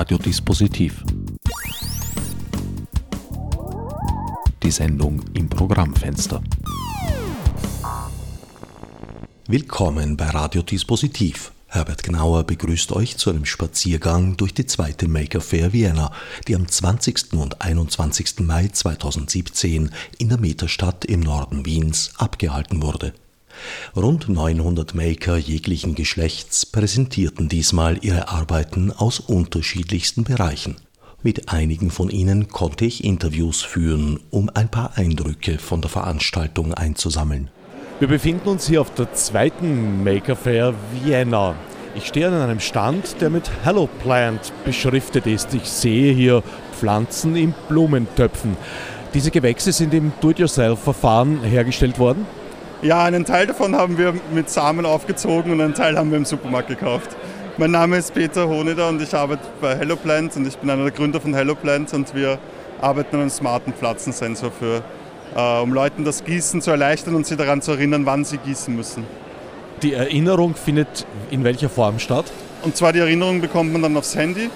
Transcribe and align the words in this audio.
Radiodispositiv. 0.00 1.04
Die 4.62 4.70
Sendung 4.70 5.22
im 5.34 5.46
Programmfenster. 5.50 6.42
Willkommen 9.46 10.16
bei 10.16 10.30
Radiodispositiv. 10.30 11.52
Herbert 11.66 12.02
Gnauer 12.02 12.44
begrüßt 12.44 12.92
euch 12.92 13.18
zu 13.18 13.28
einem 13.28 13.44
Spaziergang 13.44 14.38
durch 14.38 14.54
die 14.54 14.64
zweite 14.64 15.06
Maker 15.06 15.42
Fair 15.42 15.74
Vienna, 15.74 16.12
die 16.48 16.56
am 16.56 16.66
20. 16.66 17.34
und 17.34 17.60
21. 17.60 18.40
Mai 18.40 18.68
2017 18.68 19.90
in 20.16 20.30
der 20.30 20.40
Metastadt 20.40 21.04
im 21.04 21.20
Norden 21.20 21.66
Wiens 21.66 22.12
abgehalten 22.16 22.80
wurde. 22.80 23.12
Rund 23.96 24.28
900 24.28 24.94
Maker 24.94 25.36
jeglichen 25.36 25.94
Geschlechts 25.94 26.66
präsentierten 26.66 27.48
diesmal 27.48 27.98
ihre 28.02 28.28
Arbeiten 28.28 28.92
aus 28.92 29.20
unterschiedlichsten 29.20 30.24
Bereichen. 30.24 30.76
Mit 31.22 31.52
einigen 31.52 31.90
von 31.90 32.08
ihnen 32.08 32.48
konnte 32.48 32.86
ich 32.86 33.04
Interviews 33.04 33.60
führen, 33.60 34.20
um 34.30 34.50
ein 34.54 34.70
paar 34.70 34.96
Eindrücke 34.96 35.58
von 35.58 35.82
der 35.82 35.90
Veranstaltung 35.90 36.72
einzusammeln. 36.72 37.50
Wir 37.98 38.08
befinden 38.08 38.48
uns 38.48 38.66
hier 38.66 38.80
auf 38.80 38.94
der 38.94 39.12
zweiten 39.12 40.02
Maker 40.02 40.34
Fair 40.34 40.74
Vienna. 41.04 41.54
Ich 41.94 42.06
stehe 42.06 42.28
an 42.28 42.34
einem 42.34 42.60
Stand, 42.60 43.20
der 43.20 43.28
mit 43.28 43.50
Hello 43.64 43.88
Plant 44.02 44.52
beschriftet 44.64 45.26
ist. 45.26 45.52
Ich 45.52 45.64
sehe 45.64 46.14
hier 46.14 46.42
Pflanzen 46.72 47.36
in 47.36 47.52
Blumentöpfen. 47.68 48.56
Diese 49.12 49.30
Gewächse 49.30 49.72
sind 49.72 49.92
im 49.92 50.12
Do-it-yourself-Verfahren 50.20 51.42
hergestellt 51.42 51.98
worden? 51.98 52.24
Ja, 52.82 53.04
einen 53.04 53.26
Teil 53.26 53.46
davon 53.46 53.76
haben 53.76 53.98
wir 53.98 54.14
mit 54.32 54.48
Samen 54.48 54.86
aufgezogen 54.86 55.52
und 55.52 55.60
einen 55.60 55.74
Teil 55.74 55.98
haben 55.98 56.10
wir 56.10 56.16
im 56.16 56.24
Supermarkt 56.24 56.68
gekauft. 56.68 57.10
Mein 57.58 57.72
Name 57.72 57.98
ist 57.98 58.14
Peter 58.14 58.48
Honeder 58.48 58.88
und 58.88 59.02
ich 59.02 59.14
arbeite 59.14 59.42
bei 59.60 59.76
Hello 59.76 59.96
Plant 59.96 60.34
und 60.36 60.46
ich 60.46 60.56
bin 60.56 60.70
einer 60.70 60.84
der 60.84 60.92
Gründer 60.92 61.20
von 61.20 61.34
Hello 61.34 61.54
Plant 61.54 61.92
und 61.92 62.14
wir 62.14 62.38
arbeiten 62.80 63.16
an 63.16 63.20
einem 63.20 63.30
smarten 63.30 63.74
Pflanzensensor 63.74 64.50
für 64.50 64.82
äh, 65.36 65.60
um 65.60 65.74
Leuten 65.74 66.06
das 66.06 66.24
Gießen 66.24 66.62
zu 66.62 66.70
erleichtern 66.70 67.14
und 67.16 67.26
sie 67.26 67.36
daran 67.36 67.60
zu 67.60 67.72
erinnern, 67.72 68.06
wann 68.06 68.24
sie 68.24 68.38
gießen 68.38 68.74
müssen. 68.74 69.04
Die 69.82 69.92
Erinnerung 69.92 70.54
findet 70.54 71.06
in 71.30 71.44
welcher 71.44 71.68
Form 71.68 71.98
statt? 71.98 72.32
Und 72.62 72.78
zwar 72.78 72.94
die 72.94 73.00
Erinnerung 73.00 73.42
bekommt 73.42 73.74
man 73.74 73.82
dann 73.82 73.94
aufs 73.98 74.16
Handy 74.16 74.48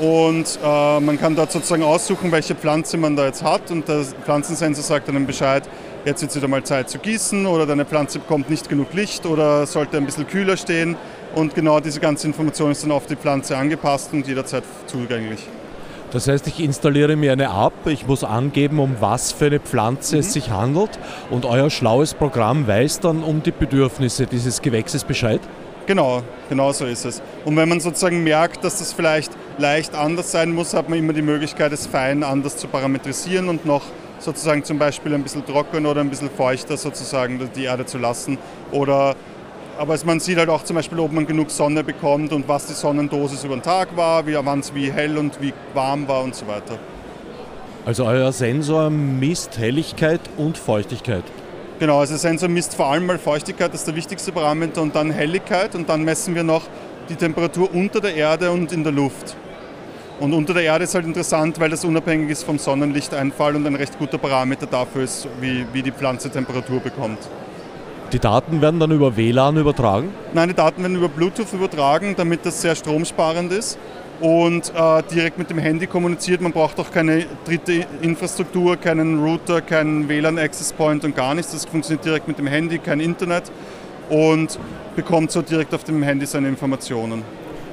und 0.00 0.58
äh, 0.64 1.00
man 1.00 1.20
kann 1.20 1.36
dort 1.36 1.52
sozusagen 1.52 1.82
aussuchen, 1.82 2.32
welche 2.32 2.54
Pflanze 2.54 2.96
man 2.96 3.16
da 3.16 3.26
jetzt 3.26 3.42
hat 3.42 3.70
und 3.70 3.86
der 3.86 4.02
Pflanzensensor 4.24 4.82
sagt 4.82 5.08
dann 5.08 5.26
Bescheid, 5.26 5.68
jetzt 6.06 6.22
ist 6.22 6.36
wieder 6.36 6.46
mal 6.46 6.62
Zeit 6.62 6.88
zu 6.88 6.98
gießen 6.98 7.46
oder 7.46 7.66
deine 7.66 7.84
Pflanze 7.84 8.20
bekommt 8.20 8.48
nicht 8.48 8.68
genug 8.68 8.94
Licht 8.94 9.26
oder 9.26 9.66
sollte 9.66 9.96
ein 9.96 10.06
bisschen 10.06 10.26
kühler 10.26 10.56
stehen 10.56 10.96
und 11.34 11.54
genau 11.54 11.80
diese 11.80 11.98
ganze 11.98 12.28
Information 12.28 12.70
ist 12.70 12.84
dann 12.84 12.92
auf 12.92 13.06
die 13.06 13.16
Pflanze 13.16 13.56
angepasst 13.56 14.12
und 14.12 14.26
jederzeit 14.26 14.62
zugänglich. 14.86 15.40
Das 16.12 16.28
heißt, 16.28 16.46
ich 16.46 16.60
installiere 16.60 17.16
mir 17.16 17.32
eine 17.32 17.46
App, 17.46 17.86
ich 17.86 18.06
muss 18.06 18.22
angeben, 18.22 18.78
um 18.78 18.96
was 19.00 19.32
für 19.32 19.46
eine 19.46 19.58
Pflanze 19.58 20.14
mhm. 20.14 20.20
es 20.20 20.32
sich 20.32 20.50
handelt 20.50 20.96
und 21.30 21.44
euer 21.44 21.70
schlaues 21.70 22.14
Programm 22.14 22.68
weiß 22.68 23.00
dann 23.00 23.24
um 23.24 23.42
die 23.42 23.50
Bedürfnisse 23.50 24.26
dieses 24.26 24.62
Gewächses 24.62 25.02
Bescheid? 25.02 25.40
Genau, 25.86 26.22
genau 26.48 26.72
so 26.72 26.84
ist 26.84 27.04
es. 27.04 27.20
Und 27.44 27.56
wenn 27.56 27.68
man 27.68 27.80
sozusagen 27.80 28.22
merkt, 28.22 28.62
dass 28.64 28.78
das 28.78 28.92
vielleicht 28.92 29.32
leicht 29.58 29.94
anders 29.94 30.30
sein 30.30 30.52
muss, 30.52 30.72
hat 30.74 30.88
man 30.88 31.00
immer 31.00 31.12
die 31.12 31.22
Möglichkeit, 31.22 31.72
es 31.72 31.86
fein 31.86 32.22
anders 32.22 32.56
zu 32.56 32.68
parametrisieren 32.68 33.48
und 33.48 33.66
noch 33.66 33.82
sozusagen 34.18 34.64
zum 34.64 34.78
Beispiel 34.78 35.14
ein 35.14 35.22
bisschen 35.22 35.44
trocken 35.44 35.86
oder 35.86 36.00
ein 36.00 36.10
bisschen 36.10 36.30
feuchter 36.30 36.76
sozusagen 36.76 37.50
die 37.54 37.64
Erde 37.64 37.86
zu 37.86 37.98
lassen 37.98 38.38
oder 38.72 39.14
aber 39.78 39.96
man 40.06 40.20
sieht 40.20 40.38
halt 40.38 40.48
auch 40.48 40.64
zum 40.64 40.76
Beispiel, 40.76 40.98
ob 41.00 41.12
man 41.12 41.26
genug 41.26 41.50
Sonne 41.50 41.84
bekommt 41.84 42.32
und 42.32 42.48
was 42.48 42.66
die 42.66 42.72
Sonnendosis 42.72 43.44
über 43.44 43.56
den 43.56 43.62
Tag 43.62 43.94
war, 43.94 44.26
wie, 44.26 44.34
wann 44.34 44.60
es 44.60 44.74
wie 44.74 44.90
hell 44.90 45.18
und 45.18 45.40
wie 45.40 45.52
warm 45.74 46.08
war 46.08 46.22
und 46.22 46.34
so 46.34 46.46
weiter. 46.46 46.78
Also 47.84 48.04
euer 48.04 48.32
Sensor 48.32 48.90
misst 48.90 49.58
Helligkeit 49.58 50.20
und 50.36 50.58
Feuchtigkeit. 50.58 51.24
Genau, 51.78 52.00
also 52.00 52.14
der 52.14 52.18
Sensor 52.18 52.48
misst 52.48 52.74
vor 52.74 52.86
allem 52.86 53.06
mal 53.06 53.18
Feuchtigkeit, 53.18 53.72
das 53.72 53.80
ist 53.80 53.86
der 53.86 53.96
wichtigste 53.96 54.32
Parameter, 54.32 54.80
und 54.80 54.94
dann 54.94 55.10
Helligkeit 55.10 55.74
und 55.74 55.88
dann 55.88 56.02
messen 56.02 56.34
wir 56.34 56.42
noch 56.42 56.62
die 57.10 57.16
Temperatur 57.16 57.72
unter 57.72 58.00
der 58.00 58.14
Erde 58.14 58.50
und 58.50 58.72
in 58.72 58.82
der 58.82 58.92
Luft. 58.92 59.36
Und 60.18 60.32
unter 60.32 60.54
der 60.54 60.62
Erde 60.62 60.84
ist 60.84 60.94
halt 60.94 61.04
interessant, 61.04 61.60
weil 61.60 61.68
das 61.68 61.84
unabhängig 61.84 62.30
ist 62.30 62.44
vom 62.44 62.58
Sonnenlichteinfall 62.58 63.54
und 63.54 63.66
ein 63.66 63.74
recht 63.74 63.98
guter 63.98 64.16
Parameter 64.16 64.66
dafür 64.66 65.02
ist, 65.02 65.28
wie, 65.40 65.66
wie 65.72 65.82
die 65.82 65.92
Pflanze 65.92 66.30
Temperatur 66.30 66.80
bekommt. 66.80 67.18
Die 68.12 68.18
Daten 68.18 68.62
werden 68.62 68.80
dann 68.80 68.92
über 68.92 69.16
WLAN 69.16 69.56
übertragen? 69.56 70.08
Nein, 70.32 70.48
die 70.48 70.54
Daten 70.54 70.80
werden 70.82 70.96
über 70.96 71.08
Bluetooth 71.08 71.52
übertragen, 71.52 72.14
damit 72.16 72.46
das 72.46 72.62
sehr 72.62 72.74
stromsparend 72.74 73.52
ist 73.52 73.78
und 74.20 74.72
äh, 74.74 75.02
direkt 75.12 75.38
mit 75.38 75.50
dem 75.50 75.58
Handy 75.58 75.86
kommuniziert. 75.86 76.40
Man 76.40 76.52
braucht 76.52 76.78
auch 76.80 76.90
keine 76.90 77.26
dritte 77.44 77.84
Infrastruktur, 78.00 78.76
keinen 78.76 79.22
Router, 79.22 79.60
keinen 79.60 80.08
WLAN-Access 80.08 80.72
Point 80.72 81.04
und 81.04 81.14
gar 81.14 81.34
nichts. 81.34 81.52
Das 81.52 81.66
funktioniert 81.66 82.04
direkt 82.04 82.28
mit 82.28 82.38
dem 82.38 82.46
Handy, 82.46 82.78
kein 82.78 83.00
Internet 83.00 83.50
und 84.08 84.58
bekommt 84.94 85.30
so 85.30 85.42
direkt 85.42 85.74
auf 85.74 85.84
dem 85.84 86.02
Handy 86.02 86.26
seine 86.26 86.48
Informationen. 86.48 87.22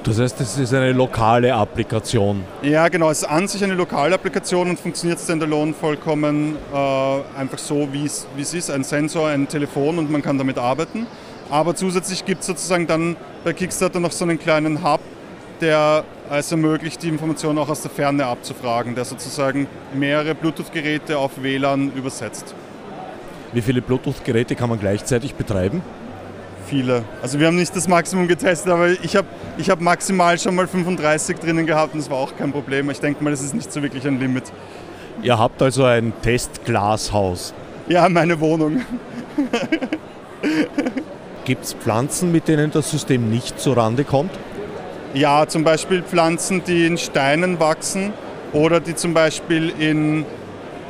Das 0.03 0.19
heißt, 0.19 0.41
es 0.41 0.57
ist 0.57 0.73
eine 0.73 0.91
lokale 0.91 1.53
Applikation. 1.53 2.43
Ja, 2.61 2.89
genau. 2.89 3.09
Es 3.09 3.19
ist 3.19 3.29
an 3.29 3.47
sich 3.47 3.63
eine 3.63 3.73
lokale 3.73 4.15
Applikation 4.15 4.69
und 4.69 4.77
funktioniert 4.77 5.17
standalone 5.17 5.73
vollkommen 5.73 6.57
äh, 6.73 7.39
einfach 7.39 7.57
so, 7.57 7.87
wie 7.93 8.03
es 8.05 8.53
ist. 8.53 8.69
Ein 8.69 8.83
Sensor, 8.83 9.29
ein 9.29 9.47
Telefon 9.47 9.99
und 9.99 10.11
man 10.11 10.21
kann 10.21 10.37
damit 10.37 10.57
arbeiten. 10.57 11.07
Aber 11.49 11.73
zusätzlich 11.73 12.25
gibt 12.25 12.41
es 12.41 12.47
sozusagen 12.47 12.85
dann 12.85 13.15
bei 13.45 13.53
Kickstarter 13.53 14.01
noch 14.01 14.11
so 14.11 14.25
einen 14.25 14.39
kleinen 14.39 14.83
Hub, 14.83 14.99
der 15.61 16.03
es 16.29 16.51
ermöglicht, 16.51 17.01
die 17.01 17.07
Informationen 17.07 17.57
auch 17.57 17.69
aus 17.69 17.81
der 17.81 17.91
Ferne 17.91 18.25
abzufragen, 18.25 18.95
der 18.95 19.05
sozusagen 19.05 19.67
mehrere 19.93 20.35
Bluetooth-Geräte 20.35 21.17
auf 21.17 21.41
WLAN 21.41 21.93
übersetzt. 21.93 22.53
Wie 23.53 23.61
viele 23.61 23.81
Bluetooth-Geräte 23.81 24.55
kann 24.55 24.69
man 24.69 24.79
gleichzeitig 24.79 25.35
betreiben? 25.35 25.81
Viele. 26.73 27.03
Also 27.21 27.39
wir 27.39 27.47
haben 27.47 27.55
nicht 27.55 27.75
das 27.75 27.87
Maximum 27.87 28.27
getestet, 28.27 28.71
aber 28.71 28.89
ich 28.89 29.15
habe 29.15 29.27
ich 29.57 29.69
hab 29.69 29.79
maximal 29.79 30.39
schon 30.39 30.55
mal 30.55 30.67
35 30.67 31.37
drinnen 31.37 31.67
gehabt 31.67 31.93
und 31.93 31.99
das 31.99 32.09
war 32.09 32.17
auch 32.17 32.35
kein 32.35 32.51
Problem. 32.51 32.89
Ich 32.89 32.99
denke 32.99 33.23
mal, 33.23 33.29
das 33.29 33.41
ist 33.41 33.53
nicht 33.53 33.71
so 33.71 33.83
wirklich 33.83 34.07
ein 34.07 34.19
Limit. 34.19 34.45
Ihr 35.21 35.37
habt 35.37 35.61
also 35.61 35.85
ein 35.85 36.13
Testglashaus. 36.23 37.53
Ja, 37.87 38.09
meine 38.09 38.39
Wohnung. 38.39 38.81
Gibt 41.45 41.63
es 41.63 41.73
Pflanzen, 41.73 42.31
mit 42.31 42.47
denen 42.47 42.71
das 42.71 42.89
System 42.89 43.29
nicht 43.29 43.59
zurande 43.59 44.03
kommt? 44.03 44.31
Ja, 45.13 45.45
zum 45.47 45.63
Beispiel 45.63 46.01
Pflanzen, 46.01 46.63
die 46.65 46.87
in 46.87 46.97
Steinen 46.97 47.59
wachsen 47.59 48.13
oder 48.51 48.79
die 48.79 48.95
zum 48.95 49.13
Beispiel 49.13 49.71
in 49.77 50.25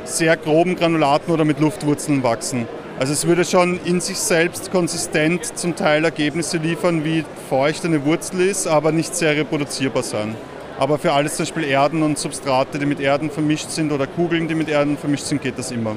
sehr 0.04 0.38
groben 0.38 0.76
Granulaten 0.76 1.32
oder 1.34 1.44
mit 1.44 1.60
Luftwurzeln 1.60 2.22
wachsen. 2.22 2.66
Also 2.98 3.12
es 3.12 3.26
würde 3.26 3.44
schon 3.44 3.80
in 3.84 4.00
sich 4.00 4.18
selbst 4.18 4.70
konsistent 4.70 5.58
zum 5.58 5.74
Teil 5.74 6.04
Ergebnisse 6.04 6.58
liefern, 6.58 7.04
wie 7.04 7.24
feucht 7.48 7.84
eine 7.84 8.04
Wurzel 8.04 8.40
ist, 8.42 8.68
aber 8.68 8.92
nicht 8.92 9.16
sehr 9.16 9.36
reproduzierbar 9.36 10.04
sein. 10.04 10.36
Aber 10.78 10.98
für 10.98 11.12
alles 11.12 11.36
zum 11.36 11.44
Beispiel 11.44 11.64
Erden 11.64 12.02
und 12.04 12.18
Substrate, 12.18 12.78
die 12.78 12.86
mit 12.86 13.00
Erden 13.00 13.30
vermischt 13.30 13.70
sind 13.70 13.90
oder 13.90 14.06
Kugeln, 14.06 14.46
die 14.46 14.54
mit 14.54 14.68
Erden 14.68 14.96
vermischt 14.96 15.24
sind, 15.24 15.42
geht 15.42 15.58
das 15.58 15.72
immer. 15.72 15.96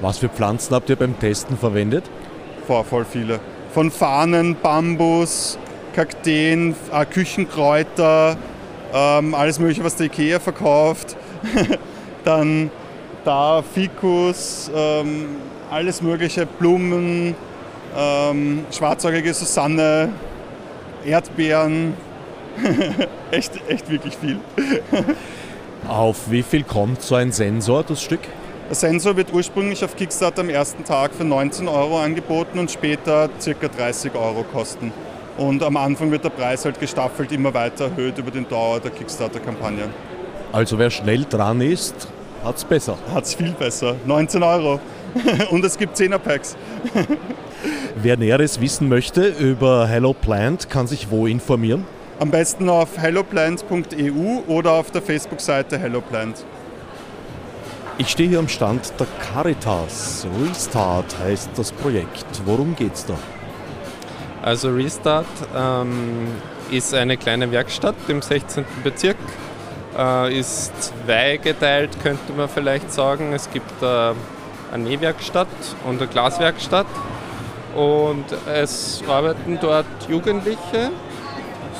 Was 0.00 0.18
für 0.18 0.28
Pflanzen 0.30 0.74
habt 0.74 0.88
ihr 0.88 0.96
beim 0.96 1.18
Testen 1.18 1.58
verwendet? 1.58 2.04
Vor, 2.66 2.84
voll 2.84 3.04
viele. 3.04 3.40
Von 3.74 3.90
Fahnen, 3.90 4.56
Bambus, 4.62 5.58
Kakteen, 5.94 6.76
äh, 6.92 7.04
Küchenkräuter, 7.04 8.36
ähm, 8.94 9.34
alles 9.34 9.58
mögliche, 9.58 9.84
was 9.84 9.96
der 9.96 10.06
Ikea 10.06 10.40
verkauft. 10.40 11.16
Dann 12.24 12.70
da 13.24 13.62
Fikus, 13.62 14.70
ähm, 14.74 15.36
alles 15.70 16.02
mögliche, 16.02 16.46
Blumen, 16.46 17.34
ähm, 17.96 18.64
schwarzäugige 18.70 19.32
Susanne, 19.34 20.10
Erdbeeren, 21.04 21.94
echt, 23.30 23.52
echt 23.68 23.90
wirklich 23.90 24.16
viel. 24.16 24.38
auf 25.88 26.30
wie 26.30 26.42
viel 26.42 26.64
kommt 26.64 27.02
so 27.02 27.14
ein 27.14 27.32
Sensor, 27.32 27.84
das 27.84 28.02
Stück? 28.02 28.20
Der 28.68 28.74
Sensor 28.74 29.16
wird 29.16 29.32
ursprünglich 29.32 29.82
auf 29.82 29.96
Kickstarter 29.96 30.42
am 30.42 30.50
ersten 30.50 30.84
Tag 30.84 31.12
für 31.14 31.24
19 31.24 31.68
Euro 31.68 31.98
angeboten 32.00 32.58
und 32.58 32.70
später 32.70 33.30
ca. 33.42 33.68
30 33.68 34.14
Euro 34.14 34.44
kosten. 34.44 34.92
Und 35.38 35.62
am 35.62 35.76
Anfang 35.76 36.10
wird 36.10 36.24
der 36.24 36.30
Preis 36.30 36.64
halt 36.64 36.78
gestaffelt 36.78 37.32
immer 37.32 37.54
weiter 37.54 37.84
erhöht 37.84 38.18
über 38.18 38.30
den 38.30 38.46
Dauer 38.46 38.80
der 38.80 38.90
Kickstarter-Kampagne. 38.90 39.84
Also 40.52 40.78
wer 40.78 40.90
schnell 40.90 41.24
dran 41.24 41.60
ist, 41.60 42.08
hat 42.44 42.56
es 42.56 42.64
besser. 42.64 42.98
Hat 43.14 43.24
es 43.24 43.34
viel 43.34 43.52
besser. 43.52 43.94
19 44.04 44.42
Euro. 44.42 44.80
Und 45.50 45.64
es 45.64 45.78
gibt 45.78 45.96
10er 45.96 46.18
Packs. 46.18 46.56
Wer 47.96 48.16
Näheres 48.16 48.60
wissen 48.60 48.88
möchte 48.88 49.28
über 49.28 49.86
Hello 49.86 50.12
Plant, 50.12 50.70
kann 50.70 50.86
sich 50.86 51.10
wo 51.10 51.26
informieren? 51.26 51.84
Am 52.20 52.30
besten 52.30 52.68
auf 52.68 52.98
helloplant.eu 52.98 54.42
oder 54.46 54.72
auf 54.72 54.90
der 54.90 55.02
Facebook-Seite 55.02 55.78
Hello 55.78 56.00
Plant. 56.00 56.44
Ich 57.96 58.08
stehe 58.08 58.28
hier 58.28 58.38
am 58.38 58.48
Stand 58.48 58.92
der 58.98 59.06
Caritas. 59.32 60.26
Restart 60.40 61.16
heißt 61.18 61.50
das 61.56 61.72
Projekt. 61.72 62.26
Worum 62.44 62.76
geht's 62.76 63.04
da? 63.06 63.14
Also 64.42 64.70
Restart 64.70 65.26
ähm, 65.56 66.28
ist 66.70 66.94
eine 66.94 67.16
kleine 67.16 67.50
Werkstatt 67.50 67.96
im 68.06 68.22
16. 68.22 68.64
Bezirk. 68.84 69.16
Äh, 69.96 70.38
ist 70.38 70.72
zweigeteilt, 71.06 71.90
könnte 72.02 72.32
man 72.36 72.48
vielleicht 72.48 72.92
sagen. 72.92 73.32
Es 73.32 73.50
gibt 73.50 73.82
äh, 73.82 74.12
eine 74.72 74.84
Nähwerkstatt 74.84 75.48
und 75.86 76.00
eine 76.00 76.10
Glaswerkstatt. 76.10 76.86
Und 77.74 78.24
es 78.52 79.02
arbeiten 79.08 79.58
dort 79.60 79.86
Jugendliche, 80.08 80.90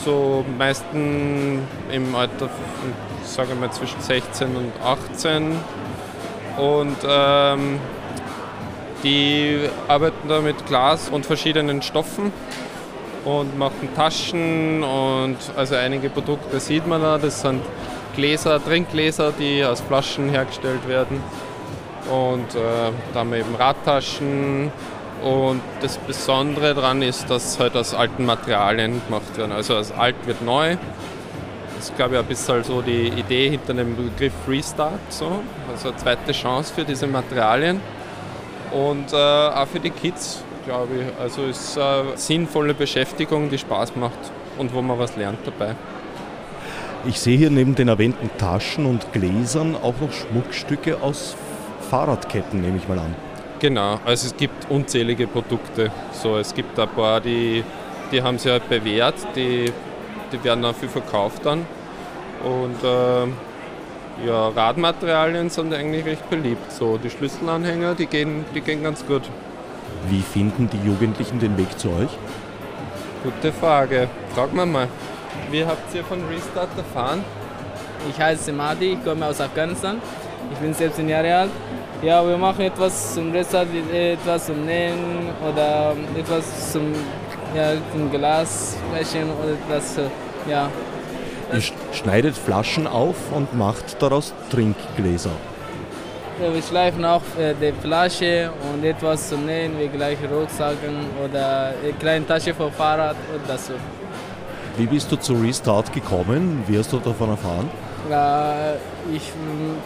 so 0.05 0.44
meisten 0.56 1.67
im 1.90 2.14
Alter, 2.14 2.49
sagen 3.25 3.61
wir 3.61 3.70
zwischen 3.73 4.00
16 4.00 4.55
und 4.56 4.73
18. 4.85 5.56
Und 6.56 6.96
ähm, 7.06 7.81
die 9.02 9.69
arbeiten 9.87 10.29
da 10.29 10.40
mit 10.40 10.67
Glas 10.67 11.08
und 11.08 11.25
verschiedenen 11.25 11.82
Stoffen 11.82 12.32
und 13.25 13.58
machen 13.58 13.88
Taschen 13.94 14.82
und 14.82 15.37
also 15.56 15.75
einige 15.76 16.11
Produkte 16.11 16.58
sieht 16.61 16.87
man 16.87 17.02
da. 17.02 17.19
Das 17.19 17.43
sind 17.43 17.62
Gläser, 18.17 18.62
Trinkgläser, 18.62 19.32
die 19.38 19.64
aus 19.64 19.81
Flaschen 19.81 20.31
hergestellt 20.31 20.88
werden. 20.88 21.23
Und 22.10 22.55
äh, 22.55 23.25
wir 23.31 23.37
eben 23.38 23.55
Radtaschen. 23.55 24.72
Und 25.22 25.60
das 25.82 25.99
Besondere 25.99 26.75
daran 26.75 27.02
ist, 27.02 27.28
dass 27.28 27.58
halt 27.58 27.76
aus 27.76 27.93
alten 27.94 28.25
Materialien 28.25 29.02
gemacht 29.06 29.37
werden. 29.37 29.52
Also 29.52 29.76
aus 29.76 29.93
alt 29.93 30.14
wird 30.26 30.43
neu. 30.43 30.76
Das 31.76 31.90
ist, 31.90 31.96
glaube 31.96 32.14
ich, 32.14 32.20
ein 32.20 32.26
bisschen 32.26 32.64
so 32.64 32.82
die 32.82 33.08
Idee 33.08 33.50
hinter 33.50 33.75
dem 33.75 33.96
Begriff 33.96 34.32
Restart. 34.49 35.00
So. 35.10 35.40
Also 35.72 35.88
eine 35.88 35.96
zweite 35.96 36.32
Chance 36.32 36.72
für 36.75 36.84
diese 36.84 37.06
Materialien. 37.06 37.81
Und 38.70 39.12
äh, 39.12 39.16
auch 39.16 39.66
für 39.66 39.81
die 39.81 39.90
Kids, 39.90 40.43
glaube 40.64 40.94
ich. 40.94 41.22
Also 41.22 41.43
es 41.44 41.70
ist 41.70 41.78
eine 41.78 42.16
sinnvolle 42.16 42.75
Beschäftigung, 42.75 43.50
die 43.50 43.58
Spaß 43.58 43.96
macht 43.96 44.19
und 44.58 44.75
wo 44.75 44.82
man 44.82 44.99
was 44.99 45.16
lernt 45.16 45.38
dabei. 45.44 45.75
Ich 47.06 47.20
sehe 47.20 47.38
hier 47.38 47.50
neben 47.50 47.75
den 47.75 47.88
erwähnten 47.88 48.28
Taschen 48.38 48.84
und 48.84 49.12
Gläsern 49.12 49.76
auch 49.76 49.94
noch 50.00 50.12
Schmuckstücke 50.12 51.00
aus 51.00 51.37
Fahrradketten, 51.88 52.61
nehme 52.61 52.76
ich 52.76 52.88
mal 52.88 52.99
an. 52.99 53.14
Genau, 53.58 53.99
also 54.05 54.26
es 54.26 54.37
gibt 54.37 54.70
unzählige 54.70 55.26
Produkte. 55.26 55.90
So, 56.12 56.37
es 56.37 56.55
gibt 56.55 56.79
ein 56.79 56.88
paar, 56.88 57.20
die, 57.20 57.64
die 58.12 58.23
haben 58.23 58.38
sich 58.38 58.52
halt 58.52 58.69
bewährt, 58.69 59.17
die, 59.35 59.73
die 60.32 60.44
werden 60.44 60.62
dann 60.62 60.75
viel 60.75 60.88
verkauft 60.88 61.44
dann. 61.44 61.67
Und 62.44 62.85
äh, 62.85 64.26
ja, 64.26 64.49
Radmaterialien 64.49 65.50
sind 65.50 65.75
eigentlich 65.75 66.05
recht 66.05 66.29
beliebt. 66.31 66.70
So, 66.70 66.99
die 66.99 67.11
Schlüsselanhänger, 67.11 67.94
die 67.94 68.06
gehen, 68.06 68.44
die 68.55 68.61
gehen 68.61 68.82
ganz 68.82 69.05
gut. 69.05 69.23
Wie 70.08 70.23
finden 70.23 70.69
die 70.70 70.87
Jugendlichen 70.87 71.40
den 71.40 71.56
Weg 71.58 71.79
zu 71.79 71.88
euch? 71.88 72.11
Gute 73.25 73.52
Frage. 73.52 74.08
Frag 74.35 74.55
mal 74.55 74.67
mal. 74.67 74.88
Wie 75.50 75.64
habt 75.64 75.93
ihr 75.94 76.05
von 76.05 76.20
Restart 76.29 76.69
erfahren? 76.76 77.25
Ich 78.08 78.19
heiße 78.20 78.52
Madi, 78.52 78.93
ich 78.93 79.05
komme 79.05 79.26
aus 79.26 79.40
Afghanistan. 79.40 80.00
Ich 80.52 80.58
bin 80.58 80.73
17 80.73 81.08
Jahre 81.08 81.35
alt. 81.35 81.50
Ja, 82.02 82.26
wir 82.26 82.38
machen 82.38 82.60
etwas 82.62 83.14
zum 83.14 83.32
Restart, 83.32 83.66
etwas 83.92 84.46
zum 84.46 84.64
Nähen 84.64 85.30
oder 85.42 85.94
etwas 86.16 86.72
zum, 86.72 86.92
ja, 87.54 87.72
zum 87.92 88.10
Glasflächen 88.10 89.28
oder 89.42 89.52
etwas, 89.52 89.96
ja, 90.48 90.68
Ihr 91.52 91.62
schneidet 91.92 92.36
Flaschen 92.36 92.86
auf 92.86 93.16
und 93.34 93.56
macht 93.56 94.02
daraus 94.02 94.34
Trinkgläser. 94.50 95.30
Ja, 96.42 96.54
wir 96.54 96.62
schleifen 96.62 97.04
auch 97.04 97.22
äh, 97.38 97.54
die 97.60 97.72
Flasche 97.72 98.50
und 98.72 98.84
etwas 98.84 99.30
zum 99.30 99.46
Nähen, 99.46 99.78
wie 99.78 99.88
gleich 99.88 100.18
Rucksacken 100.30 101.06
oder 101.24 101.72
eine 101.82 101.92
kleine 101.94 102.26
Tasche 102.26 102.54
für 102.54 102.70
Fahrrad 102.70 103.16
und 103.34 103.48
das 103.48 103.66
so. 103.66 103.72
Wie 104.76 104.86
bist 104.86 105.10
du 105.10 105.16
zu 105.16 105.34
Restart 105.34 105.92
gekommen? 105.92 106.62
Wie 106.66 106.78
hast 106.78 106.92
du 106.92 106.98
davon 106.98 107.30
erfahren? 107.30 107.68
Ja, 108.08 108.74
ich 109.12 109.32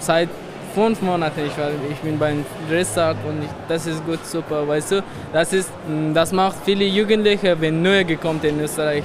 seit 0.00 0.29
fünf 0.75 1.01
Monaten, 1.03 1.41
ich, 1.47 1.57
war, 1.59 1.71
ich 1.91 1.99
bin 1.99 2.19
beim 2.19 2.45
Restart 2.71 3.17
und 3.29 3.43
ich, 3.43 3.51
das 3.69 3.87
ist 3.87 4.05
gut, 4.05 4.25
super, 4.25 4.67
weißt 4.67 4.93
du, 4.93 5.03
das, 5.33 5.53
ist, 5.53 5.71
das 6.15 6.33
macht 6.33 6.57
viele 6.65 6.85
Jugendliche, 6.85 7.61
wenn 7.61 7.83
neu 7.83 8.05
gekommen 8.05 8.41
in 8.43 8.61
Österreich 8.61 9.05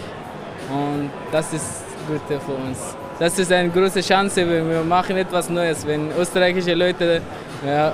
und 0.69 1.09
das 1.31 1.53
ist 1.53 1.83
gut 2.07 2.21
für 2.27 2.53
uns. 2.53 2.95
Das 3.19 3.39
ist 3.39 3.51
eine 3.51 3.69
große 3.69 4.01
Chance, 4.01 4.47
wenn 4.47 4.69
wir 4.69 4.83
machen 4.83 5.17
etwas 5.17 5.49
Neues. 5.49 5.85
Wenn 5.87 6.11
österreichische 6.11 6.75
Leute 6.75 7.21
ja, 7.65 7.93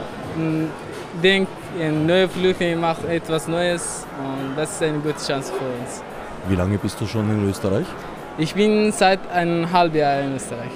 denken, 1.23 2.05
neue 2.05 2.27
Flüchtlinge 2.27 2.75
machen 2.75 3.09
etwas 3.09 3.47
Neues 3.47 4.05
und 4.17 4.57
das 4.57 4.73
ist 4.73 4.83
eine 4.83 4.99
gute 4.99 5.25
Chance 5.25 5.53
für 5.53 5.65
uns. 5.81 6.03
Wie 6.49 6.55
lange 6.55 6.77
bist 6.77 6.99
du 6.99 7.05
schon 7.05 7.29
in 7.29 7.49
Österreich? 7.49 7.85
Ich 8.37 8.53
bin 8.53 8.91
seit 8.91 9.19
einem 9.31 9.71
halben 9.71 9.95
Jahr 9.95 10.19
in 10.19 10.35
Österreich. 10.35 10.71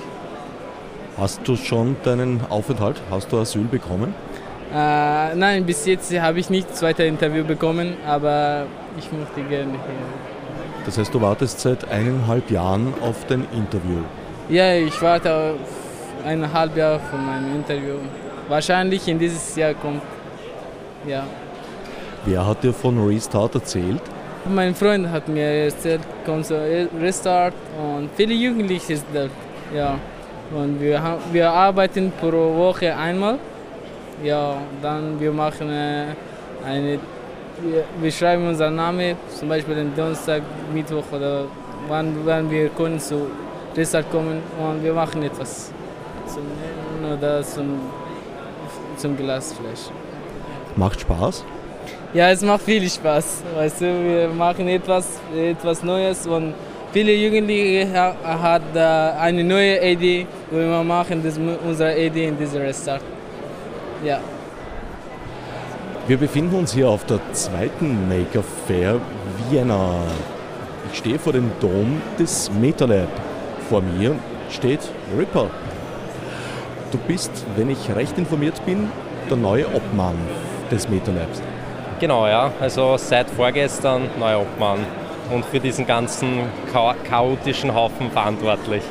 Hast 1.17 1.47
du 1.47 1.55
schon 1.55 1.95
deinen 2.03 2.41
Aufenthalt? 2.49 3.01
Hast 3.09 3.31
du 3.31 3.39
Asyl 3.39 3.63
bekommen? 3.63 4.13
Äh, 4.71 5.33
nein, 5.33 5.65
bis 5.65 5.83
jetzt 5.87 6.13
habe 6.19 6.39
ich 6.39 6.51
nicht 6.51 6.69
das 6.69 6.77
zweite 6.77 7.05
Interview 7.05 7.43
bekommen, 7.43 7.95
aber 8.05 8.67
ich 8.99 9.11
möchte 9.11 9.41
gerne 9.49 9.71
hier. 9.71 10.85
Das 10.85 10.99
heißt, 10.99 11.11
du 11.11 11.19
wartest 11.19 11.59
seit 11.59 11.89
eineinhalb 11.89 12.51
Jahren 12.51 12.93
auf 13.01 13.25
dein 13.27 13.47
Interview. 13.51 14.03
Ja, 14.47 14.75
ich 14.75 15.01
warte 15.01 15.33
auf 15.33 16.25
eineinhalb 16.25 16.77
Jahre 16.77 16.99
für 16.99 17.17
mein 17.17 17.55
Interview. 17.55 17.95
Wahrscheinlich 18.47 19.07
in 19.07 19.17
dieses 19.17 19.55
Jahr 19.55 19.73
kommt. 19.73 20.03
Ja. 21.07 21.23
Wer 22.25 22.45
hat 22.45 22.63
dir 22.63 22.73
von 22.73 23.07
Restart 23.07 23.55
erzählt? 23.55 24.01
Mein 24.45 24.75
Freund 24.75 25.09
hat 25.09 25.27
mir 25.27 25.65
erzählt, 25.65 26.01
kommt 26.25 26.45
so 26.45 26.55
Restart 27.01 27.55
und 27.81 28.09
viele 28.15 28.35
Jugendliche 28.35 28.97
sind 28.97 29.07
da. 29.13 29.25
Ja. 29.75 29.95
Und 30.53 30.79
wir, 30.79 31.01
haben, 31.01 31.21
wir 31.31 31.49
arbeiten 31.51 32.11
pro 32.19 32.55
Woche 32.55 32.95
einmal. 32.95 33.37
Ja, 34.23 34.55
dann 34.81 35.19
wir 35.19 35.31
machen 35.31 35.69
äh, 35.69 36.05
eine 36.65 36.99
wir, 38.01 38.11
schreiben 38.11 38.47
unseren 38.47 38.75
Namen, 38.75 39.15
zum 39.37 39.49
Beispiel 39.49 39.75
den 39.75 39.95
Donnerstag, 39.95 40.41
Mittwoch 40.73 41.03
oder 41.11 41.45
wann, 41.87 42.15
wann 42.25 42.49
wir 42.49 42.69
können 42.69 42.99
zu 42.99 43.27
Restart 43.75 44.09
kommen 44.11 44.41
und 44.59 44.83
wir 44.83 44.93
machen 44.93 45.23
etwas 45.23 45.71
zum 46.27 46.43
Nehmen 46.43 47.17
oder 47.17 47.43
zum, 47.43 47.79
zum 48.97 49.17
Glasfleisch. 49.17 49.91
Macht 50.75 51.01
Spaß? 51.01 51.43
Ja, 52.13 52.29
es 52.29 52.41
macht 52.41 52.61
viel 52.61 52.89
Spaß. 52.89 53.43
Weißt 53.55 53.81
du, 53.81 53.85
wir 53.85 54.29
machen 54.29 54.67
etwas, 54.67 55.19
etwas 55.35 55.83
Neues 55.83 56.25
und 56.25 56.53
viele 56.97 57.13
Jugendliche 57.13 57.87
haben 57.93 58.75
eine 58.75 59.43
neue 59.43 59.79
Idee, 59.87 60.25
wo 60.49 60.57
wir 60.57 60.83
machen 60.83 61.21
das 61.23 61.37
unsere 61.37 61.95
Idee 61.95 62.25
in 62.29 62.37
diesem 62.39 62.63
Restart. 62.63 63.03
Ja. 64.03 64.19
Wir 66.07 66.17
befinden 66.17 66.55
uns 66.55 66.73
hier 66.73 66.89
auf 66.89 67.05
der 67.05 67.19
zweiten 67.33 68.09
Maker 68.09 68.43
Fair 68.65 68.99
Vienna. 69.51 69.91
Ich 70.91 70.97
stehe 70.97 71.19
vor 71.19 71.33
dem 71.33 71.51
Dom 71.59 72.01
des 72.17 72.49
MetaLab. 72.59 73.09
Vor 73.69 73.81
mir 73.81 74.15
steht 74.49 74.79
Ripper. 75.15 75.51
Du 76.91 76.97
bist, 77.07 77.31
wenn 77.57 77.69
ich 77.69 77.95
recht 77.95 78.17
informiert 78.17 78.59
bin, 78.65 78.89
der 79.29 79.37
neue 79.37 79.67
Obmann 79.67 80.15
des 80.71 80.89
MetaLabs. 80.89 81.43
Genau, 81.99 82.25
ja. 82.25 82.51
Also 82.59 82.97
seit 82.97 83.29
vorgestern 83.29 84.09
neuer 84.19 84.41
Obmann 84.41 84.79
und 85.31 85.45
für 85.45 85.59
diesen 85.59 85.85
ganzen 85.85 86.41
chaotischen 87.09 87.73
Haufen 87.73 88.11
verantwortlich. 88.11 88.83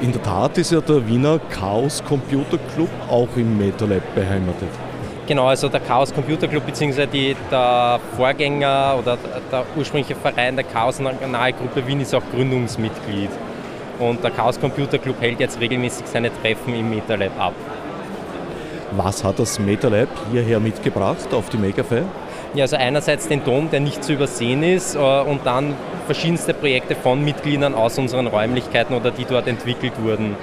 In 0.00 0.12
der 0.12 0.22
Tat 0.22 0.58
ist 0.58 0.72
ja 0.72 0.80
der 0.80 1.06
Wiener 1.08 1.40
Chaos 1.50 2.02
Computer 2.04 2.58
Club 2.74 2.90
auch 3.08 3.28
im 3.36 3.56
MetaLab 3.58 4.14
beheimatet. 4.14 4.68
Genau, 5.26 5.46
also 5.46 5.68
der 5.68 5.80
Chaos 5.80 6.12
Computer 6.12 6.48
Club 6.48 6.66
bzw. 6.66 7.36
der 7.50 8.00
Vorgänger 8.16 8.96
oder 8.98 9.16
der 9.50 9.64
ursprüngliche 9.76 10.16
Verein 10.16 10.56
der 10.56 10.64
Chaos 10.64 10.98
Nationalgruppe 10.98 11.86
Wien 11.86 12.00
ist 12.00 12.14
auch 12.14 12.22
Gründungsmitglied. 12.34 13.30
Und 13.98 14.22
der 14.24 14.30
Chaos 14.32 14.58
Computer 14.58 14.98
Club 14.98 15.20
hält 15.20 15.38
jetzt 15.38 15.60
regelmäßig 15.60 16.06
seine 16.06 16.30
Treffen 16.42 16.74
im 16.74 16.90
MetaLab 16.90 17.38
ab. 17.38 17.54
Was 18.96 19.22
hat 19.22 19.38
das 19.38 19.58
MetaLab 19.58 20.08
hierher 20.32 20.58
mitgebracht 20.58 21.32
auf 21.32 21.48
die 21.48 21.56
Megafair? 21.56 22.04
Ja, 22.54 22.64
also 22.64 22.76
einerseits 22.76 23.28
den 23.28 23.42
Dom, 23.44 23.70
der 23.70 23.80
nicht 23.80 24.04
zu 24.04 24.12
übersehen 24.12 24.62
ist, 24.62 24.94
äh, 24.94 24.98
und 24.98 25.46
dann 25.46 25.74
verschiedenste 26.04 26.52
Projekte 26.52 26.94
von 26.94 27.24
Mitgliedern 27.24 27.74
aus 27.74 27.98
unseren 27.98 28.26
Räumlichkeiten 28.26 28.94
oder 28.94 29.10
die 29.10 29.24
dort 29.24 29.46
entwickelt 29.48 29.94
wurden. 30.02 30.36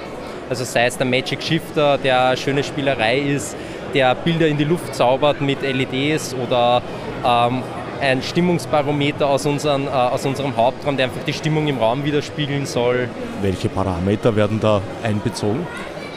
Also 0.50 0.64
sei 0.64 0.88
es 0.88 0.98
der 0.98 1.06
Magic 1.06 1.44
Shifter, 1.44 2.00
der 2.00 2.30
eine 2.30 2.38
schöne 2.38 2.64
Spielerei 2.64 3.20
ist, 3.20 3.56
der 3.94 4.16
Bilder 4.16 4.48
in 4.48 4.58
die 4.58 4.64
Luft 4.64 4.96
zaubert 4.96 5.42
mit 5.42 5.62
LEDs 5.62 6.34
oder 6.34 6.82
ähm, 7.24 7.62
ein 8.02 8.24
Stimmungsbarometer 8.24 9.28
aus, 9.28 9.46
unseren, 9.46 9.86
äh, 9.86 9.90
aus 9.90 10.26
unserem 10.26 10.56
Hauptraum, 10.58 10.98
der 10.98 11.06
einfach 11.06 11.24
die 11.24 11.34
Stimmung 11.34 11.68
im 11.68 11.78
Raum 11.78 12.04
widerspiegeln 12.04 12.66
soll. 12.66 13.10
Welche 13.42 13.70
Parameter 13.70 14.36
werden 14.36 14.60
da 14.60 14.82
einbezogen? 15.04 15.68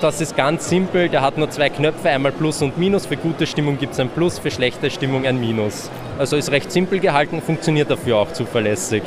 Das 0.02 0.20
ist 0.20 0.36
ganz 0.36 0.68
simpel, 0.68 1.08
der 1.08 1.22
hat 1.22 1.38
nur 1.38 1.48
zwei 1.50 1.68
Knöpfe, 1.68 2.08
einmal 2.08 2.32
Plus 2.32 2.60
und 2.60 2.76
Minus. 2.76 3.06
Für 3.06 3.16
gute 3.16 3.46
Stimmung 3.46 3.78
gibt 3.78 3.92
es 3.92 4.00
ein 4.00 4.08
Plus, 4.08 4.38
für 4.38 4.50
schlechte 4.50 4.90
Stimmung 4.90 5.24
ein 5.26 5.38
Minus. 5.38 5.90
Also 6.18 6.36
ist 6.36 6.50
recht 6.50 6.72
simpel 6.72 6.98
gehalten, 6.98 7.40
funktioniert 7.40 7.90
dafür 7.90 8.16
auch 8.16 8.32
zuverlässig. 8.32 9.02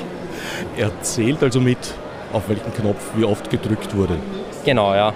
Er 0.77 0.91
zählt 1.01 1.43
also 1.43 1.59
mit, 1.59 1.77
auf 2.31 2.47
welchen 2.47 2.73
Knopf 2.73 3.11
wie 3.15 3.25
oft 3.25 3.49
gedrückt 3.49 3.95
wurde. 3.95 4.17
Genau, 4.63 4.93
ja. 4.95 5.13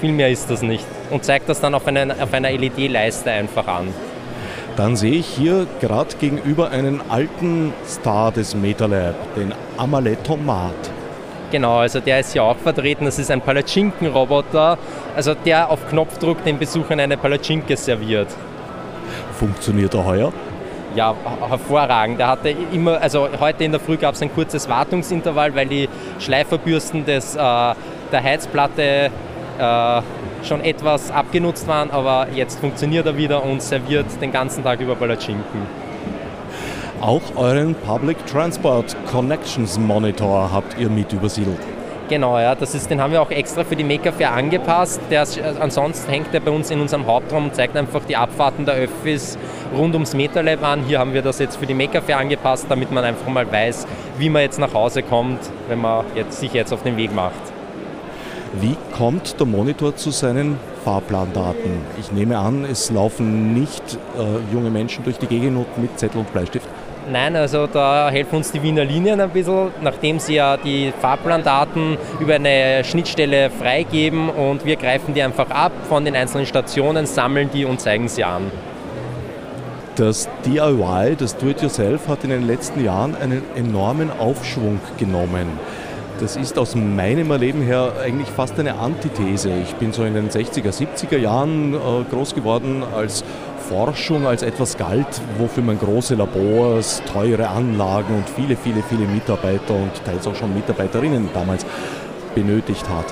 Viel 0.00 0.12
mehr 0.12 0.30
ist 0.30 0.50
das 0.50 0.62
nicht. 0.62 0.84
Und 1.10 1.24
zeigt 1.24 1.48
das 1.48 1.60
dann 1.60 1.74
auf, 1.74 1.86
einen, 1.86 2.10
auf 2.10 2.32
einer 2.32 2.50
LED-Leiste 2.50 3.30
einfach 3.30 3.66
an. 3.66 3.88
Dann 4.76 4.96
sehe 4.96 5.14
ich 5.14 5.26
hier 5.26 5.66
gerade 5.80 6.16
gegenüber 6.16 6.70
einen 6.70 7.02
alten 7.10 7.74
Star 7.86 8.32
des 8.32 8.54
MetaLab, 8.54 9.34
den 9.34 9.52
Amaletomat. 9.76 10.97
Genau, 11.50 11.78
also 11.78 12.00
der 12.00 12.20
ist 12.20 12.32
hier 12.32 12.44
auch 12.44 12.56
vertreten. 12.56 13.06
Das 13.06 13.18
ist 13.18 13.30
ein 13.30 13.40
Palatschinken-Roboter, 13.40 14.76
also 15.16 15.34
der 15.34 15.70
auf 15.70 15.88
Knopfdruck 15.88 16.44
den 16.44 16.58
Besuchern 16.58 17.00
eine 17.00 17.16
Palatschinke 17.16 17.76
serviert. 17.76 18.28
Funktioniert 19.38 19.94
er 19.94 20.04
heuer? 20.04 20.32
Ja, 20.94 21.14
hervorragend. 21.48 22.18
Der 22.18 22.28
hatte 22.28 22.50
immer, 22.72 23.00
also 23.00 23.28
heute 23.40 23.64
in 23.64 23.72
der 23.72 23.80
Früh 23.80 23.96
gab 23.96 24.14
es 24.14 24.22
ein 24.22 24.32
kurzes 24.34 24.68
Wartungsintervall, 24.68 25.54
weil 25.54 25.66
die 25.66 25.88
Schleiferbürsten 26.18 27.06
des, 27.06 27.34
äh, 27.34 27.38
der 27.38 28.22
Heizplatte 28.22 29.10
äh, 29.58 30.02
schon 30.44 30.62
etwas 30.62 31.10
abgenutzt 31.10 31.66
waren, 31.66 31.90
aber 31.90 32.28
jetzt 32.34 32.60
funktioniert 32.60 33.06
er 33.06 33.16
wieder 33.16 33.42
und 33.42 33.62
serviert 33.62 34.06
den 34.20 34.32
ganzen 34.32 34.62
Tag 34.64 34.80
über 34.80 34.94
Palatschinken. 34.94 35.87
Auch 37.00 37.22
euren 37.36 37.76
Public 37.76 38.26
Transport 38.26 38.96
Connections 39.06 39.78
Monitor 39.78 40.50
habt 40.52 40.76
ihr 40.80 40.90
mit 40.90 41.12
übersiedelt. 41.12 41.58
Genau, 42.08 42.36
ja, 42.40 42.56
das 42.56 42.74
ist, 42.74 42.90
den 42.90 43.00
haben 43.00 43.12
wir 43.12 43.22
auch 43.22 43.30
extra 43.30 43.62
für 43.62 43.76
die 43.76 43.84
Maker 43.84 44.12
Fair 44.12 44.32
angepasst. 44.32 45.00
Der, 45.08 45.24
ansonsten 45.60 46.10
hängt 46.10 46.34
er 46.34 46.40
bei 46.40 46.50
uns 46.50 46.72
in 46.72 46.80
unserem 46.80 47.06
Hauptraum 47.06 47.44
und 47.44 47.54
zeigt 47.54 47.76
einfach 47.76 48.04
die 48.04 48.16
Abfahrten 48.16 48.64
der 48.66 48.74
Öffis 48.74 49.38
rund 49.76 49.94
ums 49.94 50.12
MetaLab 50.12 50.64
an. 50.64 50.82
Hier 50.88 50.98
haben 50.98 51.14
wir 51.14 51.22
das 51.22 51.38
jetzt 51.38 51.56
für 51.56 51.66
die 51.66 51.74
Maker 51.74 52.02
Fair 52.02 52.18
angepasst, 52.18 52.66
damit 52.68 52.90
man 52.90 53.04
einfach 53.04 53.28
mal 53.28 53.50
weiß, 53.50 53.86
wie 54.18 54.28
man 54.28 54.42
jetzt 54.42 54.58
nach 54.58 54.74
Hause 54.74 55.04
kommt, 55.04 55.38
wenn 55.68 55.80
man 55.80 56.04
jetzt, 56.16 56.40
sich 56.40 56.52
jetzt 56.52 56.72
auf 56.72 56.82
den 56.82 56.96
Weg 56.96 57.14
macht. 57.14 57.34
Wie 58.60 58.76
kommt 58.96 59.38
der 59.38 59.46
Monitor 59.46 59.94
zu 59.94 60.10
seinen 60.10 60.58
Fahrplandaten? 60.82 61.70
Ich 62.00 62.10
nehme 62.10 62.38
an, 62.38 62.64
es 62.64 62.90
laufen 62.90 63.54
nicht 63.54 63.82
äh, 64.18 64.52
junge 64.52 64.70
Menschen 64.70 65.04
durch 65.04 65.18
die 65.18 65.26
Gegend 65.26 65.78
mit 65.78 65.96
Zettel 65.96 66.18
und 66.20 66.32
Bleistift. 66.32 66.66
Nein, 67.10 67.36
also 67.36 67.66
da 67.66 68.10
helfen 68.10 68.36
uns 68.36 68.52
die 68.52 68.62
Wiener 68.62 68.84
Linien 68.84 69.18
ein 69.20 69.30
bisschen, 69.30 69.70
nachdem 69.80 70.18
sie 70.18 70.34
ja 70.34 70.58
die 70.58 70.92
Fahrplandaten 71.00 71.96
über 72.20 72.34
eine 72.34 72.84
Schnittstelle 72.84 73.48
freigeben 73.48 74.28
und 74.28 74.66
wir 74.66 74.76
greifen 74.76 75.14
die 75.14 75.22
einfach 75.22 75.48
ab 75.50 75.72
von 75.88 76.04
den 76.04 76.14
einzelnen 76.14 76.46
Stationen, 76.46 77.06
sammeln 77.06 77.48
die 77.50 77.64
und 77.64 77.80
zeigen 77.80 78.08
sie 78.08 78.24
an. 78.24 78.50
Das 79.96 80.28
DIY, 80.44 81.16
das 81.18 81.36
Do-it-yourself, 81.36 82.08
hat 82.08 82.24
in 82.24 82.30
den 82.30 82.46
letzten 82.46 82.84
Jahren 82.84 83.16
einen 83.16 83.42
enormen 83.56 84.10
Aufschwung 84.18 84.78
genommen. 84.98 85.46
Das 86.20 86.36
ist 86.36 86.58
aus 86.58 86.74
meinem 86.74 87.30
Erleben 87.30 87.62
her 87.62 87.92
eigentlich 88.04 88.28
fast 88.28 88.58
eine 88.58 88.74
Antithese. 88.74 89.50
Ich 89.62 89.74
bin 89.76 89.92
so 89.92 90.02
in 90.02 90.14
den 90.14 90.30
60er, 90.30 90.72
70er 90.72 91.16
Jahren 91.16 91.74
äh, 91.74 91.78
groß 92.10 92.34
geworden, 92.34 92.82
als 92.94 93.22
Forschung 93.68 94.26
als 94.26 94.42
etwas 94.42 94.76
galt, 94.76 95.20
wofür 95.36 95.62
man 95.62 95.78
große 95.78 96.14
Labors, 96.14 97.02
teure 97.12 97.48
Anlagen 97.48 98.14
und 98.14 98.28
viele, 98.28 98.56
viele, 98.56 98.82
viele 98.82 99.06
Mitarbeiter 99.06 99.74
und 99.74 99.90
teils 100.04 100.26
auch 100.26 100.34
schon 100.34 100.54
Mitarbeiterinnen 100.54 101.28
damals 101.34 101.66
benötigt 102.34 102.88
hat. 102.88 103.06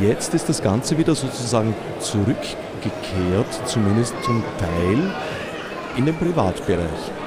Jetzt 0.00 0.34
ist 0.34 0.48
das 0.48 0.62
Ganze 0.62 0.98
wieder 0.98 1.14
sozusagen 1.14 1.74
zurückgekehrt, 2.00 3.66
zumindest 3.66 4.14
zum 4.22 4.42
Teil, 4.58 5.14
in 5.96 6.06
den 6.06 6.16
Privatbereich. 6.16 7.21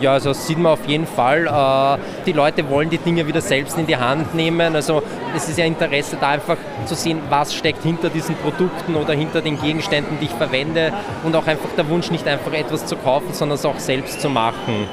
Ja, 0.00 0.12
also 0.12 0.28
das 0.30 0.46
sieht 0.46 0.58
man 0.58 0.72
auf 0.72 0.86
jeden 0.86 1.06
Fall. 1.06 1.46
Äh, 1.46 2.24
die 2.24 2.32
Leute 2.32 2.68
wollen 2.68 2.88
die 2.88 2.98
Dinge 2.98 3.26
wieder 3.26 3.40
selbst 3.40 3.76
in 3.78 3.86
die 3.86 3.96
Hand 3.96 4.34
nehmen. 4.34 4.76
Also 4.76 5.02
es 5.34 5.48
ist 5.48 5.58
ja 5.58 5.64
Interesse 5.64 6.16
da 6.20 6.30
einfach 6.30 6.56
zu 6.86 6.94
sehen, 6.94 7.20
was 7.28 7.52
steckt 7.52 7.82
hinter 7.82 8.08
diesen 8.08 8.36
Produkten 8.36 8.94
oder 8.94 9.14
hinter 9.14 9.40
den 9.40 9.60
Gegenständen, 9.60 10.18
die 10.20 10.26
ich 10.26 10.32
verwende. 10.32 10.92
Und 11.24 11.34
auch 11.34 11.46
einfach 11.46 11.68
der 11.76 11.88
Wunsch, 11.88 12.10
nicht 12.10 12.28
einfach 12.28 12.52
etwas 12.52 12.86
zu 12.86 12.96
kaufen, 12.96 13.32
sondern 13.32 13.56
es 13.56 13.64
auch 13.64 13.78
selbst 13.78 14.20
zu 14.20 14.30
machen. 14.30 14.86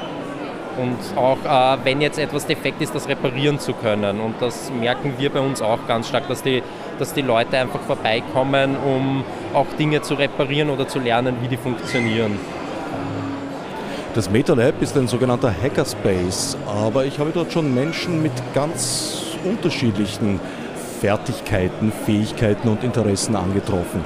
Und 0.76 0.98
auch 1.16 1.38
äh, 1.44 1.78
wenn 1.84 2.00
jetzt 2.00 2.18
etwas 2.18 2.44
defekt 2.46 2.82
ist, 2.82 2.94
das 2.94 3.08
reparieren 3.08 3.60
zu 3.60 3.72
können. 3.74 4.20
Und 4.20 4.34
das 4.40 4.70
merken 4.72 5.14
wir 5.18 5.30
bei 5.30 5.40
uns 5.40 5.62
auch 5.62 5.86
ganz 5.86 6.08
stark, 6.08 6.28
dass 6.28 6.42
die, 6.42 6.62
dass 6.98 7.14
die 7.14 7.22
Leute 7.22 7.56
einfach 7.58 7.80
vorbeikommen, 7.80 8.76
um 8.76 9.24
auch 9.54 9.66
Dinge 9.78 10.02
zu 10.02 10.14
reparieren 10.14 10.68
oder 10.68 10.86
zu 10.88 10.98
lernen, 10.98 11.36
wie 11.40 11.48
die 11.48 11.56
funktionieren. 11.56 12.38
Das 14.16 14.30
MetaLab 14.30 14.80
ist 14.80 14.96
ein 14.96 15.08
sogenannter 15.08 15.52
Hackerspace, 15.62 16.56
aber 16.66 17.04
ich 17.04 17.18
habe 17.18 17.32
dort 17.34 17.52
schon 17.52 17.74
Menschen 17.74 18.22
mit 18.22 18.32
ganz 18.54 19.36
unterschiedlichen 19.44 20.40
Fertigkeiten, 21.02 21.92
Fähigkeiten 22.06 22.66
und 22.68 22.82
Interessen 22.82 23.36
angetroffen. 23.36 24.00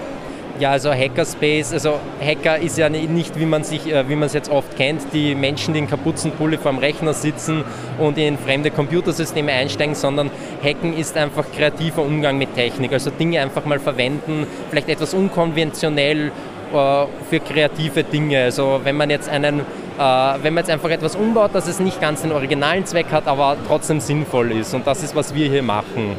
Ja, 0.58 0.72
also 0.72 0.90
Hackerspace, 0.90 1.72
also 1.74 2.00
Hacker 2.20 2.58
ist 2.58 2.76
ja 2.76 2.88
nicht, 2.88 3.38
wie 3.38 3.46
man 3.46 3.62
sich, 3.62 3.86
äh, 3.86 4.08
wie 4.08 4.16
man 4.16 4.26
es 4.26 4.32
jetzt 4.32 4.50
oft 4.50 4.76
kennt, 4.76 5.00
die 5.12 5.36
Menschen, 5.36 5.74
die 5.74 5.78
in 5.78 5.88
Kapuzenpulli 5.88 6.58
vorm 6.58 6.78
Rechner 6.78 7.14
sitzen 7.14 7.62
und 8.00 8.18
in 8.18 8.36
fremde 8.36 8.72
Computersysteme 8.72 9.52
einsteigen, 9.52 9.94
sondern 9.94 10.28
Hacken 10.60 10.92
ist 10.92 11.16
einfach 11.16 11.44
kreativer 11.56 12.02
Umgang 12.02 12.36
mit 12.36 12.56
Technik, 12.56 12.92
also 12.92 13.10
Dinge 13.10 13.40
einfach 13.40 13.64
mal 13.64 13.78
verwenden, 13.78 14.48
vielleicht 14.70 14.88
etwas 14.88 15.14
unkonventionell 15.14 16.32
äh, 16.72 17.06
für 17.30 17.38
kreative 17.38 18.02
Dinge. 18.02 18.42
Also 18.42 18.80
wenn 18.82 18.96
man 18.96 19.08
jetzt 19.08 19.28
einen 19.28 19.62
wenn 20.00 20.54
man 20.54 20.62
jetzt 20.62 20.70
einfach 20.70 20.88
etwas 20.88 21.14
umbaut, 21.14 21.50
dass 21.52 21.68
es 21.68 21.78
nicht 21.78 22.00
ganz 22.00 22.22
den 22.22 22.32
originalen 22.32 22.86
Zweck 22.86 23.12
hat, 23.12 23.26
aber 23.26 23.56
trotzdem 23.66 24.00
sinnvoll 24.00 24.52
ist. 24.52 24.72
Und 24.72 24.86
das 24.86 25.02
ist, 25.02 25.14
was 25.14 25.34
wir 25.34 25.48
hier 25.50 25.62
machen. 25.62 26.16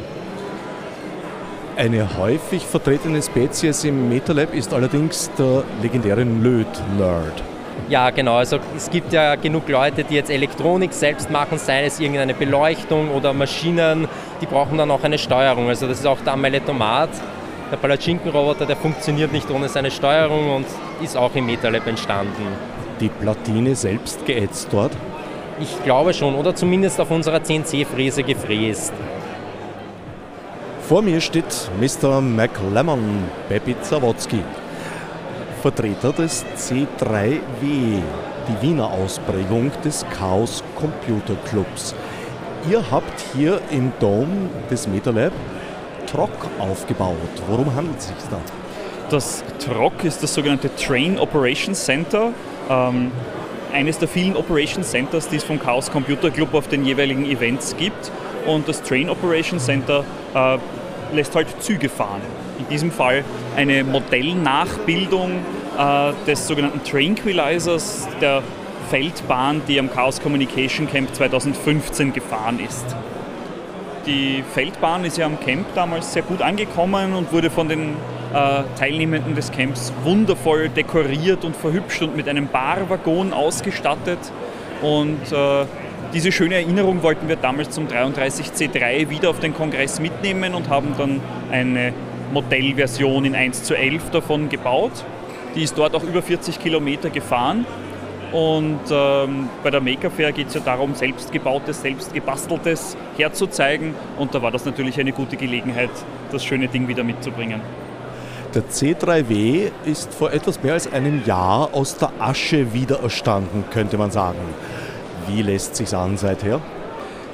Eine 1.76 2.16
häufig 2.16 2.64
vertretene 2.64 3.20
Spezies 3.22 3.82
im 3.82 4.08
MetaLab 4.08 4.54
ist 4.54 4.72
allerdings 4.72 5.30
der 5.36 5.64
legendäre 5.80 6.22
Löt-Nerd. 6.22 7.42
Ja, 7.88 8.10
genau. 8.10 8.36
Also 8.36 8.58
es 8.76 8.88
gibt 8.88 9.12
ja 9.12 9.34
genug 9.34 9.68
Leute, 9.68 10.04
die 10.04 10.14
jetzt 10.14 10.30
Elektronik 10.30 10.92
selbst 10.92 11.30
machen, 11.30 11.58
sei 11.58 11.84
es 11.84 11.98
irgendeine 11.98 12.34
Beleuchtung 12.34 13.10
oder 13.10 13.32
Maschinen, 13.32 14.06
die 14.40 14.46
brauchen 14.46 14.78
dann 14.78 14.90
auch 14.92 15.02
eine 15.02 15.18
Steuerung. 15.18 15.68
Also 15.68 15.88
das 15.88 15.98
ist 15.98 16.06
auch 16.06 16.20
der 16.20 16.34
Ameletomat, 16.34 17.10
der 17.72 17.78
Palatschinken-Roboter, 17.78 18.66
der 18.66 18.76
funktioniert 18.76 19.32
nicht 19.32 19.50
ohne 19.50 19.68
seine 19.68 19.90
Steuerung 19.90 20.54
und 20.54 20.66
ist 21.02 21.16
auch 21.16 21.34
im 21.34 21.46
MetaLab 21.46 21.86
entstanden 21.88 22.71
die 23.02 23.08
Platine 23.08 23.74
selbst 23.74 24.24
geätzt 24.24 24.68
dort? 24.70 24.92
Ich 25.60 25.82
glaube 25.84 26.14
schon, 26.14 26.34
oder 26.34 26.54
zumindest 26.54 27.00
auf 27.00 27.10
unserer 27.10 27.42
CNC-Fräse 27.42 28.22
gefräst. 28.22 28.92
Vor 30.88 31.02
mir 31.02 31.20
steht 31.20 31.70
Mr. 31.80 32.20
McLemmon, 32.20 33.24
Baby 33.48 33.76
Zawodzki, 33.82 34.42
Vertreter 35.60 36.12
des 36.12 36.44
C3W, 36.56 37.40
die 37.62 38.62
Wiener 38.62 38.90
Ausprägung 38.90 39.70
des 39.84 40.06
Chaos 40.16 40.62
Computer 40.76 41.34
Clubs. 41.48 41.94
Ihr 42.70 42.82
habt 42.90 43.24
hier 43.34 43.60
im 43.70 43.92
Dom 44.00 44.48
des 44.70 44.86
MetaLab 44.86 45.32
TROC 46.06 46.30
aufgebaut. 46.58 47.16
Worum 47.48 47.74
handelt 47.74 47.98
es 47.98 48.08
sich 48.08 48.16
da? 48.30 48.38
Das 49.10 49.44
TROC 49.58 50.04
ist 50.04 50.22
das 50.22 50.34
sogenannte 50.34 50.74
Train 50.76 51.18
Operations 51.18 51.84
Center 51.84 52.32
ähm, 52.72 53.10
eines 53.72 53.98
der 53.98 54.08
vielen 54.08 54.36
Operation 54.36 54.84
Centers, 54.84 55.28
die 55.28 55.36
es 55.36 55.44
vom 55.44 55.58
Chaos 55.58 55.90
Computer 55.90 56.30
Club 56.30 56.54
auf 56.54 56.68
den 56.68 56.84
jeweiligen 56.84 57.24
Events 57.24 57.76
gibt. 57.76 58.10
Und 58.46 58.68
das 58.68 58.82
Train 58.82 59.08
Operation 59.08 59.58
Center 59.58 60.04
äh, 60.34 60.58
lässt 61.14 61.34
halt 61.34 61.48
Züge 61.60 61.88
fahren. 61.88 62.20
In 62.58 62.68
diesem 62.68 62.90
Fall 62.90 63.24
eine 63.56 63.84
Modellnachbildung 63.84 65.30
äh, 65.78 66.12
des 66.26 66.46
sogenannten 66.46 66.82
Tranquilizers, 66.84 68.08
der 68.20 68.42
Feldbahn, 68.90 69.62
die 69.66 69.78
am 69.78 69.90
Chaos 69.90 70.20
Communication 70.20 70.90
Camp 70.90 71.14
2015 71.14 72.12
gefahren 72.12 72.60
ist. 72.60 72.84
Die 74.06 74.42
Feldbahn 74.52 75.04
ist 75.04 75.16
ja 75.16 75.26
am 75.26 75.38
Camp 75.40 75.66
damals 75.74 76.12
sehr 76.12 76.22
gut 76.22 76.42
angekommen 76.42 77.14
und 77.14 77.32
wurde 77.32 77.50
von 77.50 77.68
den 77.68 77.96
Teilnehmenden 78.78 79.34
des 79.34 79.50
Camps 79.52 79.92
wundervoll 80.04 80.68
dekoriert 80.68 81.44
und 81.44 81.56
verhübscht 81.56 82.02
und 82.02 82.16
mit 82.16 82.28
einem 82.28 82.48
Barwaggon 82.48 83.32
ausgestattet. 83.32 84.18
Und 84.82 85.32
äh, 85.32 85.64
diese 86.12 86.32
schöne 86.32 86.56
Erinnerung 86.56 87.02
wollten 87.02 87.28
wir 87.28 87.36
damals 87.36 87.70
zum 87.70 87.86
33C3 87.86 89.08
wieder 89.08 89.30
auf 89.30 89.40
den 89.40 89.54
Kongress 89.54 90.00
mitnehmen 90.00 90.54
und 90.54 90.68
haben 90.68 90.94
dann 90.98 91.20
eine 91.50 91.92
Modellversion 92.32 93.24
in 93.24 93.34
1 93.34 93.64
zu 93.64 93.74
11 93.74 94.10
davon 94.10 94.48
gebaut. 94.48 94.92
Die 95.54 95.62
ist 95.62 95.76
dort 95.76 95.94
auch 95.94 96.02
über 96.02 96.22
40 96.22 96.58
Kilometer 96.58 97.10
gefahren 97.10 97.66
Und 98.32 98.80
ähm, 98.90 99.50
bei 99.62 99.70
der 99.70 99.82
Maker 99.82 100.10
Fair 100.10 100.32
geht 100.32 100.48
es 100.48 100.54
ja 100.54 100.60
darum, 100.60 100.94
selbstgebautes, 100.94 101.82
selbstgebasteltes 101.82 102.96
herzuzeigen. 103.16 103.94
Und 104.18 104.34
da 104.34 104.40
war 104.40 104.50
das 104.50 104.64
natürlich 104.64 104.98
eine 104.98 105.12
gute 105.12 105.36
Gelegenheit, 105.36 105.90
das 106.30 106.42
schöne 106.42 106.68
Ding 106.68 106.88
wieder 106.88 107.04
mitzubringen. 107.04 107.60
Der 108.54 108.64
C3W 108.64 109.70
ist 109.86 110.12
vor 110.12 110.30
etwas 110.30 110.62
mehr 110.62 110.74
als 110.74 110.92
einem 110.92 111.24
Jahr 111.24 111.70
aus 111.72 111.96
der 111.96 112.10
Asche 112.18 112.74
wieder 112.74 113.00
erstanden, 113.02 113.64
könnte 113.70 113.96
man 113.96 114.10
sagen. 114.10 114.40
Wie 115.26 115.40
lässt 115.40 115.74
sich 115.74 115.96
an 115.96 116.18
seither? 116.18 116.60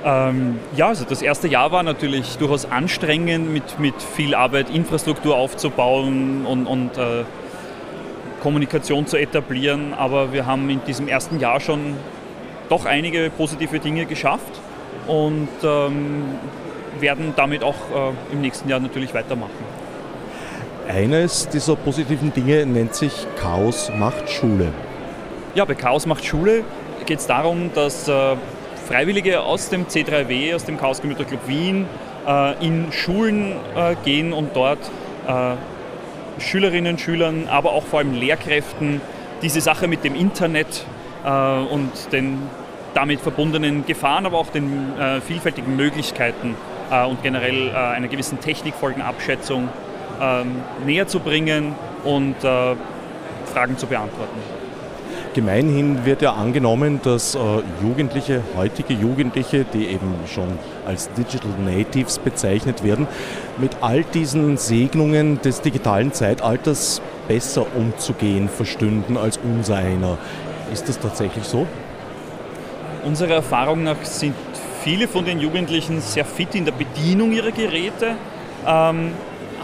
Ähm, 0.05 0.61
ja, 0.77 0.87
also 0.87 1.05
das 1.05 1.21
erste 1.21 1.49
Jahr 1.49 1.73
war 1.73 1.83
natürlich 1.83 2.39
durchaus 2.39 2.67
anstrengend, 2.71 3.53
mit, 3.53 3.81
mit 3.81 4.01
viel 4.01 4.33
Arbeit 4.33 4.71
Infrastruktur 4.71 5.35
aufzubauen 5.35 6.47
und, 6.47 6.67
und 6.67 6.97
äh, 6.97 7.25
Kommunikation 8.41 9.09
zu 9.09 9.17
etablieren. 9.17 9.95
Aber 9.95 10.33
wir 10.33 10.47
haben 10.47 10.71
in 10.71 10.85
diesem 10.85 11.09
ersten 11.09 11.41
Jahr 11.41 11.59
schon 11.59 11.97
doch 12.69 12.85
einige 12.85 13.29
positive 13.31 13.81
Dinge 13.81 14.07
geschafft 14.07 14.61
und 15.09 15.49
ähm, 15.65 16.27
werden 17.01 17.33
damit 17.35 17.65
auch 17.65 17.75
äh, 17.75 18.33
im 18.33 18.41
nächsten 18.41 18.69
Jahr 18.69 18.79
natürlich 18.79 19.13
weitermachen. 19.15 19.68
Eines 20.89 21.47
dieser 21.51 21.77
positiven 21.77 22.33
Dinge 22.33 22.65
nennt 22.65 22.95
sich 22.95 23.13
Chaos 23.39 23.93
macht 23.99 24.31
Schule. 24.31 24.73
Ja, 25.55 25.67
bei 25.67 25.75
Chaos 25.75 26.07
macht 26.07 26.25
Schule 26.25 26.65
geht 27.05 27.19
es 27.19 27.27
darum, 27.27 27.71
dass 27.75 28.09
äh, 28.09 28.37
Freiwillige 28.87 29.41
aus 29.41 29.69
dem 29.69 29.87
C3W, 29.87 30.55
aus 30.55 30.65
dem 30.65 30.79
Chaos 30.79 31.03
Computer 31.03 31.25
Club 31.25 31.41
Wien, 31.47 31.87
äh, 32.27 32.67
in 32.67 32.91
Schulen 32.91 33.53
äh, 33.77 33.97
gehen 34.03 34.33
und 34.33 34.57
dort 34.57 34.79
äh, 35.27 35.57
Schülerinnen, 36.41 36.99
Schülern, 36.99 37.49
aber 37.49 37.73
auch 37.73 37.85
vor 37.85 37.99
allem 37.99 38.15
Lehrkräften 38.15 39.03
diese 39.43 39.61
Sache 39.61 39.89
mit 39.89 40.05
dem 40.05 40.15
Internet 40.15 40.87
äh, 41.23 41.29
und 41.31 41.91
den 42.13 42.39
damit 42.95 43.21
verbundenen 43.21 43.85
Gefahren, 43.85 44.25
aber 44.25 44.39
auch 44.39 44.49
den 44.49 44.99
äh, 44.99 45.21
vielfältigen 45.21 45.77
Möglichkeiten 45.77 46.55
und 47.11 47.23
generell 47.23 47.77
einer 47.77 48.09
gewissen 48.09 48.41
Technikfolgenabschätzung 48.41 49.69
näher 50.85 51.07
zu 51.07 51.21
bringen 51.21 51.75
und 52.05 52.37
äh, 52.43 52.75
Fragen 53.53 53.77
zu 53.79 53.87
beantworten. 53.87 54.39
Gemeinhin 55.35 56.05
wird 56.05 56.23
ja 56.23 56.33
angenommen, 56.33 57.01
dass 57.03 57.35
äh, 57.35 57.39
Jugendliche, 57.83 58.43
heutige 58.57 58.95
Jugendliche, 58.95 59.65
die 59.73 59.87
eben 59.87 60.15
schon 60.27 60.59
als 60.87 61.11
Digital 61.13 61.53
Natives 61.65 62.19
bezeichnet 62.19 62.83
werden, 62.83 63.07
mit 63.59 63.77
all 63.81 64.03
diesen 64.03 64.57
Segnungen 64.57 65.41
des 65.43 65.61
digitalen 65.61 66.13
Zeitalters 66.13 67.03
besser 67.29 67.67
umzugehen 67.77 68.49
verstünden 68.49 69.17
als 69.17 69.39
unser 69.39 69.77
einer. 69.77 70.19
Ist 70.73 70.89
das 70.89 70.99
tatsächlich 70.99 71.45
so? 71.45 71.67
Unserer 73.05 73.35
Erfahrung 73.35 73.85
nach 73.85 74.03
sind 74.03 74.35
viele 74.83 75.07
von 75.07 75.25
den 75.25 75.39
Jugendlichen 75.39 76.01
sehr 76.01 76.25
fit 76.25 76.55
in 76.55 76.65
der 76.65 76.73
Bedienung 76.73 77.33
ihrer 77.33 77.53
Geräte, 77.53 78.17
ähm, 78.67 79.13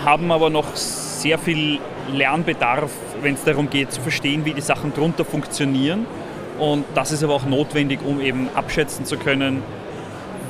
haben 0.03 0.33
aber 0.33 0.51
noch 0.51 0.75
sehr 0.77 1.39
viel 1.39 1.79
Lernbedarf, 2.13 2.91
wenn 3.23 3.35
es 3.35 3.45
darum 3.45 3.71
geht 3.71 3.93
zu 3.93 4.01
verstehen, 4.01 4.45
wie 4.45 4.53
die 4.53 4.61
Sachen 4.61 4.93
drunter 4.93 5.25
funktionieren. 5.25 6.07
Und 6.59 6.85
das 6.95 7.13
ist 7.13 7.25
aber 7.25 7.35
auch 7.35 7.47
notwendig, 7.47 8.01
um 8.05 8.21
eben 8.21 8.49
abschätzen 8.55 9.05
zu 9.05 9.17
können, 9.17 9.63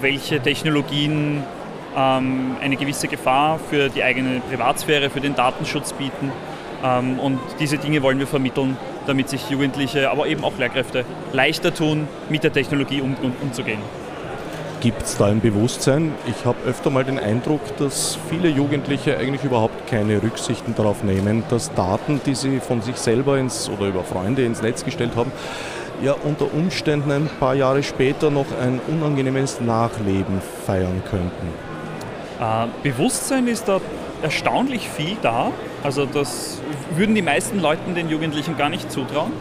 welche 0.00 0.40
Technologien 0.40 1.42
ähm, 1.96 2.56
eine 2.60 2.76
gewisse 2.76 3.08
Gefahr 3.08 3.58
für 3.70 3.88
die 3.88 4.02
eigene 4.02 4.40
Privatsphäre, 4.40 5.10
für 5.10 5.20
den 5.20 5.34
Datenschutz 5.34 5.92
bieten. 5.92 6.30
Ähm, 6.84 7.18
und 7.18 7.40
diese 7.60 7.78
Dinge 7.78 8.02
wollen 8.02 8.18
wir 8.18 8.26
vermitteln, 8.26 8.76
damit 9.06 9.28
sich 9.28 9.48
Jugendliche, 9.48 10.10
aber 10.10 10.26
eben 10.26 10.44
auch 10.44 10.58
Lehrkräfte 10.58 11.04
leichter 11.32 11.72
tun, 11.72 12.08
mit 12.28 12.44
der 12.44 12.52
Technologie 12.52 13.00
um, 13.00 13.16
um, 13.22 13.32
umzugehen. 13.40 13.80
Gibt 14.84 15.00
es 15.00 15.16
da 15.16 15.28
ein 15.28 15.40
Bewusstsein? 15.40 16.12
Ich 16.26 16.44
habe 16.44 16.58
öfter 16.66 16.90
mal 16.90 17.04
den 17.04 17.18
Eindruck, 17.18 17.74
dass 17.78 18.18
viele 18.28 18.50
Jugendliche 18.50 19.16
eigentlich 19.16 19.42
überhaupt 19.42 19.86
keine 19.86 20.22
Rücksichten 20.22 20.74
darauf 20.74 21.02
nehmen, 21.02 21.42
dass 21.48 21.72
Daten, 21.72 22.20
die 22.26 22.34
sie 22.34 22.60
von 22.60 22.82
sich 22.82 22.96
selber 22.96 23.38
ins 23.38 23.70
oder 23.70 23.88
über 23.88 24.04
Freunde 24.04 24.44
ins 24.44 24.60
Netz 24.60 24.84
gestellt 24.84 25.12
haben, 25.16 25.32
ja 26.02 26.14
unter 26.22 26.52
Umständen 26.52 27.10
ein 27.12 27.30
paar 27.40 27.54
Jahre 27.54 27.82
später 27.82 28.30
noch 28.30 28.44
ein 28.60 28.78
unangenehmes 28.86 29.58
Nachleben 29.62 30.42
feiern 30.66 31.02
könnten. 31.08 31.48
Äh, 32.38 32.66
Bewusstsein 32.82 33.48
ist 33.48 33.66
da 33.66 33.80
erstaunlich 34.20 34.90
viel 34.90 35.16
da. 35.22 35.50
Also 35.82 36.04
das 36.04 36.60
würden 36.94 37.14
die 37.14 37.22
meisten 37.22 37.58
Leuten 37.58 37.94
den 37.94 38.10
Jugendlichen 38.10 38.58
gar 38.58 38.68
nicht 38.68 38.92
zutrauen. 38.92 39.32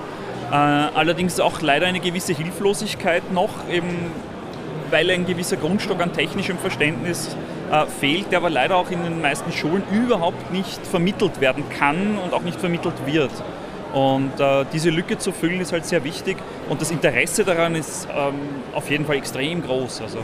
Äh, 0.50 0.56
allerdings 0.56 1.42
auch 1.42 1.60
leider 1.60 1.86
eine 1.86 2.00
gewisse 2.00 2.32
Hilflosigkeit 2.32 3.34
noch, 3.34 3.50
eben 3.70 4.10
weil 4.94 5.10
ein 5.10 5.26
gewisser 5.26 5.58
Grundstock 5.58 6.00
an 6.02 6.14
technischem 6.14 6.60
Verständnis 6.60 7.36
äh, 7.72 7.88
fehlt, 7.88 8.32
der 8.32 8.38
aber 8.38 8.52
leider 8.52 8.76
auch 8.76 8.92
in 8.92 9.04
den 9.04 9.22
meisten 9.22 9.52
Schulen 9.52 9.82
überhaupt 9.92 10.54
nicht 10.54 10.86
vermittelt 10.86 11.42
werden 11.42 11.64
kann 11.68 12.20
und 12.24 12.32
auch 12.32 12.44
nicht 12.44 12.60
vermittelt 12.60 12.94
wird. 13.08 13.32
Und 13.92 14.40
äh, 14.40 14.66
diese 14.72 14.92
Lücke 14.92 15.18
zu 15.18 15.32
füllen 15.32 15.62
ist 15.62 15.74
halt 15.74 15.88
sehr 15.88 16.04
wichtig 16.04 16.38
und 16.70 16.80
das 16.80 16.92
Interesse 16.92 17.44
daran 17.44 17.74
ist 17.74 18.08
ähm, 18.16 18.36
auf 18.74 18.90
jeden 18.92 19.06
Fall 19.06 19.16
extrem 19.16 19.64
groß. 19.64 20.02
Also. 20.02 20.20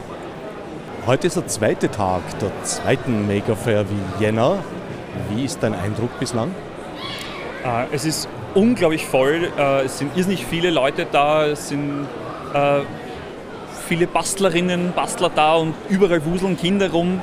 Heute 1.08 1.28
ist 1.28 1.36
der 1.36 1.48
zweite 1.48 1.90
Tag 1.90 2.22
der 2.40 2.52
zweiten 2.64 3.28
Maker 3.28 3.56
Fair 3.56 3.86
Vienna. 4.20 4.60
Wie 5.32 5.46
ist 5.46 5.64
dein 5.64 5.74
Eindruck 5.74 6.20
bislang? 6.20 6.54
Äh, 7.66 7.86
es 7.92 8.06
ist 8.06 8.30
unglaublich 8.54 9.04
voll, 9.06 9.50
äh, 9.58 9.86
es 9.86 9.98
sind 9.98 10.16
irrsinnig 10.16 10.46
viele 10.46 10.70
Leute 10.70 11.08
da, 11.12 11.48
es 11.48 11.70
sind 11.70 12.08
äh, 12.54 12.82
viele 13.90 14.06
Bastlerinnen, 14.06 14.94
Bastler 14.96 15.32
da 15.34 15.56
und 15.56 15.74
überall 15.90 16.24
wuseln 16.24 16.56
Kinder 16.56 16.92
rum. 16.92 17.20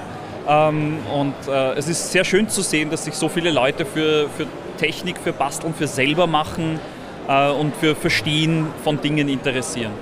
Ähm, 0.49 0.99
und 1.15 1.35
äh, 1.49 1.75
es 1.75 1.89
ist 1.89 2.11
sehr 2.11 2.25
schön 2.25 2.49
zu 2.49 2.61
sehen, 2.61 2.91
dass 2.91 3.05
sich 3.05 3.15
so 3.15 3.29
viele 3.29 3.53
Leute 3.53 3.87
für, 3.87 4.29
für 4.37 4.47
Technik, 4.77 5.17
für 5.23 5.33
Basteln, 5.33 5.73
für 5.75 5.87
selber 5.87 6.27
machen 6.27 6.81
äh, 7.29 7.51
und 7.51 7.75
für 7.77 7.95
Verstehen 7.95 8.67
von 8.83 9.01
Dingen 9.01 9.29
interessieren. 9.29 9.93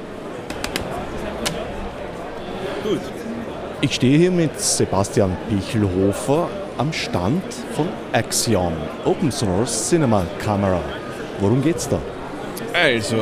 Gut. 2.82 3.00
Ich 3.82 3.94
stehe 3.94 4.16
hier 4.18 4.30
mit 4.30 4.58
Sebastian 4.58 5.36
Pichelhofer 5.50 6.48
am 6.78 6.92
Stand 6.94 7.42
von 7.76 7.88
Axion, 8.12 8.72
Open 9.04 9.30
Source 9.30 9.90
Cinema 9.90 10.24
Camera. 10.42 10.80
Worum 11.40 11.62
geht's 11.62 11.88
da? 11.88 11.98
Also, 12.72 13.16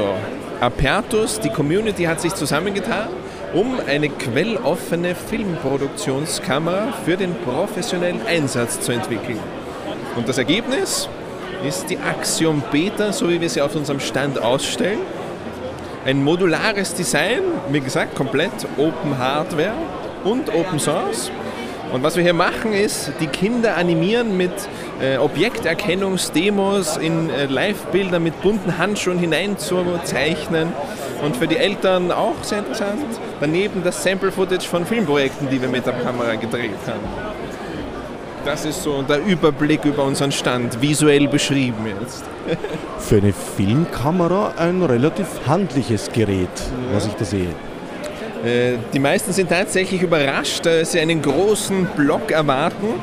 Apertus, 0.61 1.41
die 1.41 1.51
Community 1.51 2.05
hat 2.05 2.21
sich 2.21 2.35
zusammengetan 2.35 3.09
um 3.55 3.81
eine 3.87 4.09
quelloffene 4.09 5.15
Filmproduktionskamera 5.15 6.93
für 7.05 7.17
den 7.17 7.35
professionellen 7.35 8.21
Einsatz 8.27 8.81
zu 8.81 8.93
entwickeln. 8.93 9.39
Und 10.17 10.29
das 10.29 10.39
Ergebnis 10.39 11.09
ist 11.67 11.91
die 11.91 11.99
Axiom 11.99 12.63
Beta, 12.71 13.13
so 13.13 13.29
wie 13.29 13.41
wir 13.41 13.49
sie 13.49 13.61
auf 13.61 13.75
unserem 13.77 14.01
Stand 14.01 14.41
ausstellen. 14.41 14.99
Ein 16.05 16.25
modulares 16.25 16.95
Design, 16.95 17.43
wie 17.71 17.81
gesagt, 17.81 18.17
komplett 18.17 18.53
Open 18.77 19.17
Hardware 19.19 19.75
und 20.25 20.53
Open 20.53 20.79
Source. 20.79 21.31
Und 21.93 22.03
was 22.03 22.17
wir 22.17 22.23
hier 22.23 22.33
machen, 22.33 22.73
ist 22.73 23.13
die 23.21 23.27
Kinder 23.27 23.77
animieren 23.77 24.37
mit 24.37 24.53
äh, 25.01 25.19
Objekterkennungsdemos 25.19 26.97
in 26.97 27.29
äh, 27.29 27.47
Live-Bilder 27.47 28.19
mit 28.19 28.41
bunten 28.41 28.79
Handschuhen 28.79 29.19
hineinzuzeichnen 29.19 30.73
und 31.23 31.37
für 31.37 31.47
die 31.47 31.57
Eltern 31.57 32.11
auch 32.11 32.43
sehr 32.43 32.59
interessant. 32.59 33.05
Daneben 33.41 33.83
das 33.83 34.03
Sample-Footage 34.03 34.67
von 34.67 34.85
Filmprojekten, 34.85 35.49
die 35.49 35.61
wir 35.61 35.69
mit 35.69 35.87
der 35.87 35.95
Kamera 35.95 36.35
gedreht 36.35 36.71
haben. 36.87 37.33
Das 38.45 38.65
ist 38.65 38.83
so 38.83 39.03
der 39.03 39.25
Überblick 39.25 39.85
über 39.85 40.03
unseren 40.03 40.33
Stand, 40.33 40.83
visuell 40.83 41.29
beschrieben 41.29 41.87
jetzt. 42.01 42.25
Für 42.99 43.19
eine 43.19 43.33
Filmkamera 43.33 44.55
ein 44.59 44.83
relativ 44.83 45.27
handliches 45.47 46.11
Gerät, 46.13 46.49
was 46.93 47.07
ich 47.07 47.13
da 47.13 47.25
sehe. 47.25 47.51
Äh, 48.45 48.79
die 48.93 48.99
meisten 48.99 49.33
sind 49.33 49.49
tatsächlich 49.49 50.03
überrascht, 50.03 50.67
dass 50.67 50.91
sie 50.91 50.99
einen 50.99 51.23
großen 51.23 51.87
Block 51.97 52.33
erwarten. 52.33 52.95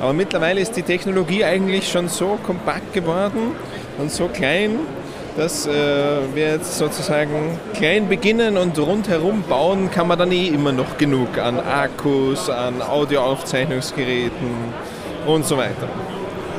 Aber 0.00 0.14
mittlerweile 0.14 0.60
ist 0.60 0.76
die 0.76 0.82
Technologie 0.82 1.44
eigentlich 1.44 1.90
schon 1.90 2.08
so 2.08 2.38
kompakt 2.42 2.94
geworden 2.94 3.52
und 3.98 4.10
so 4.10 4.28
klein, 4.28 4.78
dass 5.36 5.66
äh, 5.66 5.72
wir 6.34 6.52
jetzt 6.52 6.78
sozusagen 6.78 7.58
klein 7.74 8.08
beginnen 8.08 8.56
und 8.56 8.78
rundherum 8.78 9.42
bauen 9.42 9.90
kann 9.90 10.08
man 10.08 10.18
dann 10.18 10.32
eh 10.32 10.48
immer 10.48 10.72
noch 10.72 10.96
genug 10.96 11.36
an 11.38 11.60
Akkus, 11.60 12.48
an 12.48 12.80
Audioaufzeichnungsgeräten 12.80 14.48
und 15.26 15.44
so 15.44 15.58
weiter. 15.58 15.88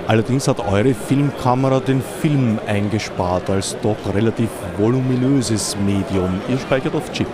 Allerdings 0.08 0.48
hat 0.48 0.60
eure 0.60 0.94
Filmkamera 0.94 1.80
den 1.80 2.04
Film 2.22 2.60
eingespart 2.66 3.50
als 3.50 3.76
doch 3.82 3.98
relativ 4.14 4.50
voluminöses 4.78 5.76
Medium. 5.86 6.40
Ihr 6.48 6.60
speichert 6.60 6.96
auf 6.96 7.12
Chip. 7.12 7.28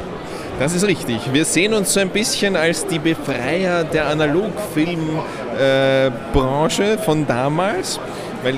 Das 0.59 0.73
ist 0.73 0.87
richtig. 0.87 1.19
Wir 1.31 1.45
sehen 1.45 1.73
uns 1.73 1.93
so 1.93 1.99
ein 1.99 2.09
bisschen 2.09 2.55
als 2.55 2.87
die 2.87 2.99
Befreier 2.99 3.83
der 3.83 4.07
Analogfilmbranche 4.07 6.83
äh, 6.83 6.97
von 6.97 7.27
damals, 7.27 7.99
weil 8.43 8.55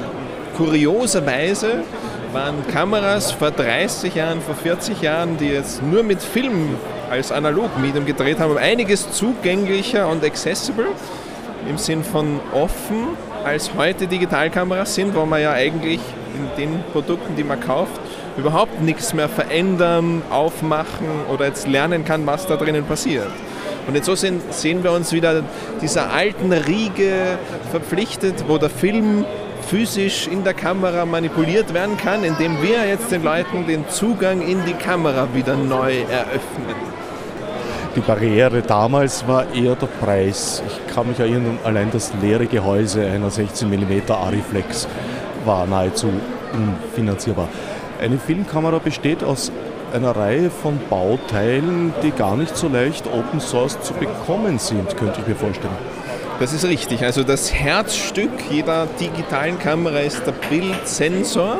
kurioserweise 0.55 1.83
waren 2.35 2.67
Kameras 2.67 3.31
vor 3.31 3.49
30 3.49 4.13
Jahren, 4.13 4.41
vor 4.41 4.55
40 4.55 5.01
Jahren, 5.01 5.37
die 5.37 5.47
jetzt 5.47 5.81
nur 5.81 6.03
mit 6.03 6.21
Film 6.21 6.75
als 7.09 7.31
Analogmedium 7.31 8.05
gedreht 8.05 8.39
haben, 8.39 8.57
einiges 8.57 9.09
zugänglicher 9.13 10.09
und 10.09 10.21
accessible 10.21 10.87
im 11.69 11.77
Sinn 11.77 12.03
von 12.03 12.41
offen, 12.53 13.07
als 13.45 13.71
heute 13.77 14.05
Digitalkameras 14.07 14.95
sind, 14.95 15.15
wo 15.15 15.25
man 15.25 15.41
ja 15.41 15.53
eigentlich 15.53 16.01
in 16.35 16.61
den 16.61 16.83
Produkten, 16.91 17.37
die 17.37 17.45
man 17.45 17.61
kauft, 17.61 18.01
überhaupt 18.35 18.81
nichts 18.81 19.13
mehr 19.13 19.29
verändern, 19.29 20.21
aufmachen 20.29 21.07
oder 21.33 21.45
jetzt 21.45 21.69
lernen 21.69 22.03
kann, 22.03 22.27
was 22.27 22.47
da 22.47 22.57
drinnen 22.57 22.83
passiert. 22.83 23.31
Und 23.87 23.95
insofern 23.95 24.41
sehen 24.49 24.83
wir 24.83 24.91
uns 24.91 25.13
wieder 25.13 25.41
dieser 25.81 26.11
alten 26.11 26.51
Riege 26.51 27.37
verpflichtet, 27.71 28.43
wo 28.49 28.57
der 28.57 28.69
Film 28.69 29.23
physisch 29.67 30.27
in 30.27 30.43
der 30.43 30.53
Kamera 30.53 31.05
manipuliert 31.05 31.73
werden 31.73 31.97
kann, 31.97 32.23
indem 32.23 32.61
wir 32.61 32.87
jetzt 32.87 33.11
den 33.11 33.23
Leuten 33.23 33.65
den 33.67 33.87
Zugang 33.89 34.41
in 34.41 34.63
die 34.65 34.73
Kamera 34.73 35.27
wieder 35.33 35.55
neu 35.55 36.01
eröffnen. 36.01 36.75
Die 37.95 38.01
Barriere 38.01 38.61
damals 38.61 39.25
war 39.27 39.45
eher 39.53 39.75
der 39.75 39.87
Preis. 39.87 40.61
Ich 40.67 40.93
kann 40.93 41.07
mich 41.07 41.19
erinnern, 41.19 41.57
allein 41.63 41.89
das 41.91 42.11
leere 42.21 42.45
Gehäuse 42.45 43.05
einer 43.05 43.29
16 43.31 43.69
mm 43.69 44.11
Ariflex 44.11 44.87
war 45.45 45.65
nahezu 45.65 46.09
unfinanzierbar. 46.51 47.47
Eine 48.01 48.17
Filmkamera 48.17 48.79
besteht 48.79 49.23
aus 49.23 49.51
einer 49.93 50.15
Reihe 50.15 50.49
von 50.49 50.77
Bauteilen, 50.89 51.93
die 52.03 52.11
gar 52.11 52.35
nicht 52.35 52.57
so 52.57 52.67
leicht 52.67 53.07
Open 53.07 53.39
Source 53.39 53.79
zu 53.81 53.93
bekommen 53.93 54.59
sind, 54.59 54.97
könnte 54.97 55.21
ich 55.21 55.27
mir 55.27 55.35
vorstellen. 55.35 55.94
Das 56.37 56.51
ist 56.51 56.65
richtig. 56.65 57.01
Also 57.03 57.23
das 57.23 57.53
Herzstück 57.53 58.29
jeder 58.49 58.87
digitalen 58.99 59.57
Kamera 59.57 59.99
ist 59.99 60.27
der 60.27 60.33
Bildsensor, 60.33 61.59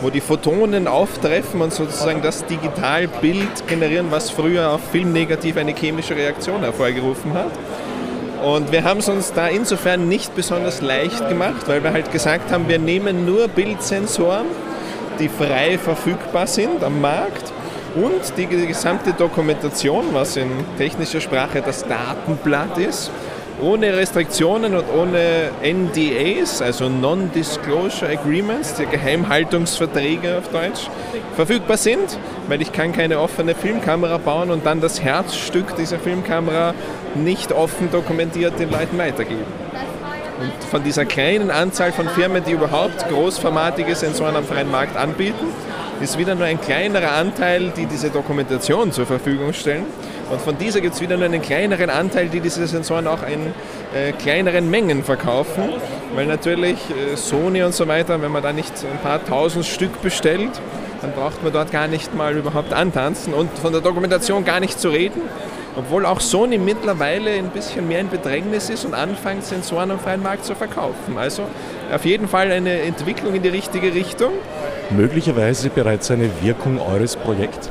wo 0.00 0.10
die 0.10 0.20
Photonen 0.20 0.88
auftreffen 0.88 1.60
und 1.60 1.72
sozusagen 1.72 2.20
das 2.20 2.44
Digitalbild 2.46 3.68
generieren, 3.68 4.06
was 4.10 4.30
früher 4.30 4.72
auf 4.72 4.80
Filmnegativ 4.90 5.56
eine 5.56 5.74
chemische 5.76 6.16
Reaktion 6.16 6.60
hervorgerufen 6.62 7.34
hat. 7.34 7.52
Und 8.44 8.72
wir 8.72 8.82
haben 8.82 8.98
es 8.98 9.08
uns 9.08 9.32
da 9.32 9.46
insofern 9.46 10.08
nicht 10.08 10.34
besonders 10.34 10.80
leicht 10.80 11.28
gemacht, 11.28 11.68
weil 11.68 11.84
wir 11.84 11.92
halt 11.92 12.10
gesagt 12.10 12.50
haben, 12.50 12.68
wir 12.68 12.80
nehmen 12.80 13.26
nur 13.26 13.46
Bildsensoren, 13.46 14.46
die 15.20 15.28
frei 15.28 15.78
verfügbar 15.78 16.48
sind 16.48 16.82
am 16.82 17.00
Markt 17.00 17.52
und 17.94 18.36
die 18.36 18.46
gesamte 18.46 19.12
Dokumentation, 19.12 20.06
was 20.12 20.36
in 20.36 20.50
technischer 20.78 21.20
Sprache 21.20 21.62
das 21.62 21.84
Datenblatt 21.86 22.76
ist, 22.78 23.12
ohne 23.62 23.96
Restriktionen 23.96 24.74
und 24.74 24.84
ohne 24.96 25.50
NDAs, 25.62 26.62
also 26.62 26.88
Non-Disclosure 26.88 28.10
Agreements, 28.10 28.74
die 28.74 28.86
Geheimhaltungsverträge 28.86 30.38
auf 30.38 30.48
Deutsch, 30.48 30.88
verfügbar 31.36 31.76
sind, 31.76 32.18
weil 32.48 32.62
ich 32.62 32.72
kann 32.72 32.92
keine 32.92 33.20
offene 33.20 33.54
Filmkamera 33.54 34.18
bauen 34.18 34.50
und 34.50 34.66
dann 34.66 34.80
das 34.80 35.02
Herzstück 35.02 35.76
dieser 35.76 35.98
Filmkamera 35.98 36.74
nicht 37.14 37.52
offen 37.52 37.90
dokumentiert 37.90 38.58
den 38.58 38.70
Leuten 38.70 38.98
weitergeben. 38.98 39.44
Und 40.40 40.64
von 40.70 40.82
dieser 40.82 41.04
kleinen 41.04 41.50
Anzahl 41.50 41.92
von 41.92 42.08
Firmen, 42.08 42.42
die 42.44 42.52
überhaupt 42.52 43.08
großformatige 43.08 43.94
Sensoren 43.94 44.36
am 44.36 44.44
freien 44.44 44.70
Markt 44.70 44.96
anbieten, 44.96 45.46
ist 46.00 46.16
wieder 46.16 46.34
nur 46.34 46.46
ein 46.46 46.60
kleinerer 46.60 47.12
Anteil, 47.12 47.72
die 47.76 47.84
diese 47.84 48.08
Dokumentation 48.08 48.90
zur 48.90 49.04
Verfügung 49.04 49.52
stellen. 49.52 49.84
Und 50.30 50.40
von 50.40 50.56
dieser 50.56 50.80
gibt 50.80 50.94
es 50.94 51.00
wieder 51.00 51.16
nur 51.16 51.26
einen 51.26 51.42
kleineren 51.42 51.90
Anteil, 51.90 52.28
die 52.28 52.40
diese 52.40 52.66
Sensoren 52.66 53.08
auch 53.08 53.26
in 53.26 53.46
äh, 53.94 54.12
kleineren 54.12 54.70
Mengen 54.70 55.02
verkaufen, 55.02 55.64
weil 56.14 56.26
natürlich 56.26 56.78
äh, 56.90 57.16
Sony 57.16 57.64
und 57.64 57.74
so 57.74 57.88
weiter, 57.88 58.22
wenn 58.22 58.30
man 58.30 58.42
da 58.42 58.52
nicht 58.52 58.72
ein 58.84 58.98
paar 59.02 59.24
tausend 59.24 59.66
Stück 59.66 60.00
bestellt, 60.02 60.50
dann 61.02 61.12
braucht 61.12 61.42
man 61.42 61.52
dort 61.52 61.72
gar 61.72 61.88
nicht 61.88 62.14
mal 62.14 62.36
überhaupt 62.36 62.72
antanzen 62.72 63.34
und 63.34 63.50
von 63.58 63.72
der 63.72 63.80
Dokumentation 63.80 64.44
gar 64.44 64.60
nicht 64.60 64.78
zu 64.78 64.90
reden. 64.90 65.22
Obwohl 65.76 66.04
auch 66.04 66.20
Sony 66.20 66.58
mittlerweile 66.58 67.30
ein 67.30 67.50
bisschen 67.50 67.88
mehr 67.88 68.00
in 68.00 68.08
Bedrängnis 68.08 68.70
ist 68.70 68.84
und 68.84 68.94
anfängt, 68.94 69.44
Sensoren 69.44 69.90
am 69.90 69.98
freien 69.98 70.22
Markt 70.22 70.44
zu 70.44 70.54
verkaufen. 70.54 71.16
Also 71.16 71.44
auf 71.92 72.04
jeden 72.04 72.28
Fall 72.28 72.50
eine 72.50 72.82
Entwicklung 72.82 73.34
in 73.34 73.42
die 73.42 73.48
richtige 73.48 73.94
Richtung. 73.94 74.32
Möglicherweise 74.90 75.70
bereits 75.70 76.10
eine 76.10 76.28
Wirkung 76.42 76.80
eures 76.80 77.16
Projekts? 77.16 77.70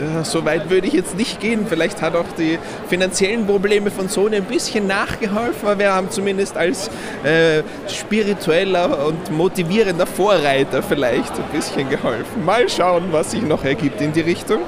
Ja, 0.00 0.24
so 0.24 0.44
weit 0.44 0.70
würde 0.70 0.86
ich 0.86 0.94
jetzt 0.94 1.16
nicht 1.16 1.40
gehen. 1.40 1.66
Vielleicht 1.68 2.00
hat 2.00 2.16
auch 2.16 2.24
die 2.38 2.58
finanziellen 2.88 3.46
Probleme 3.46 3.90
von 3.90 4.08
Sony 4.08 4.36
ein 4.36 4.44
bisschen 4.44 4.86
nachgeholfen, 4.86 5.68
aber 5.68 5.78
wir 5.78 5.92
haben 5.92 6.10
zumindest 6.10 6.56
als 6.56 6.88
äh, 7.24 7.62
spiritueller 7.88 9.06
und 9.06 9.30
motivierender 9.30 10.06
Vorreiter 10.06 10.82
vielleicht 10.82 11.34
ein 11.34 11.44
bisschen 11.52 11.90
geholfen. 11.90 12.44
Mal 12.44 12.68
schauen, 12.68 13.04
was 13.10 13.32
sich 13.32 13.42
noch 13.42 13.64
ergibt 13.64 14.00
in 14.00 14.12
die 14.12 14.22
Richtung. 14.22 14.60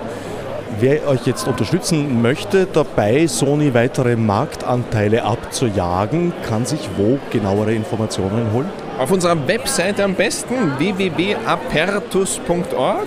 Wer 0.80 1.06
euch 1.06 1.24
jetzt 1.24 1.46
unterstützen 1.46 2.20
möchte, 2.20 2.66
dabei 2.66 3.28
Sony 3.28 3.74
weitere 3.74 4.16
Marktanteile 4.16 5.22
abzujagen, 5.22 6.32
kann 6.48 6.66
sich 6.66 6.80
wo 6.96 7.20
genauere 7.30 7.72
Informationen 7.72 8.52
holen? 8.52 8.68
Auf 8.98 9.12
unserer 9.12 9.46
Webseite 9.46 10.02
am 10.02 10.14
besten 10.14 10.76
www.apertus.org 10.78 13.06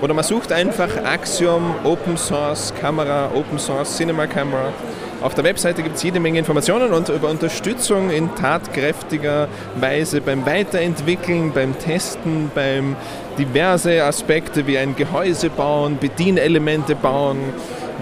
oder 0.00 0.14
man 0.14 0.24
sucht 0.24 0.52
einfach 0.52 0.88
Axiom 1.04 1.74
Open 1.84 2.16
Source 2.16 2.72
Kamera, 2.80 3.30
Open 3.34 3.58
Source 3.58 3.96
Cinema 3.96 4.26
Camera. 4.26 4.72
Auf 5.20 5.34
der 5.34 5.42
Webseite 5.42 5.82
gibt 5.82 5.96
es 5.96 6.02
jede 6.04 6.20
Menge 6.20 6.38
Informationen 6.38 6.92
und 6.92 7.08
über 7.08 7.28
Unterstützung 7.28 8.10
in 8.10 8.32
tatkräftiger 8.36 9.48
Weise 9.74 10.20
beim 10.20 10.46
Weiterentwickeln, 10.46 11.50
beim 11.52 11.76
Testen, 11.76 12.52
beim 12.54 12.94
diverse 13.36 14.04
Aspekte 14.04 14.66
wie 14.68 14.78
ein 14.78 14.94
Gehäuse 14.94 15.50
bauen, 15.50 15.98
Bedienelemente 16.00 16.94
bauen, 16.94 17.38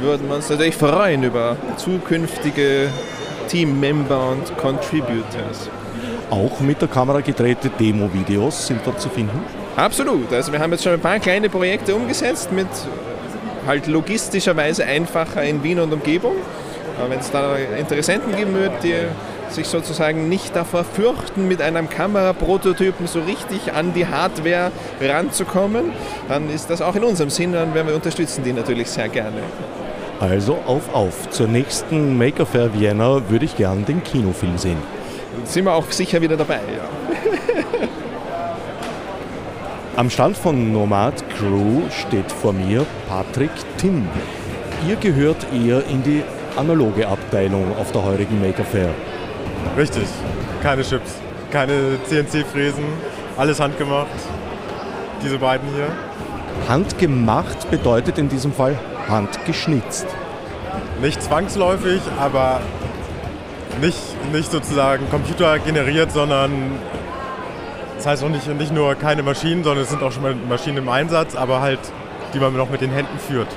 würden 0.02 0.28
wir 0.28 0.36
uns 0.36 0.50
natürlich 0.50 0.76
freuen 0.76 1.22
über 1.22 1.56
zukünftige 1.78 2.88
Teammember 3.48 4.32
und 4.32 4.58
Contributors. 4.58 5.70
Auch 6.28 6.60
mit 6.60 6.82
der 6.82 6.88
Kamera 6.88 7.20
gedrehte 7.20 7.70
Demo-Videos 7.70 8.66
sind 8.66 8.80
dort 8.84 9.00
zu 9.00 9.08
finden? 9.08 9.65
Absolut. 9.76 10.32
Also 10.32 10.52
wir 10.52 10.58
haben 10.58 10.72
jetzt 10.72 10.84
schon 10.84 10.94
ein 10.94 11.00
paar 11.00 11.18
kleine 11.18 11.50
Projekte 11.50 11.94
umgesetzt 11.94 12.50
mit 12.50 12.66
halt 13.66 13.86
logistischerweise 13.86 14.84
einfacher 14.84 15.42
in 15.42 15.62
Wien 15.62 15.78
und 15.80 15.92
Umgebung. 15.92 16.32
Wenn 17.08 17.18
es 17.18 17.30
da 17.30 17.56
Interessenten 17.56 18.34
geben 18.34 18.54
wird, 18.54 18.82
die 18.82 18.94
sich 19.50 19.66
sozusagen 19.66 20.30
nicht 20.30 20.56
davor 20.56 20.84
fürchten, 20.84 21.46
mit 21.46 21.60
einem 21.60 21.90
Kameraprototypen 21.90 23.06
so 23.06 23.20
richtig 23.20 23.74
an 23.74 23.92
die 23.92 24.06
Hardware 24.06 24.72
ranzukommen, 25.00 25.92
dann 26.28 26.48
ist 26.48 26.70
das 26.70 26.80
auch 26.80 26.96
in 26.96 27.04
unserem 27.04 27.28
Sinn 27.28 27.54
und 27.54 27.74
wir 27.74 27.94
unterstützen 27.94 28.44
die 28.44 28.54
natürlich 28.54 28.88
sehr 28.88 29.08
gerne. 29.08 29.42
Also 30.20 30.58
auf, 30.66 30.94
auf. 30.94 31.28
Zur 31.28 31.48
nächsten 31.48 32.16
Maker 32.16 32.46
Fair 32.46 32.72
Vienna 32.72 33.20
würde 33.28 33.44
ich 33.44 33.56
gern 33.56 33.84
den 33.84 34.02
Kinofilm 34.02 34.56
sehen. 34.56 34.78
Sind 35.44 35.66
wir 35.66 35.74
auch 35.74 35.90
sicher 35.90 36.22
wieder 36.22 36.38
dabei, 36.38 36.60
ja. 36.76 37.25
Am 39.96 40.10
Stand 40.10 40.36
von 40.36 40.74
Nomad 40.74 41.24
Crew 41.30 41.80
steht 41.88 42.30
vor 42.30 42.52
mir 42.52 42.84
Patrick 43.08 43.50
Timm. 43.78 44.06
Ihr 44.86 44.96
gehört 44.96 45.38
eher 45.54 45.86
in 45.86 46.02
die 46.02 46.22
analoge 46.54 47.08
Abteilung 47.08 47.74
auf 47.78 47.92
der 47.92 48.04
heurigen 48.04 48.38
Maker 48.38 48.66
Fair. 48.66 48.90
Richtig, 49.74 50.04
keine 50.62 50.82
Chips, 50.82 51.14
keine 51.50 51.96
CNC-Fräsen, 52.04 52.84
alles 53.38 53.58
handgemacht. 53.58 54.08
Diese 55.24 55.38
beiden 55.38 55.66
hier. 55.74 55.88
Handgemacht 56.68 57.70
bedeutet 57.70 58.18
in 58.18 58.28
diesem 58.28 58.52
Fall 58.52 58.78
handgeschnitzt. 59.08 60.06
Nicht 61.00 61.22
zwangsläufig, 61.22 62.02
aber 62.20 62.60
nicht, 63.80 63.98
nicht 64.30 64.50
sozusagen 64.50 65.08
computergeneriert, 65.08 66.12
sondern 66.12 66.52
das 68.06 68.20
heißt 68.20 68.24
auch 68.24 68.28
nicht, 68.28 68.46
nicht 68.56 68.72
nur 68.72 68.94
keine 68.94 69.24
Maschinen, 69.24 69.64
sondern 69.64 69.82
es 69.82 69.90
sind 69.90 70.00
auch 70.00 70.12
schon 70.12 70.22
mal 70.22 70.32
Maschinen 70.48 70.76
im 70.78 70.88
Einsatz, 70.88 71.34
aber 71.34 71.60
halt, 71.60 71.80
die 72.32 72.38
man 72.38 72.56
noch 72.56 72.70
mit 72.70 72.80
den 72.80 72.92
Händen 72.92 73.18
führt. 73.18 73.48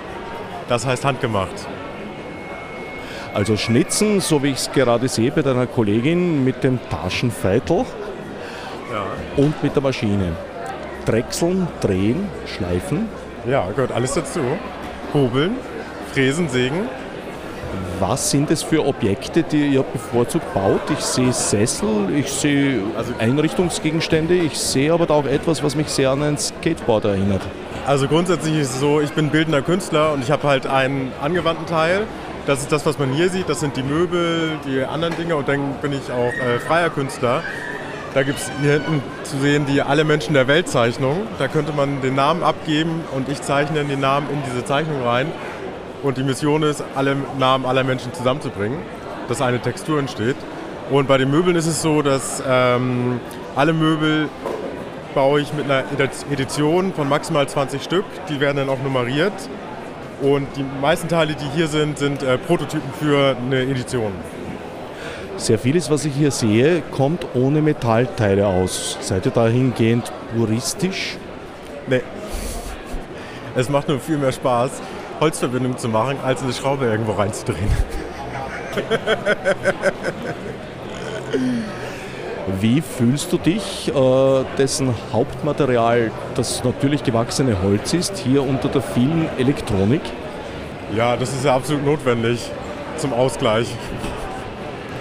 Das 0.67 0.88
heißt 0.88 1.05
handgemacht. 1.05 1.53
Also 3.35 3.57
Schnitzen, 3.57 4.21
so 4.21 4.41
wie 4.41 4.47
ich 4.49 4.57
es 4.57 4.71
gerade 4.71 5.07
sehe 5.07 5.29
bei 5.29 5.43
deiner 5.43 5.67
Kollegin 5.67 6.43
mit 6.43 6.63
dem 6.63 6.79
Taschenfeitel 6.89 7.85
Ja. 8.91 9.03
und 9.38 9.62
mit 9.62 9.75
der 9.75 9.83
Maschine. 9.83 10.31
Drechseln, 11.05 11.67
drehen, 11.79 12.27
schleifen. 12.47 13.07
Ja, 13.47 13.67
gehört 13.69 13.91
alles 13.91 14.15
dazu. 14.15 14.39
Hobeln, 15.13 15.57
Fräsen, 16.12 16.49
Sägen. 16.49 16.89
Was 17.99 18.32
sind 18.32 18.49
es 18.51 18.63
für 18.63 18.86
Objekte, 18.86 19.43
die 19.43 19.67
ihr 19.67 19.84
bevorzugt 19.84 20.53
baut? 20.53 20.82
Ich 20.91 20.99
sehe 21.03 21.34
Sessel, 21.34 22.08
ich 22.15 22.32
sehe 22.32 22.79
Also- 22.97 23.13
Einrichtungsgegenstände, 23.19 24.36
ich 24.36 24.58
sehe 24.58 24.93
aber 24.93 25.05
da 25.05 25.15
auch 25.15 25.25
etwas, 25.25 25.63
was 25.63 25.75
mich 25.75 25.89
sehr 25.89 26.12
an 26.12 26.23
ein 26.23 26.38
Skateboard 26.38 27.05
erinnert. 27.05 27.41
Also 27.86 28.08
grundsätzlich 28.08 28.55
ist 28.55 28.75
es 28.75 28.79
so, 28.79 29.01
ich 29.01 29.12
bin 29.12 29.29
bildender 29.29 29.62
Künstler 29.62 30.13
und 30.13 30.23
ich 30.23 30.32
habe 30.32 30.47
halt 30.47 30.65
einen 30.67 31.12
angewandten 31.21 31.65
Teil. 31.65 32.01
Das 32.45 32.62
ist 32.62 32.71
das, 32.71 32.86
was 32.86 32.97
man 32.99 33.12
hier 33.12 33.29
sieht. 33.29 33.49
Das 33.49 33.60
sind 33.60 33.75
die 33.75 33.84
Möbel, 33.84 34.51
die 34.65 34.84
anderen 34.84 35.15
Dinge 35.17 35.36
und 35.36 35.47
dann 35.47 35.73
bin 35.82 35.91
ich 35.93 36.12
auch 36.12 36.34
äh, 36.34 36.60
freier 36.60 36.89
Künstler. 36.89 37.43
Da 38.13 38.23
gibt 38.23 38.39
es 38.39 38.49
hier 38.62 38.73
hinten 38.73 39.03
zu 39.23 39.38
sehen 39.38 39.65
die 39.67 39.82
Alle 39.84 40.03
Menschen 40.03 40.34
der 40.34 40.47
Welt 40.47 40.67
Zeichnung. 40.67 41.27
Da 41.38 41.47
könnte 41.47 41.73
man 41.73 42.01
den 42.01 42.15
Namen 42.15 42.41
abgeben 42.43 43.01
und 43.15 43.29
ich 43.29 43.41
zeichne 43.41 43.84
den 43.84 43.99
Namen 43.99 44.27
in 44.32 44.39
diese 44.49 44.65
Zeichnung 44.65 45.03
rein. 45.03 45.27
Und 46.03 46.17
die 46.17 46.23
Mission 46.23 46.63
ist, 46.63 46.83
alle 46.95 47.15
Namen 47.38 47.65
aller 47.65 47.83
Menschen 47.83 48.13
zusammenzubringen, 48.13 48.79
dass 49.27 49.41
eine 49.41 49.59
Textur 49.59 49.99
entsteht. 49.99 50.38
Und 50.89 51.07
bei 51.07 51.17
den 51.17 51.29
Möbeln 51.29 51.55
ist 51.55 51.67
es 51.67 51.81
so, 51.81 52.01
dass 52.01 52.41
ähm, 52.47 53.19
alle 53.55 53.73
Möbel 53.73 54.29
baue 55.13 55.41
ich 55.41 55.53
mit 55.53 55.65
einer 55.65 55.83
Edition 56.31 56.93
von 56.93 57.09
maximal 57.09 57.47
20 57.47 57.83
Stück. 57.83 58.05
Die 58.29 58.39
werden 58.39 58.57
dann 58.57 58.69
auch 58.69 58.81
nummeriert. 58.81 59.33
Und 60.21 60.47
die 60.55 60.65
meisten 60.81 61.07
Teile, 61.07 61.35
die 61.35 61.45
hier 61.55 61.67
sind, 61.67 61.97
sind 61.97 62.23
äh, 62.23 62.38
Prototypen 62.38 62.91
für 62.99 63.35
eine 63.38 63.62
Edition. 63.62 64.12
Sehr 65.38 65.57
vieles, 65.57 65.89
was 65.89 66.03
ich 66.03 66.13
hier 66.13 66.31
sehe, 66.31 66.81
kommt 66.91 67.25
ohne 67.33 67.62
Metallteile 67.62 68.47
aus. 68.47 68.97
Seid 68.99 69.25
ihr 69.25 69.31
dahingehend 69.31 70.12
puristisch? 70.35 71.17
Nee. 71.88 72.01
Es 73.55 73.69
macht 73.69 73.88
nur 73.88 73.99
viel 73.99 74.17
mehr 74.17 74.33
Spaß, 74.33 74.71
Holzverbindungen 75.19 75.77
zu 75.77 75.89
machen, 75.89 76.17
als 76.23 76.41
eine 76.43 76.53
Schraube 76.53 76.86
irgendwo 76.86 77.12
reinzudrehen. 77.13 77.69
Wie 82.60 82.82
fühlst 82.82 83.32
du 83.32 83.38
dich, 83.38 83.89
äh, 83.93 84.43
dessen 84.58 84.93
Hauptmaterial 85.13 86.12
das 86.36 86.63
natürlich 86.63 87.03
gewachsene 87.03 87.62
Holz 87.62 87.93
ist, 87.93 88.17
hier 88.17 88.41
unter 88.43 88.69
der 88.69 88.82
vielen 88.82 89.29
Elektronik? 89.38 90.01
Ja, 90.95 91.15
das 91.15 91.29
ist 91.34 91.45
ja 91.45 91.55
absolut 91.55 91.86
notwendig 91.86 92.49
zum 92.97 93.13
Ausgleich. 93.13 93.67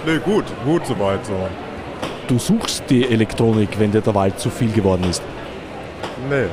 Nee, 0.05 0.19
gut, 0.19 0.45
gut 0.65 0.87
soweit 0.87 1.25
so. 1.25 1.49
Du 2.29 2.39
suchst 2.39 2.85
die 2.91 3.11
Elektronik, 3.11 3.79
wenn 3.79 3.91
dir 3.91 4.03
der 4.03 4.15
Wald 4.15 4.39
zu 4.39 4.51
viel 4.51 4.71
geworden 4.71 5.05
ist? 5.09 5.23
Nee. 6.29 6.49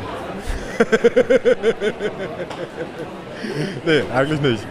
Nee, 3.85 4.03
eigentlich 4.13 4.41
nicht. 4.41 4.63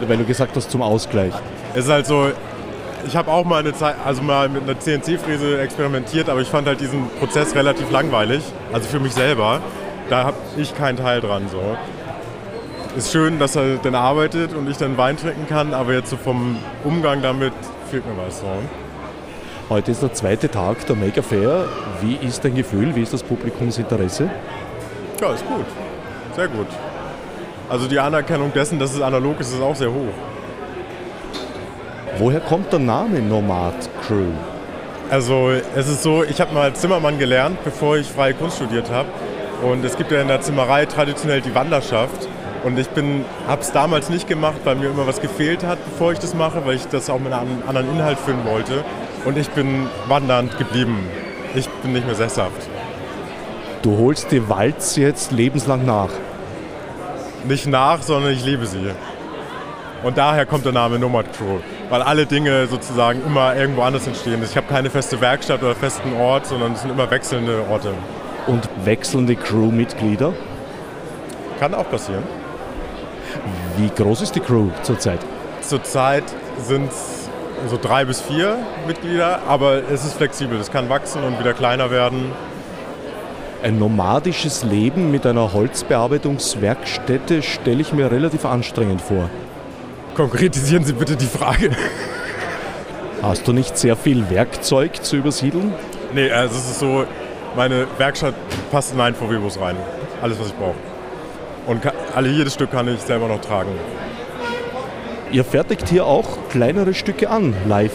Weil 0.00 0.16
du 0.16 0.24
gesagt 0.24 0.56
hast, 0.56 0.70
zum 0.70 0.82
Ausgleich. 0.82 1.32
Es 1.74 1.86
ist 1.86 1.90
halt 1.90 2.06
so, 2.06 2.28
ich 3.06 3.16
habe 3.16 3.30
auch 3.30 3.44
mal 3.44 3.60
eine 3.60 3.72
Zeit, 3.72 3.96
also 4.04 4.22
mal 4.22 4.48
mit 4.48 4.62
einer 4.62 4.78
CNC-Fräse 4.78 5.60
experimentiert, 5.60 6.28
aber 6.28 6.40
ich 6.40 6.48
fand 6.48 6.66
halt 6.66 6.80
diesen 6.80 7.08
Prozess 7.18 7.54
relativ 7.54 7.90
langweilig, 7.90 8.42
also 8.72 8.88
für 8.88 9.00
mich 9.00 9.14
selber. 9.14 9.60
Da 10.08 10.24
habe 10.24 10.36
ich 10.56 10.74
keinen 10.74 10.96
Teil 10.96 11.20
dran. 11.20 11.48
So. 11.50 11.60
Ist 12.96 13.12
schön, 13.12 13.38
dass 13.38 13.56
er 13.56 13.76
dann 13.76 13.94
arbeitet 13.94 14.54
und 14.54 14.68
ich 14.70 14.76
dann 14.76 14.96
Wein 14.96 15.16
trinken 15.16 15.46
kann, 15.48 15.74
aber 15.74 15.92
jetzt 15.92 16.10
so 16.10 16.16
vom 16.16 16.56
Umgang 16.84 17.22
damit 17.22 17.52
fehlt 17.90 18.06
mir 18.06 18.16
was. 18.22 18.40
So. 18.40 18.46
Heute 19.68 19.90
ist 19.90 20.02
der 20.02 20.14
zweite 20.14 20.50
Tag 20.50 20.86
der 20.86 20.96
Maker 20.96 21.22
Fair. 21.22 21.66
Wie 22.00 22.16
ist 22.26 22.44
dein 22.44 22.54
Gefühl? 22.54 22.94
Wie 22.94 23.02
ist 23.02 23.12
das 23.12 23.22
Publikumsinteresse? 23.22 24.30
Ja, 25.20 25.32
ist 25.32 25.46
gut. 25.46 25.66
Sehr 26.34 26.48
gut. 26.48 26.66
Also 27.68 27.86
die 27.86 27.98
Anerkennung 27.98 28.52
dessen, 28.52 28.78
dass 28.78 28.94
es 28.94 29.00
analog 29.02 29.40
ist, 29.40 29.52
ist 29.52 29.60
auch 29.60 29.76
sehr 29.76 29.90
hoch. 29.90 30.14
Woher 32.16 32.40
kommt 32.40 32.72
der 32.72 32.78
Name 32.78 33.20
Nomad 33.20 33.74
Crew? 34.06 34.32
Also 35.10 35.50
es 35.76 35.86
ist 35.86 36.02
so, 36.02 36.24
ich 36.24 36.40
habe 36.40 36.54
mal 36.54 36.72
Zimmermann 36.72 37.18
gelernt, 37.18 37.58
bevor 37.64 37.98
ich 37.98 38.06
freie 38.06 38.34
Kunst 38.34 38.56
studiert 38.56 38.90
habe. 38.90 39.08
Und 39.62 39.84
es 39.84 39.96
gibt 39.96 40.10
ja 40.10 40.22
in 40.22 40.28
der 40.28 40.40
Zimmerei 40.40 40.86
traditionell 40.86 41.42
die 41.42 41.54
Wanderschaft. 41.54 42.28
Und 42.64 42.78
ich 42.78 42.88
habe 43.46 43.60
es 43.60 43.70
damals 43.72 44.08
nicht 44.08 44.26
gemacht, 44.26 44.58
weil 44.64 44.76
mir 44.76 44.88
immer 44.88 45.06
was 45.06 45.20
gefehlt 45.20 45.64
hat, 45.64 45.78
bevor 45.84 46.12
ich 46.12 46.18
das 46.18 46.34
mache, 46.34 46.64
weil 46.64 46.76
ich 46.76 46.86
das 46.86 47.10
auch 47.10 47.20
mit 47.20 47.32
einem 47.32 47.62
anderen 47.66 47.90
Inhalt 47.90 48.18
finden 48.18 48.46
wollte. 48.48 48.82
Und 49.24 49.36
ich 49.36 49.50
bin 49.50 49.86
wandernd 50.08 50.56
geblieben. 50.58 51.06
Ich 51.54 51.68
bin 51.68 51.92
nicht 51.92 52.06
mehr 52.06 52.14
sesshaft. 52.14 52.68
Du 53.82 53.96
holst 53.98 54.32
die 54.32 54.48
Walz 54.48 54.96
jetzt 54.96 55.32
lebenslang 55.32 55.84
nach? 55.84 56.10
Nicht 57.48 57.66
nach, 57.66 58.02
sondern 58.02 58.32
ich 58.32 58.44
liebe 58.44 58.66
sie. 58.66 58.90
Und 60.04 60.16
daher 60.16 60.46
kommt 60.46 60.64
der 60.64 60.72
Name 60.72 60.98
Nomad 60.98 61.26
Crew 61.36 61.58
weil 61.90 62.02
alle 62.02 62.26
Dinge 62.26 62.66
sozusagen 62.66 63.22
immer 63.24 63.56
irgendwo 63.56 63.82
anders 63.82 64.06
entstehen. 64.06 64.42
Ich 64.42 64.56
habe 64.56 64.66
keine 64.66 64.90
feste 64.90 65.20
Werkstatt 65.20 65.62
oder 65.62 65.74
festen 65.74 66.14
Ort, 66.14 66.46
sondern 66.46 66.72
es 66.72 66.82
sind 66.82 66.90
immer 66.90 67.10
wechselnde 67.10 67.64
Orte. 67.70 67.94
Und 68.46 68.68
wechselnde 68.84 69.36
Crewmitglieder? 69.36 70.32
Kann 71.58 71.74
auch 71.74 71.88
passieren. 71.90 72.22
Wie 73.76 73.90
groß 73.90 74.22
ist 74.22 74.34
die 74.34 74.40
Crew 74.40 74.68
zurzeit? 74.82 75.20
Zurzeit 75.60 76.24
sind 76.58 76.90
es 76.90 77.28
so 77.68 77.78
drei 77.80 78.04
bis 78.04 78.20
vier 78.20 78.56
Mitglieder, 78.86 79.40
aber 79.48 79.82
es 79.90 80.04
ist 80.04 80.14
flexibel. 80.14 80.58
Es 80.58 80.70
kann 80.70 80.88
wachsen 80.88 81.22
und 81.24 81.38
wieder 81.38 81.52
kleiner 81.52 81.90
werden. 81.90 82.32
Ein 83.60 83.80
nomadisches 83.80 84.62
Leben 84.62 85.10
mit 85.10 85.26
einer 85.26 85.52
Holzbearbeitungswerkstätte 85.52 87.42
stelle 87.42 87.80
ich 87.80 87.92
mir 87.92 88.10
relativ 88.10 88.44
anstrengend 88.44 89.00
vor. 89.00 89.28
Konkretisieren 90.14 90.84
Sie 90.84 90.92
bitte 90.92 91.16
die 91.16 91.26
Frage. 91.26 91.70
Hast 93.20 93.48
du 93.48 93.52
nicht 93.52 93.76
sehr 93.76 93.96
viel 93.96 94.30
Werkzeug 94.30 95.02
zu 95.02 95.16
übersiedeln? 95.16 95.74
Nee, 96.14 96.30
also 96.30 96.54
es 96.54 96.70
ist 96.70 96.78
so, 96.78 97.04
meine 97.56 97.88
Werkstatt 97.98 98.34
passt 98.70 98.94
in 98.94 99.00
einen 99.00 99.16
VW-Bus 99.16 99.60
rein. 99.60 99.76
Alles, 100.22 100.38
was 100.38 100.48
ich 100.48 100.54
brauche. 100.54 100.76
Und 101.66 101.82
alle, 102.14 102.28
jedes 102.28 102.54
Stück 102.54 102.70
kann 102.70 102.86
ich 102.86 103.00
selber 103.00 103.26
noch 103.26 103.40
tragen. 103.40 103.72
Ihr 105.32 105.44
fertigt 105.44 105.88
hier 105.88 106.06
auch 106.06 106.48
kleinere 106.48 106.94
Stücke 106.94 107.28
an, 107.28 107.54
live 107.66 107.92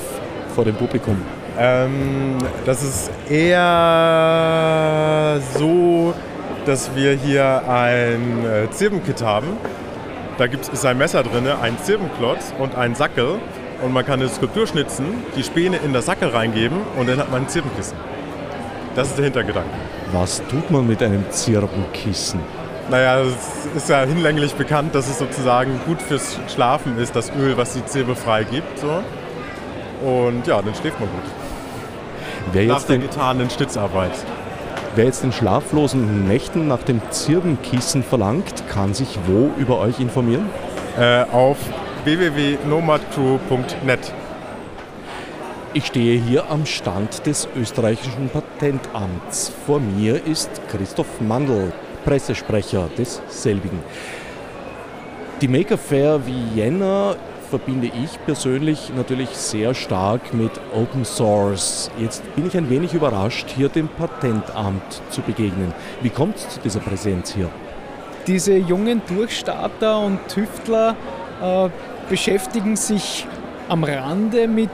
vor 0.54 0.66
dem 0.66 0.76
Publikum? 0.76 1.22
Ähm, 1.60 2.38
das 2.66 2.84
ist 2.84 3.12
eher 3.30 4.62
so, 5.58 6.14
dass 6.66 6.96
wir 6.96 7.14
hier 7.14 7.64
ein 7.68 8.46
äh, 8.46 8.70
Zirbenkit 8.72 9.22
haben 9.22 9.58
da 10.38 10.48
gibt 10.48 10.68
es 10.74 10.84
ein 10.84 10.98
Messer 10.98 11.22
drin, 11.22 11.48
ein 11.48 11.78
Zirbenklotz 11.84 12.54
und 12.58 12.76
ein 12.76 12.96
Sackel. 12.96 13.40
Und 13.84 13.92
man 13.94 14.06
kann 14.06 14.20
eine 14.20 14.30
Skulptur 14.30 14.66
schnitzen, 14.66 15.06
die 15.36 15.44
Späne 15.44 15.78
in 15.78 15.94
das 15.94 16.06
Sackel 16.06 16.30
reingeben 16.30 16.78
und 16.98 17.08
dann 17.08 17.20
hat 17.20 17.30
man 17.32 17.44
ein 17.44 17.50
Zirbenkissen. 17.50 17.98
Das 18.96 19.10
ist 19.10 19.18
der 19.18 19.26
Hintergedanke. 19.26 19.70
Was 20.12 20.42
tut 20.48 20.72
man 20.72 20.88
mit 20.88 21.04
einem 21.04 21.30
Zirbenkissen? 21.30 22.40
Naja, 22.90 23.20
es 23.22 23.68
ist 23.76 23.90
ja 23.90 24.04
hinlänglich 24.04 24.54
bekannt, 24.56 24.96
dass 24.96 25.10
es 25.10 25.20
sozusagen 25.20 25.80
gut 25.86 26.02
fürs 26.02 26.40
Schlafen 26.54 26.98
ist, 26.98 27.16
das 27.16 27.32
Öl, 27.32 27.58
was 27.58 27.74
die 27.74 27.86
Zirbe 27.86 28.16
freigibt. 28.16 28.80
So. 28.80 29.04
Und 30.08 30.48
ja, 30.48 30.62
dann 30.62 30.76
schläft 30.76 31.00
man 31.00 31.10
gut. 31.10 31.43
Wer 32.52 32.66
Nach 32.66 32.84
der 32.84 32.98
getanen 32.98 33.50
Stützarbeit. 33.50 34.12
Wer 34.96 35.06
jetzt 35.06 35.24
in 35.24 35.32
schlaflosen 35.32 36.28
Nächten 36.28 36.68
nach 36.68 36.84
dem 36.84 37.02
Zirbenkissen 37.10 38.04
verlangt, 38.04 38.68
kann 38.68 38.94
sich 38.94 39.18
wo 39.26 39.50
über 39.58 39.80
euch 39.80 40.00
informieren? 40.00 40.48
Äh, 41.00 41.24
auf 41.32 41.58
www.nomadcrew.net. 42.04 44.14
Ich 45.74 45.88
stehe 45.88 46.20
hier 46.20 46.48
am 46.52 46.68
Stand 46.68 47.26
des 47.26 47.48
österreichischen 47.56 48.30
Patentamts. 48.30 49.52
Vor 49.66 49.80
mir 49.80 50.24
ist 50.28 50.52
Christoph 50.70 51.20
Mandl, 51.20 51.74
Pressesprecher 52.06 52.88
desselbigen. 52.96 53.80
Die 55.42 55.48
Maker 55.48 55.80
Fair 55.80 56.22
Vienna 56.24 57.16
verbinde 57.54 57.86
ich 58.04 58.20
persönlich 58.26 58.92
natürlich 58.96 59.30
sehr 59.30 59.76
stark 59.76 60.34
mit 60.34 60.50
Open 60.74 61.06
Source. 61.06 61.92
Jetzt 62.00 62.24
bin 62.36 62.48
ich 62.48 62.58
ein 62.58 62.68
wenig 62.68 62.96
überrascht, 62.96 63.48
hier 63.56 63.70
dem 63.70 63.90
Patentamt 63.90 65.04
zu 65.12 65.22
begegnen. 65.22 65.72
Wie 66.02 66.10
kommt 66.10 66.38
es 66.38 66.50
zu 66.50 66.60
dieser 66.62 66.80
Präsenz 66.80 67.32
hier? 67.32 67.52
Diese 68.26 68.56
jungen 68.56 69.04
Durchstarter 69.08 70.00
und 70.00 70.18
Tüftler 70.30 70.96
äh, 71.44 71.70
beschäftigen 72.10 72.76
sich 72.76 73.28
am 73.70 73.84
Rande 73.84 74.48
mit 74.48 74.72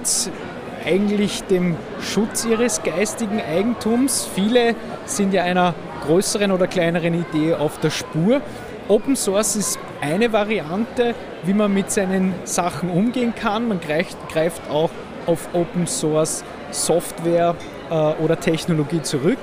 eigentlich 0.86 1.44
dem 1.44 1.76
Schutz 2.00 2.46
ihres 2.46 2.82
geistigen 2.82 3.42
Eigentums. 3.42 4.26
Viele 4.34 4.74
sind 5.04 5.34
ja 5.34 5.44
einer 5.44 5.76
größeren 6.06 6.54
oder 6.54 6.68
kleineren 6.68 7.14
Idee 7.14 7.56
auf 7.56 7.78
der 7.80 7.90
Spur. 7.90 8.40
Open 8.88 9.18
Source 9.18 9.58
ist 9.58 9.80
eine 10.02 10.32
Variante, 10.34 11.16
wie 11.44 11.54
man 11.54 11.74
mit 11.74 11.92
seinen 11.92 12.34
Sachen 12.44 12.90
umgehen 12.90 13.34
kann. 13.36 13.68
Man 13.68 13.80
greift, 13.80 14.18
greift 14.30 14.62
auch 14.70 14.90
auf 15.26 15.50
Open 15.54 15.88
Source 15.88 16.44
Software 16.72 17.56
äh, 17.90 17.94
oder 17.94 18.40
Technologie 18.40 19.02
zurück. 19.02 19.38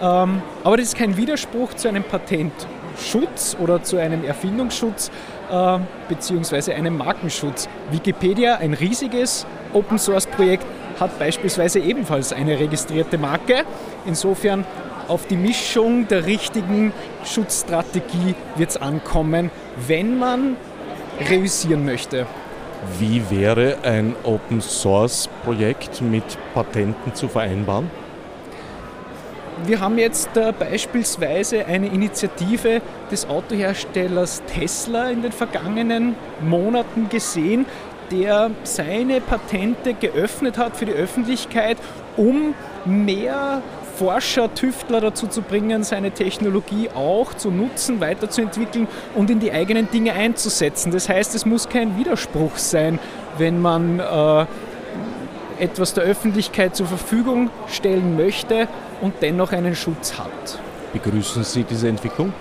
Ähm, 0.00 0.42
aber 0.62 0.76
das 0.76 0.88
ist 0.88 0.96
kein 0.96 1.16
Widerspruch 1.16 1.74
zu 1.74 1.88
einem 1.88 2.04
Patentschutz 2.04 3.56
oder 3.60 3.82
zu 3.82 3.96
einem 3.98 4.24
Erfindungsschutz 4.24 5.10
äh, 5.50 5.78
bzw. 6.08 6.74
einem 6.74 6.98
Markenschutz. 6.98 7.68
Wikipedia, 7.90 8.56
ein 8.56 8.74
riesiges 8.74 9.46
Open 9.72 9.98
Source 9.98 10.26
Projekt, 10.26 10.66
hat 11.00 11.18
beispielsweise 11.18 11.78
ebenfalls 11.80 12.32
eine 12.32 12.58
registrierte 12.58 13.18
Marke. 13.18 13.64
Insofern 14.06 14.64
auf 15.08 15.26
die 15.26 15.36
Mischung 15.36 16.08
der 16.08 16.26
richtigen 16.26 16.92
Schutzstrategie 17.24 18.34
wird 18.56 18.70
es 18.70 18.76
ankommen, 18.76 19.50
wenn 19.86 20.18
man 20.18 20.56
reüssieren 21.30 21.84
möchte. 21.84 22.26
Wie 22.98 23.22
wäre 23.30 23.78
ein 23.82 24.14
Open 24.24 24.60
Source 24.60 25.28
Projekt 25.44 26.02
mit 26.02 26.24
Patenten 26.54 27.14
zu 27.14 27.28
vereinbaren? 27.28 27.90
wir 29.64 29.80
haben 29.80 29.98
jetzt 29.98 30.36
äh, 30.36 30.52
beispielsweise 30.52 31.66
eine 31.66 31.86
Initiative 31.86 32.82
des 33.10 33.28
Autoherstellers 33.28 34.42
Tesla 34.46 35.10
in 35.10 35.22
den 35.22 35.32
vergangenen 35.32 36.14
Monaten 36.40 37.08
gesehen, 37.08 37.66
der 38.10 38.50
seine 38.62 39.20
Patente 39.20 39.94
geöffnet 39.94 40.58
hat 40.58 40.76
für 40.76 40.86
die 40.86 40.92
Öffentlichkeit, 40.92 41.78
um 42.16 42.54
mehr 42.84 43.62
Forscher, 43.96 44.54
Tüftler 44.54 45.00
dazu 45.00 45.26
zu 45.26 45.42
bringen, 45.42 45.82
seine 45.82 46.10
Technologie 46.10 46.90
auch 46.94 47.34
zu 47.34 47.50
nutzen, 47.50 48.00
weiterzuentwickeln 48.00 48.88
und 49.14 49.30
in 49.30 49.40
die 49.40 49.52
eigenen 49.52 49.90
Dinge 49.90 50.12
einzusetzen. 50.12 50.92
Das 50.92 51.08
heißt, 51.08 51.34
es 51.34 51.46
muss 51.46 51.68
kein 51.68 51.96
Widerspruch 51.96 52.58
sein, 52.58 52.98
wenn 53.38 53.60
man 53.60 54.00
äh, 54.00 54.46
etwas 55.58 55.94
der 55.94 56.04
Öffentlichkeit 56.04 56.76
zur 56.76 56.86
Verfügung 56.86 57.50
stellen 57.68 58.16
möchte 58.16 58.68
und 59.00 59.14
dennoch 59.22 59.52
einen 59.52 59.74
Schutz 59.74 60.18
hat. 60.18 60.58
Begrüßen 60.92 61.42
Sie 61.44 61.64
diese 61.64 61.88
Entwicklung? 61.88 62.32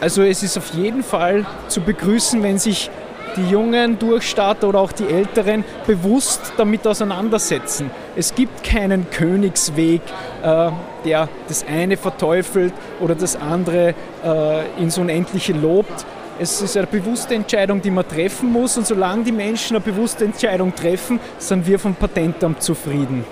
Also 0.00 0.22
es 0.22 0.42
ist 0.42 0.56
auf 0.56 0.72
jeden 0.74 1.02
Fall 1.02 1.44
zu 1.68 1.80
begrüßen, 1.82 2.42
wenn 2.42 2.58
sich 2.58 2.90
die 3.36 3.48
jungen 3.48 3.98
Durchstarter 3.98 4.68
oder 4.68 4.80
auch 4.80 4.92
die 4.92 5.06
Älteren 5.06 5.64
bewusst 5.86 6.52
damit 6.56 6.86
auseinandersetzen. 6.86 7.90
Es 8.16 8.34
gibt 8.34 8.64
keinen 8.64 9.10
Königsweg, 9.10 10.02
äh, 10.42 10.70
der 11.04 11.28
das 11.48 11.64
eine 11.66 11.96
verteufelt 11.96 12.72
oder 13.00 13.14
das 13.14 13.36
andere 13.36 13.94
äh, 14.24 14.82
ins 14.82 14.98
Unendliche 14.98 15.52
lobt. 15.52 16.06
Es 16.38 16.62
ist 16.62 16.76
eine 16.76 16.86
bewusste 16.86 17.34
Entscheidung, 17.34 17.82
die 17.82 17.90
man 17.90 18.08
treffen 18.08 18.50
muss 18.50 18.78
und 18.78 18.86
solange 18.86 19.24
die 19.24 19.32
Menschen 19.32 19.76
eine 19.76 19.84
bewusste 19.84 20.24
Entscheidung 20.24 20.74
treffen, 20.74 21.20
sind 21.38 21.66
wir 21.66 21.78
vom 21.78 21.94
Patentamt 21.94 22.62
zufrieden. 22.62 23.24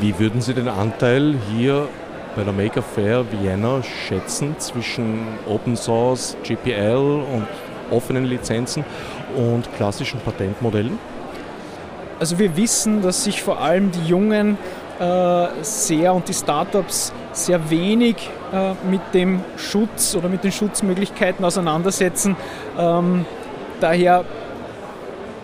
Wie 0.00 0.16
würden 0.18 0.40
Sie 0.40 0.54
den 0.54 0.68
Anteil 0.68 1.36
hier 1.50 1.88
bei 2.36 2.44
der 2.44 2.52
Maker 2.52 2.82
Fair 2.82 3.24
Vienna 3.32 3.82
schätzen 3.82 4.54
zwischen 4.58 5.26
Open 5.48 5.76
Source, 5.76 6.36
GPL 6.44 6.94
und 6.94 7.48
offenen 7.90 8.24
Lizenzen 8.24 8.84
und 9.36 9.72
klassischen 9.76 10.20
Patentmodellen? 10.20 10.98
Also 12.18 12.38
wir 12.38 12.56
wissen, 12.56 13.02
dass 13.02 13.24
sich 13.24 13.42
vor 13.42 13.60
allem 13.60 13.92
die 13.92 14.08
Jungen 14.08 14.58
äh, 14.98 15.46
sehr 15.62 16.12
und 16.12 16.28
die 16.28 16.34
Startups 16.34 17.12
sehr 17.32 17.70
wenig 17.70 18.16
äh, 18.52 18.72
mit 18.90 19.00
dem 19.12 19.40
Schutz 19.56 20.16
oder 20.16 20.28
mit 20.28 20.42
den 20.42 20.50
Schutzmöglichkeiten 20.50 21.44
auseinandersetzen. 21.44 22.36
Ähm, 22.76 23.24
daher 23.80 24.24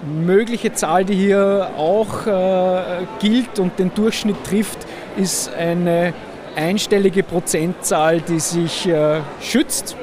mögliche 0.05 0.73
Zahl, 0.73 1.05
die 1.05 1.15
hier 1.15 1.71
auch 1.77 2.27
äh, 2.27 3.07
gilt 3.21 3.59
und 3.59 3.79
den 3.79 3.95
Durchschnitt 3.95 4.43
trifft, 4.45 4.79
ist 5.17 5.55
eine 5.55 6.13
einstellige 6.57 7.23
Prozentzahl, 7.23 8.21
die 8.21 8.41
sich 8.41 8.89
äh, 8.89 9.21
schützt. 9.41 9.97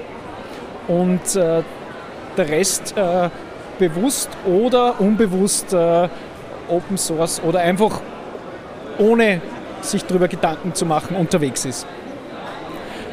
Und 0.87 1.35
äh, 1.35 1.63
der 2.37 2.49
Rest 2.49 2.95
äh, 2.97 3.29
bewusst 3.79 4.29
oder 4.45 4.99
unbewusst 4.99 5.73
äh, 5.73 6.09
Open 6.69 6.97
Source 6.97 7.41
oder 7.43 7.59
einfach 7.59 8.01
ohne 8.97 9.41
sich 9.81 10.05
darüber 10.05 10.27
Gedanken 10.27 10.73
zu 10.73 10.85
machen 10.85 11.15
unterwegs 11.15 11.65
ist. 11.65 11.87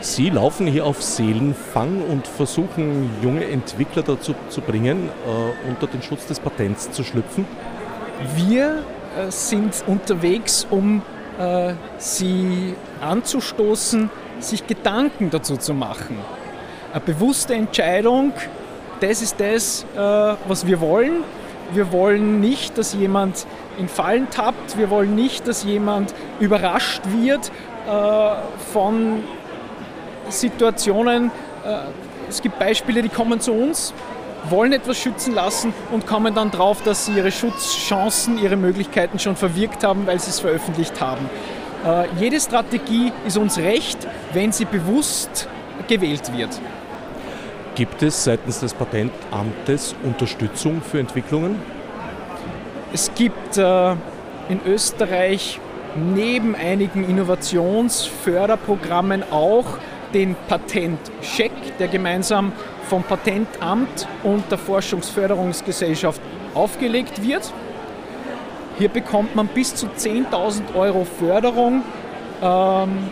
Sie 0.01 0.31
laufen 0.31 0.67
hier 0.69 0.87
auf 0.87 1.03
Seelenfang 1.03 2.03
und 2.03 2.29
versuchen 2.29 3.11
junge 3.21 3.45
Entwickler 3.47 4.03
dazu 4.03 4.35
zu 4.49 4.61
bringen, 4.61 5.09
äh, 5.09 5.69
unter 5.69 5.89
den 5.89 6.03
Schutz 6.03 6.27
des 6.27 6.39
Patents 6.39 6.93
zu 6.93 7.03
schlüpfen. 7.03 7.47
Wir 8.37 8.85
äh, 9.17 9.31
sind 9.31 9.83
unterwegs, 9.87 10.67
um 10.71 11.03
äh, 11.39 11.75
sie 11.99 12.75
anzustoßen, 13.01 14.09
sich 14.39 14.67
Gedanken 14.69 15.31
dazu 15.31 15.57
zu 15.57 15.75
machen. 15.75 16.19
Eine 16.93 17.01
bewusste 17.01 17.55
Entscheidung, 17.55 18.33
das 19.01 19.23
ist 19.23 19.41
das, 19.41 19.85
äh, 19.95 19.99
was 19.99 20.67
wir 20.67 20.81
wollen. 20.81 21.25
Wir 21.73 21.93
wollen 21.93 22.41
nicht, 22.41 22.79
dass 22.79 22.95
jemand 22.95 23.47
in 23.79 23.89
Fallen 23.89 24.29
tappt. 24.31 24.79
Wir 24.79 24.91
wollen 24.91 25.15
nicht, 25.15 25.47
dass 25.47 25.65
jemand 25.65 26.15
überrascht 26.41 27.03
wird 27.21 27.51
äh, 27.87 28.71
von 28.73 29.23
Situationen. 30.29 31.31
Äh, 31.65 31.79
es 32.29 32.43
gibt 32.43 32.59
Beispiele, 32.59 33.03
die 33.03 33.09
kommen 33.09 33.41
zu 33.41 33.53
uns, 33.53 33.95
wollen 34.49 34.73
etwas 34.73 34.99
schützen 34.99 35.35
lassen 35.35 35.73
und 35.93 36.07
kommen 36.07 36.35
dann 36.35 36.51
drauf, 36.51 36.83
dass 36.83 37.07
sie 37.07 37.13
ihre 37.13 37.31
Schutzchancen, 37.31 38.39
ihre 38.39 38.57
Möglichkeiten 38.57 39.19
schon 39.19 39.37
verwirkt 39.37 39.85
haben, 39.85 40.07
weil 40.07 40.19
sie 40.21 40.31
es 40.31 40.41
veröffentlicht 40.41 41.01
haben. 41.01 41.29
Jede 42.19 42.39
Strategie 42.39 43.13
ist 43.27 43.39
uns 43.39 43.57
recht, 43.57 44.07
wenn 44.35 44.53
sie 44.53 44.67
bewusst 44.67 45.49
gewählt 45.87 46.37
wird. 46.37 46.61
Gibt 47.79 48.03
es 48.03 48.25
seitens 48.25 48.59
des 48.59 48.75
Patentamtes 48.75 49.95
Unterstützung 50.03 50.83
für 50.83 50.99
Entwicklungen? 50.99 51.63
Es 52.93 53.15
gibt 53.15 53.57
äh, 53.57 53.93
in 54.49 54.61
Österreich 54.67 55.61
neben 55.95 56.57
einigen 56.57 57.09
Innovationsförderprogrammen 57.09 59.23
auch 59.31 59.79
den 60.13 60.35
Patentcheck, 60.49 61.53
der 61.79 61.87
gemeinsam 61.87 62.51
vom 62.89 63.05
Patentamt 63.05 64.09
und 64.25 64.51
der 64.51 64.59
Forschungsförderungsgesellschaft 64.59 66.21
aufgelegt 66.55 67.23
wird. 67.23 67.53
Hier 68.81 68.89
bekommt 68.89 69.37
man 69.37 69.47
bis 69.47 69.77
zu 69.77 69.87
10.000 69.87 70.75
Euro 70.75 71.05
Förderung 71.05 71.85
ähm, 72.43 73.07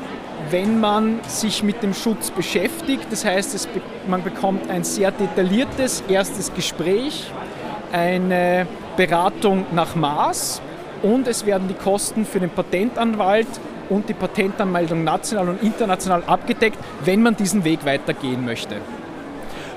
wenn 0.51 0.81
man 0.81 1.20
sich 1.27 1.62
mit 1.62 1.83
dem 1.83 1.94
Schutz 1.94 2.31
beschäftigt. 2.31 3.07
Das 3.11 3.25
heißt, 3.25 3.55
es, 3.55 3.68
man 4.07 4.22
bekommt 4.22 4.70
ein 4.70 4.85
sehr 4.85 5.11
detailliertes 5.11 6.05
erstes 6.09 6.53
Gespräch, 6.55 7.31
eine 7.92 8.66
Beratung 8.96 9.66
nach 9.72 9.94
Maß 9.94 10.61
und 11.03 11.29
es 11.29 11.46
werden 11.46 11.68
die 11.68 11.75
Kosten 11.75 12.25
für 12.25 12.40
den 12.40 12.51
Patentanwalt 12.51 13.49
und 13.88 14.09
die 14.09 14.14
Patentanmeldung 14.14 15.05
national 15.05 15.51
und 15.51 15.62
international 15.62 16.22
abgedeckt, 16.27 16.79
wenn 17.05 17.22
man 17.22 17.37
diesen 17.37 17.64
Weg 17.64 17.85
weitergehen 17.85 18.44
möchte. 18.44 18.77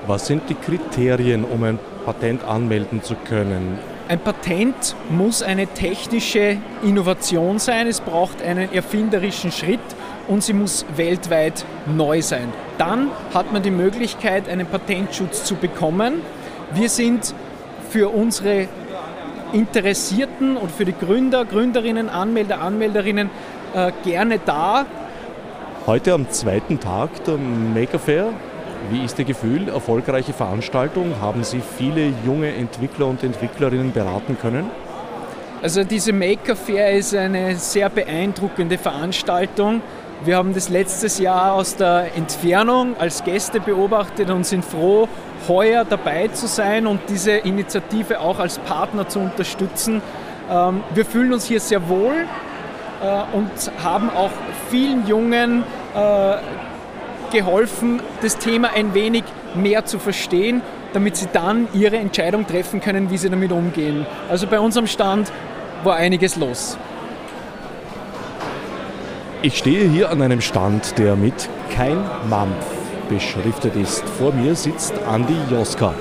Was 0.06 0.26
sind 0.26 0.48
die 0.48 0.54
Kriterien, 0.54 1.44
um 1.44 1.62
ein 1.62 1.78
Patent 2.04 2.42
anmelden 2.44 3.02
zu 3.02 3.14
können? 3.14 3.78
Ein 4.08 4.18
Patent 4.18 4.96
muss 5.08 5.40
eine 5.40 5.68
technische 5.68 6.56
Innovation 6.82 7.60
sein, 7.60 7.86
es 7.86 8.00
braucht 8.00 8.42
einen 8.42 8.72
erfinderischen 8.72 9.52
Schritt 9.52 9.78
und 10.30 10.44
sie 10.44 10.52
muss 10.52 10.86
weltweit 10.96 11.64
neu 11.86 12.22
sein. 12.22 12.52
Dann 12.78 13.10
hat 13.34 13.52
man 13.52 13.62
die 13.62 13.72
Möglichkeit, 13.72 14.48
einen 14.48 14.64
Patentschutz 14.64 15.44
zu 15.44 15.56
bekommen. 15.56 16.22
Wir 16.72 16.88
sind 16.88 17.34
für 17.90 18.10
unsere 18.10 18.68
Interessierten 19.52 20.56
und 20.56 20.70
für 20.70 20.84
die 20.84 20.94
Gründer, 20.94 21.44
Gründerinnen, 21.44 22.08
Anmelder, 22.08 22.60
Anmelderinnen 22.60 23.28
äh, 23.74 23.90
gerne 24.04 24.38
da. 24.38 24.86
Heute 25.86 26.12
am 26.12 26.30
zweiten 26.30 26.78
Tag 26.78 27.24
der 27.24 27.36
Maker 27.36 27.98
Fair. 27.98 28.28
Wie 28.88 29.04
ist 29.04 29.18
Ihr 29.18 29.24
Gefühl? 29.24 29.68
Erfolgreiche 29.68 30.32
Veranstaltung? 30.32 31.20
Haben 31.20 31.42
Sie 31.42 31.60
viele 31.76 32.12
junge 32.24 32.54
Entwickler 32.54 33.08
und 33.08 33.24
Entwicklerinnen 33.24 33.92
beraten 33.92 34.38
können? 34.40 34.70
Also 35.60 35.82
diese 35.82 36.12
Maker 36.12 36.54
Fair 36.54 36.92
ist 36.92 37.14
eine 37.16 37.56
sehr 37.56 37.90
beeindruckende 37.90 38.78
Veranstaltung. 38.78 39.82
Wir 40.22 40.36
haben 40.36 40.52
das 40.52 40.68
letztes 40.68 41.18
Jahr 41.18 41.54
aus 41.54 41.76
der 41.76 42.14
Entfernung 42.14 42.94
als 42.98 43.24
Gäste 43.24 43.58
beobachtet 43.58 44.28
und 44.28 44.44
sind 44.44 44.62
froh, 44.62 45.08
heuer 45.48 45.86
dabei 45.88 46.28
zu 46.28 46.46
sein 46.46 46.86
und 46.86 47.00
diese 47.08 47.32
Initiative 47.32 48.20
auch 48.20 48.38
als 48.38 48.58
Partner 48.58 49.08
zu 49.08 49.18
unterstützen. 49.18 50.02
Ähm, 50.50 50.82
wir 50.92 51.06
fühlen 51.06 51.32
uns 51.32 51.46
hier 51.46 51.58
sehr 51.58 51.88
wohl 51.88 52.26
äh, 53.02 53.34
und 53.34 53.50
haben 53.82 54.10
auch 54.10 54.30
vielen 54.68 55.06
Jungen 55.06 55.64
äh, 55.94 56.36
geholfen, 57.32 58.02
das 58.20 58.36
Thema 58.36 58.72
ein 58.74 58.92
wenig 58.92 59.24
mehr 59.54 59.86
zu 59.86 59.98
verstehen, 59.98 60.60
damit 60.92 61.16
sie 61.16 61.28
dann 61.32 61.66
ihre 61.72 61.96
Entscheidung 61.96 62.46
treffen 62.46 62.82
können, 62.82 63.10
wie 63.10 63.16
sie 63.16 63.30
damit 63.30 63.52
umgehen. 63.52 64.04
Also 64.28 64.46
bei 64.46 64.60
unserem 64.60 64.86
Stand 64.86 65.32
war 65.82 65.96
einiges 65.96 66.36
los. 66.36 66.76
Ich 69.42 69.56
stehe 69.56 69.88
hier 69.88 70.10
an 70.10 70.20
einem 70.20 70.42
Stand, 70.42 70.98
der 70.98 71.16
mit 71.16 71.48
Kein 71.74 72.04
Mampf 72.28 72.62
beschriftet 73.08 73.74
ist. 73.74 74.06
Vor 74.18 74.34
mir 74.34 74.54
sitzt 74.54 74.92
Andi 75.10 75.34
Joska. 75.50 75.94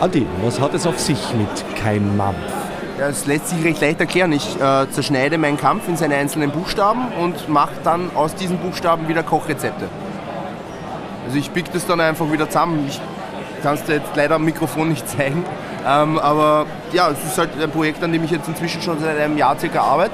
Andi, 0.00 0.26
was 0.42 0.60
hat 0.60 0.74
es 0.74 0.86
auf 0.86 0.98
sich 0.98 1.18
mit 1.32 1.78
Kein 1.82 2.14
Mampf? 2.18 2.36
Ja, 2.98 3.08
es 3.08 3.24
lässt 3.24 3.48
sich 3.48 3.64
recht 3.64 3.80
leicht 3.80 4.00
erklären. 4.00 4.32
Ich 4.32 4.60
äh, 4.60 4.86
zerschneide 4.90 5.38
meinen 5.38 5.56
Kampf 5.56 5.88
in 5.88 5.96
seine 5.96 6.16
einzelnen 6.16 6.50
Buchstaben 6.50 7.08
und 7.18 7.48
mache 7.48 7.72
dann 7.84 8.10
aus 8.14 8.34
diesen 8.34 8.58
Buchstaben 8.58 9.08
wieder 9.08 9.22
Kochrezepte. 9.22 9.88
Also 11.24 11.38
ich 11.38 11.50
pick 11.50 11.72
das 11.72 11.86
dann 11.86 12.02
einfach 12.02 12.30
wieder 12.30 12.50
zusammen. 12.50 12.84
Ich 12.86 13.00
kann 13.62 13.76
es 13.76 13.84
dir 13.84 13.94
jetzt 13.94 14.14
leider 14.14 14.34
am 14.34 14.44
Mikrofon 14.44 14.90
nicht 14.90 15.08
zeigen. 15.08 15.42
Ähm, 15.86 16.18
aber 16.18 16.66
ja, 16.92 17.08
es 17.08 17.24
ist 17.24 17.38
halt 17.38 17.48
ein 17.58 17.70
Projekt, 17.70 18.04
an 18.04 18.12
dem 18.12 18.24
ich 18.24 18.30
jetzt 18.30 18.46
inzwischen 18.46 18.82
schon 18.82 19.00
seit 19.00 19.18
einem 19.18 19.38
Jahr 19.38 19.58
circa 19.58 19.80
arbeite 19.80 20.12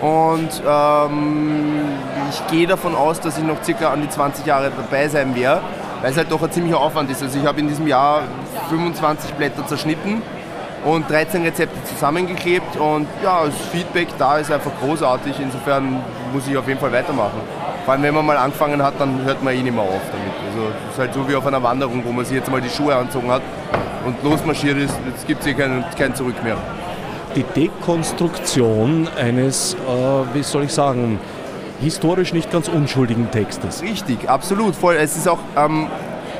Und 0.00 0.62
ähm, 0.66 1.80
ich 2.30 2.46
gehe 2.48 2.66
davon 2.66 2.94
aus, 2.94 3.20
dass 3.20 3.36
ich 3.36 3.44
noch 3.44 3.62
circa 3.64 3.92
an 3.92 4.02
die 4.02 4.08
20 4.08 4.46
Jahre 4.46 4.70
dabei 4.70 5.08
sein 5.08 5.34
werde, 5.34 5.60
weil 6.00 6.10
es 6.10 6.16
halt 6.16 6.30
doch 6.30 6.42
ein 6.42 6.50
ziemlicher 6.52 6.80
Aufwand 6.80 7.10
ist. 7.10 7.22
Also 7.22 7.38
ich 7.38 7.44
habe 7.44 7.58
in 7.60 7.68
diesem 7.68 7.86
Jahr 7.86 8.22
25 8.68 9.34
Blätter 9.34 9.66
zerschnitten 9.66 10.22
und 10.84 11.10
13 11.10 11.42
Rezepte 11.42 11.82
zusammengeklebt 11.84 12.76
und 12.76 13.08
ja, 13.22 13.44
das 13.44 13.54
Feedback 13.72 14.08
da 14.18 14.38
ist 14.38 14.52
einfach 14.52 14.70
großartig. 14.80 15.34
Insofern 15.40 16.00
muss 16.32 16.46
ich 16.46 16.56
auf 16.56 16.68
jeden 16.68 16.78
Fall 16.78 16.92
weitermachen. 16.92 17.40
Vor 17.84 17.94
allem, 17.94 18.02
wenn 18.02 18.14
man 18.14 18.26
mal 18.26 18.36
angefangen 18.36 18.80
hat, 18.82 18.94
dann 18.98 19.24
hört 19.24 19.42
man 19.42 19.54
eh 19.54 19.62
nicht 19.62 19.74
mehr 19.74 19.82
auf 19.82 20.02
damit. 20.12 20.34
Also 20.46 20.68
es 20.86 20.92
ist 20.92 20.98
halt 20.98 21.14
so 21.14 21.28
wie 21.28 21.34
auf 21.34 21.46
einer 21.46 21.62
Wanderung, 21.62 22.04
wo 22.04 22.12
man 22.12 22.24
sich 22.24 22.36
jetzt 22.36 22.50
mal 22.50 22.60
die 22.60 22.70
Schuhe 22.70 22.94
anzogen 22.94 23.30
hat 23.30 23.42
und 24.04 24.22
losmarschiert 24.22 24.78
ist, 24.78 24.94
jetzt 25.06 25.26
gibt 25.26 25.40
es 25.40 25.46
hier 25.46 25.54
kein, 25.54 25.84
kein 25.96 26.14
Zurück 26.14 26.42
mehr. 26.44 26.56
Die 27.34 27.42
Dekonstruktion 27.42 29.08
eines, 29.16 29.74
äh, 29.74 30.34
wie 30.34 30.42
soll 30.42 30.64
ich 30.64 30.72
sagen, 30.72 31.20
historisch 31.80 32.32
nicht 32.32 32.50
ganz 32.50 32.68
unschuldigen 32.68 33.30
Textes. 33.30 33.82
Richtig, 33.82 34.28
absolut, 34.28 34.74
voll. 34.74 34.96
Es 34.96 35.16
ist 35.16 35.28
auch 35.28 35.38
ähm, 35.56 35.86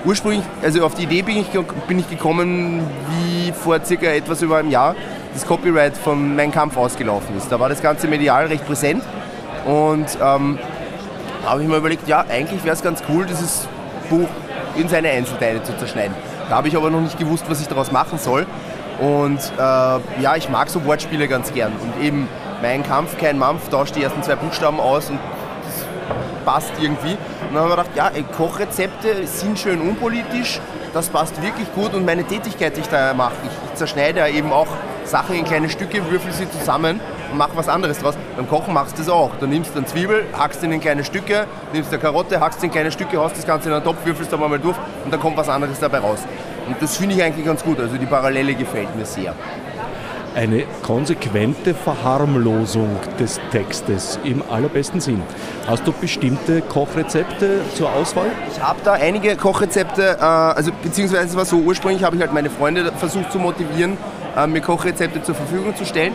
ursprünglich, 0.05 0.43
also 0.63 0.85
auf 0.85 0.95
die 0.95 1.05
Idee 1.05 1.23
bin 1.23 1.37
ich, 1.37 1.49
bin 1.87 1.99
ich 1.99 2.09
gekommen, 2.09 2.81
wie 3.11 3.53
vor 3.53 3.85
circa 3.85 4.07
etwas 4.07 4.43
über 4.43 4.57
einem 4.57 4.71
Jahr 4.71 4.97
das 5.35 5.47
Copyright 5.47 5.97
von 5.97 6.35
Mein 6.35 6.51
Kampf 6.51 6.77
ausgelaufen 6.77 7.37
ist. 7.37 7.53
Da 7.53 7.61
war 7.61 7.69
das 7.69 7.83
Ganze 7.83 8.09
medial 8.09 8.47
recht 8.47 8.67
präsent 8.67 9.03
und 9.67 10.07
ähm, 10.21 10.59
habe 11.45 11.63
ich 11.63 11.69
mir 11.69 11.77
überlegt, 11.77 12.09
ja, 12.09 12.25
eigentlich 12.29 12.65
wäre 12.65 12.75
es 12.75 12.83
ganz 12.83 13.03
cool, 13.09 13.27
dieses 13.27 13.69
Buch 14.11 14.29
in 14.77 14.89
seine 14.89 15.11
Einzelteile 15.11 15.63
zu 15.63 15.77
zerschneiden. 15.77 16.15
Da 16.49 16.57
habe 16.57 16.69
ich 16.69 16.77
aber 16.77 16.91
noch 16.91 17.01
nicht 17.01 17.19
gewusst, 17.19 17.45
was 17.49 17.61
ich 17.61 17.69
daraus 17.69 17.93
machen 17.93 18.19
soll. 18.19 18.47
Und 18.99 19.39
äh, 19.57 19.61
ja, 19.61 20.37
ich 20.37 20.49
mag 20.49 20.69
so 20.69 20.85
Wortspiele 20.85 21.29
ganz 21.29 21.53
gern. 21.53 21.73
Und 21.73 22.05
eben 22.05 22.29
mein 22.63 22.83
Kampf, 22.83 23.17
kein 23.19 23.39
Mampf, 23.39 23.69
tauscht 23.69 23.95
die 23.97 24.03
ersten 24.03 24.23
zwei 24.23 24.37
Buchstaben 24.37 24.81
aus 24.81 25.11
und 25.11 25.19
das 25.65 26.45
passt 26.45 26.73
irgendwie. 26.81 27.13
Und 27.13 27.55
dann 27.55 27.63
haben 27.63 27.71
wir 27.71 27.77
gedacht, 27.77 27.91
ja, 27.95 28.11
Kochrezepte 28.37 29.27
sind 29.27 29.59
schön 29.59 29.81
unpolitisch, 29.81 30.61
das 30.93 31.09
passt 31.09 31.41
wirklich 31.43 31.73
gut 31.75 31.95
und 31.95 32.05
meine 32.05 32.25
Tätigkeit, 32.25 32.77
die 32.77 32.81
ich 32.81 32.89
da 32.89 33.15
mache, 33.15 33.35
ich, 33.45 33.51
ich 33.71 33.75
zerschneide 33.75 34.21
ja 34.21 34.29
eben 34.29 34.53
auch 34.53 34.67
Sachen 35.05 35.37
in 35.37 35.45
kleine 35.45 35.69
Stücke, 35.69 36.03
würfel 36.11 36.33
sie 36.33 36.51
zusammen 36.51 37.01
und 37.31 37.39
mach 37.39 37.51
was 37.55 37.69
anderes 37.69 37.99
draus. 37.99 38.15
Beim 38.37 38.49
Kochen 38.49 38.75
machst 38.75 38.99
du 38.99 39.03
das 39.03 39.09
auch. 39.09 39.31
Du 39.41 39.47
nimmst 39.47 39.77
eine 39.77 39.87
Zwiebel, 39.87 40.25
hackst 40.37 40.63
ihn 40.63 40.73
in 40.73 40.81
kleine 40.81 41.05
Stücke, 41.05 41.47
nimmst 41.73 41.93
eine 41.93 42.01
Karotte, 42.01 42.41
hackst 42.41 42.63
in 42.65 42.71
kleine 42.71 42.91
Stücke, 42.91 43.19
haust 43.19 43.37
das 43.37 43.47
Ganze 43.47 43.69
in 43.69 43.75
einen 43.75 43.85
Topf, 43.85 43.99
würfelst 44.05 44.33
da 44.33 44.37
mal 44.37 44.59
durch 44.59 44.77
und 45.05 45.13
dann 45.13 45.21
kommt 45.21 45.37
was 45.37 45.49
anderes 45.49 45.79
dabei 45.79 45.99
raus. 45.99 46.21
Und 46.69 46.77
das 46.83 46.99
finde 46.99 47.15
ich 47.15 47.23
eigentlich 47.23 47.47
ganz 47.47 47.65
gut. 47.65 47.81
Also 47.81 47.97
die 47.97 48.07
Parallele 48.07 48.55
gefällt 48.55 48.95
mir 48.95 49.07
sehr. 49.07 49.35
Eine 50.35 50.65
konsequente 50.83 51.75
Verharmlosung 51.75 52.97
des 53.19 53.41
Textes 53.51 54.21
im 54.23 54.43
allerbesten 54.51 55.01
Sinn. 55.01 55.23
Hast 55.67 55.87
du 55.87 55.93
bestimmte 55.93 56.61
Kochrezepte 56.61 57.61
zur 57.75 57.91
Auswahl? 57.91 58.27
Ich 58.53 58.63
habe 58.63 58.79
da 58.85 58.93
einige 58.93 59.35
Kochrezepte, 59.37 60.19
äh, 60.21 60.23
also 60.23 60.71
beziehungsweise 60.83 61.25
es 61.25 61.37
war 61.37 61.47
so, 61.47 61.57
ursprünglich 61.57 62.05
habe 62.05 62.17
ich 62.17 62.23
halt 62.23 62.35
meine 62.35 62.51
Freunde 62.51 62.93
versucht 62.93 63.33
zu 63.33 63.39
motivieren, 63.39 63.97
äh, 64.37 64.47
mir 64.47 64.61
Kochrezepte 64.61 65.23
zur 65.23 65.35
Verfügung 65.35 65.75
zu 65.75 65.87
stellen. 65.87 66.13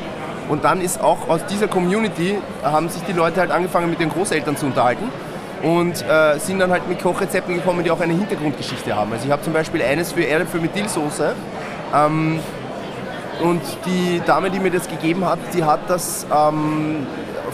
Und 0.48 0.64
dann 0.64 0.82
ist 0.82 1.02
auch 1.02 1.28
aus 1.28 1.44
dieser 1.48 1.68
Community, 1.68 2.38
haben 2.62 2.90
sich 2.90 3.02
die 3.04 3.14
Leute 3.14 3.40
halt 3.40 3.50
angefangen 3.50 3.90
mit 3.90 4.00
den 4.00 4.10
Großeltern 4.10 4.56
zu 4.56 4.68
unterhalten 4.68 5.10
und 5.64 6.04
äh, 6.08 6.38
sind 6.40 6.60
dann 6.60 6.72
halt 6.72 6.88
mit 6.90 7.02
Kochrezepten 7.02 7.56
gekommen, 7.56 7.84
die 7.84 7.92
auch 7.92 8.02
eine 8.02 8.14
Hintergrundgeschichte 8.14 8.96
haben. 8.96 9.14
Also 9.14 9.26
ich 9.26 9.32
habe 9.32 9.42
zum 9.42 9.54
Beispiel 9.54 9.82
eines 9.82 10.12
für 10.12 10.26
Erdäpfel 10.26 10.60
mit 10.60 10.76
Dillsoße. 10.76 11.34
Ähm, 11.96 12.40
und 13.42 13.62
die 13.86 14.22
Dame, 14.26 14.52
die 14.52 14.60
mir 14.60 14.72
das 14.72 14.88
gegeben 14.88 15.26
hat, 15.26 15.40
die 15.54 15.64
hat 15.64 15.90
das 15.90 16.26
ähm, 16.32 17.08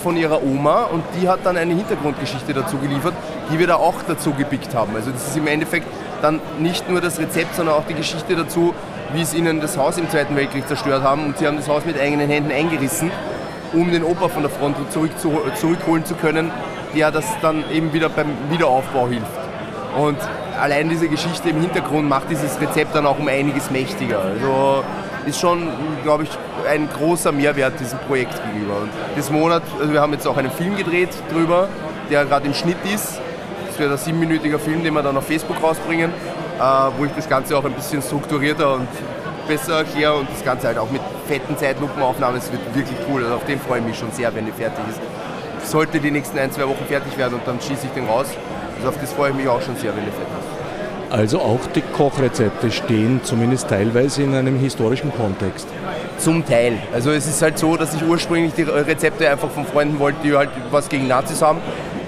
von 0.03 0.18
ihrer 0.18 0.43
Oma 0.43 0.84
und 0.84 1.03
die 1.20 1.30
hat 1.30 1.39
dann 1.43 1.55
eine 1.55 1.74
Hintergrundgeschichte 1.74 2.53
dazu 2.53 2.78
geliefert, 2.78 3.14
die 3.51 3.60
wir 3.60 3.68
da 3.68 3.76
auch 3.76 3.95
dazu 4.07 4.34
gepickt 4.34 4.74
haben. 4.76 4.95
Also 4.95 5.12
das 5.12 5.28
ist 5.28 5.38
im 5.38 5.47
Endeffekt 5.47 5.88
dann 6.22 6.41
nicht 6.60 6.89
nur 6.89 7.01
das 7.01 7.20
Rezept, 7.20 7.55
sondern 7.55 7.76
auch 7.76 7.86
die 7.86 7.93
Geschichte 7.93 8.36
dazu, 8.36 8.74
wie 9.14 9.22
es 9.22 9.34
ihnen 9.34 9.62
das 9.62 9.78
Haus 9.78 9.97
im 9.97 10.10
Zweiten 10.10 10.36
Weltkrieg 10.36 10.68
zerstört 10.68 11.03
haben 11.03 11.26
und 11.26 11.38
sie 11.38 11.47
haben 11.47 11.57
das 11.57 11.68
Haus 11.68 11.86
mit 11.86 11.99
eigenen 11.99 12.30
Händen 12.30 12.51
eingerissen, 12.51 13.12
um 13.74 13.91
den 13.91 14.03
Opa 14.03 14.30
von 14.30 14.41
der 14.41 14.51
Front 14.51 14.78
zurück 14.91 15.12
zu, 15.18 15.39
zurückholen 15.60 16.05
zu 16.05 16.16
können, 16.16 16.51
der 16.96 17.12
das 17.12 17.26
dann 17.42 17.64
eben 17.72 17.94
wieder 17.94 18.10
beim 18.10 18.30
Wiederaufbau 18.50 19.08
hilft. 19.08 19.26
Und 19.98 20.18
allein 20.60 20.90
diese 20.90 21.08
Geschichte 21.08 21.50
im 21.50 21.62
Hintergrund 21.62 22.08
macht 22.08 22.30
dieses 22.30 22.60
Rezept 22.60 22.96
dann 22.96 23.06
auch 23.06 23.20
um 23.20 23.28
einiges 23.28 23.72
mächtiger. 23.72 24.20
Also 24.20 24.84
ist 25.26 25.40
schon, 25.40 25.68
glaube 26.04 26.24
ich, 26.24 26.30
ein 26.68 26.90
großer 26.90 27.32
Mehrwert 27.32 27.80
diesem 27.80 28.00
Projekt 28.00 28.34
gegenüber. 28.44 28.78
Und 28.82 28.90
das 29.16 29.30
Monat, 29.30 29.64
also 29.80 29.92
wir 29.92 30.02
haben 30.02 30.14
jetzt 30.14 30.28
auch 30.28 30.38
einen 30.38 30.52
Film 30.52 30.76
gedreht 30.76 31.10
drüber, 31.32 31.68
der 32.10 32.26
gerade 32.26 32.48
im 32.48 32.54
Schnitt 32.54 32.78
ist. 32.94 33.20
Das 33.68 33.80
wird 33.80 33.92
ein 33.92 33.98
siebenminütiger 33.98 34.60
Film, 34.60 34.84
den 34.84 34.94
wir 34.94 35.04
dann 35.04 35.18
auf 35.18 35.28
Facebook 35.28 35.62
rausbringen, 35.62 36.12
äh, 36.12 36.62
wo 36.98 37.06
ich 37.06 37.12
das 37.16 37.30
Ganze 37.30 37.58
auch 37.58 37.66
ein 37.66 37.74
bisschen 37.74 38.02
strukturierter 38.02 38.74
und 38.74 38.88
besser 39.48 39.80
erkläre 39.80 40.16
und 40.16 40.30
das 40.30 40.44
Ganze 40.44 40.68
halt 40.68 40.78
auch 40.78 40.90
mit 40.92 41.02
fetten 41.28 41.58
Zeitlupenaufnahmen. 41.58 42.38
Es 42.38 42.52
wird 42.52 42.62
wirklich 42.76 42.98
cool. 43.10 43.24
Also 43.24 43.36
auf 43.36 43.46
den 43.46 43.60
freue 43.60 43.80
ich 43.80 43.86
mich 43.86 43.98
schon 43.98 44.12
sehr, 44.12 44.34
wenn 44.36 44.46
die 44.46 44.52
fertig 44.52 44.84
ist. 44.90 45.00
Sollte 45.70 45.99
die 45.99 46.09
nächsten 46.09 46.39
ein, 46.39 46.51
zwei 46.51 46.67
Wochen 46.67 46.84
fertig 46.88 47.15
werden 47.15 47.36
und 47.36 47.47
dann 47.47 47.61
schieße 47.61 47.86
ich 47.86 47.91
den 47.91 48.07
raus. 48.07 48.26
Also 48.78 48.89
auf 48.89 48.99
das 48.99 49.13
freue 49.13 49.30
ich 49.30 49.36
mich 49.36 49.47
auch 49.47 49.61
schon 49.61 49.76
sehr, 49.76 49.95
wenn 49.95 50.03
die 50.03 50.09
fertig 50.09 50.34
ist. 50.39 51.13
Also 51.13 51.39
auch 51.41 51.59
die 51.76 51.82
Kochrezepte 51.82 52.72
stehen 52.72 53.22
zumindest 53.24 53.70
teilweise 53.70 54.24
in 54.24 54.34
einem 54.34 54.57
historischen 54.57 55.13
Kontext. 55.13 55.67
Zum 56.17 56.43
Teil. 56.43 56.80
Also 56.91 57.11
es 57.11 57.28
ist 57.28 57.39
halt 57.43 57.59
so, 57.59 57.78
dass 57.78 57.93
ich 57.93 58.03
ursprünglich 58.03 58.53
die 58.53 58.63
Rezepte 58.63 59.30
einfach 59.30 59.51
von 59.51 59.63
Freunden 59.65 59.99
wollte, 59.99 60.17
die 60.24 60.36
halt 60.36 60.49
was 60.72 60.89
gegen 60.89 61.07
Nazis 61.07 61.43
haben. 61.43 61.59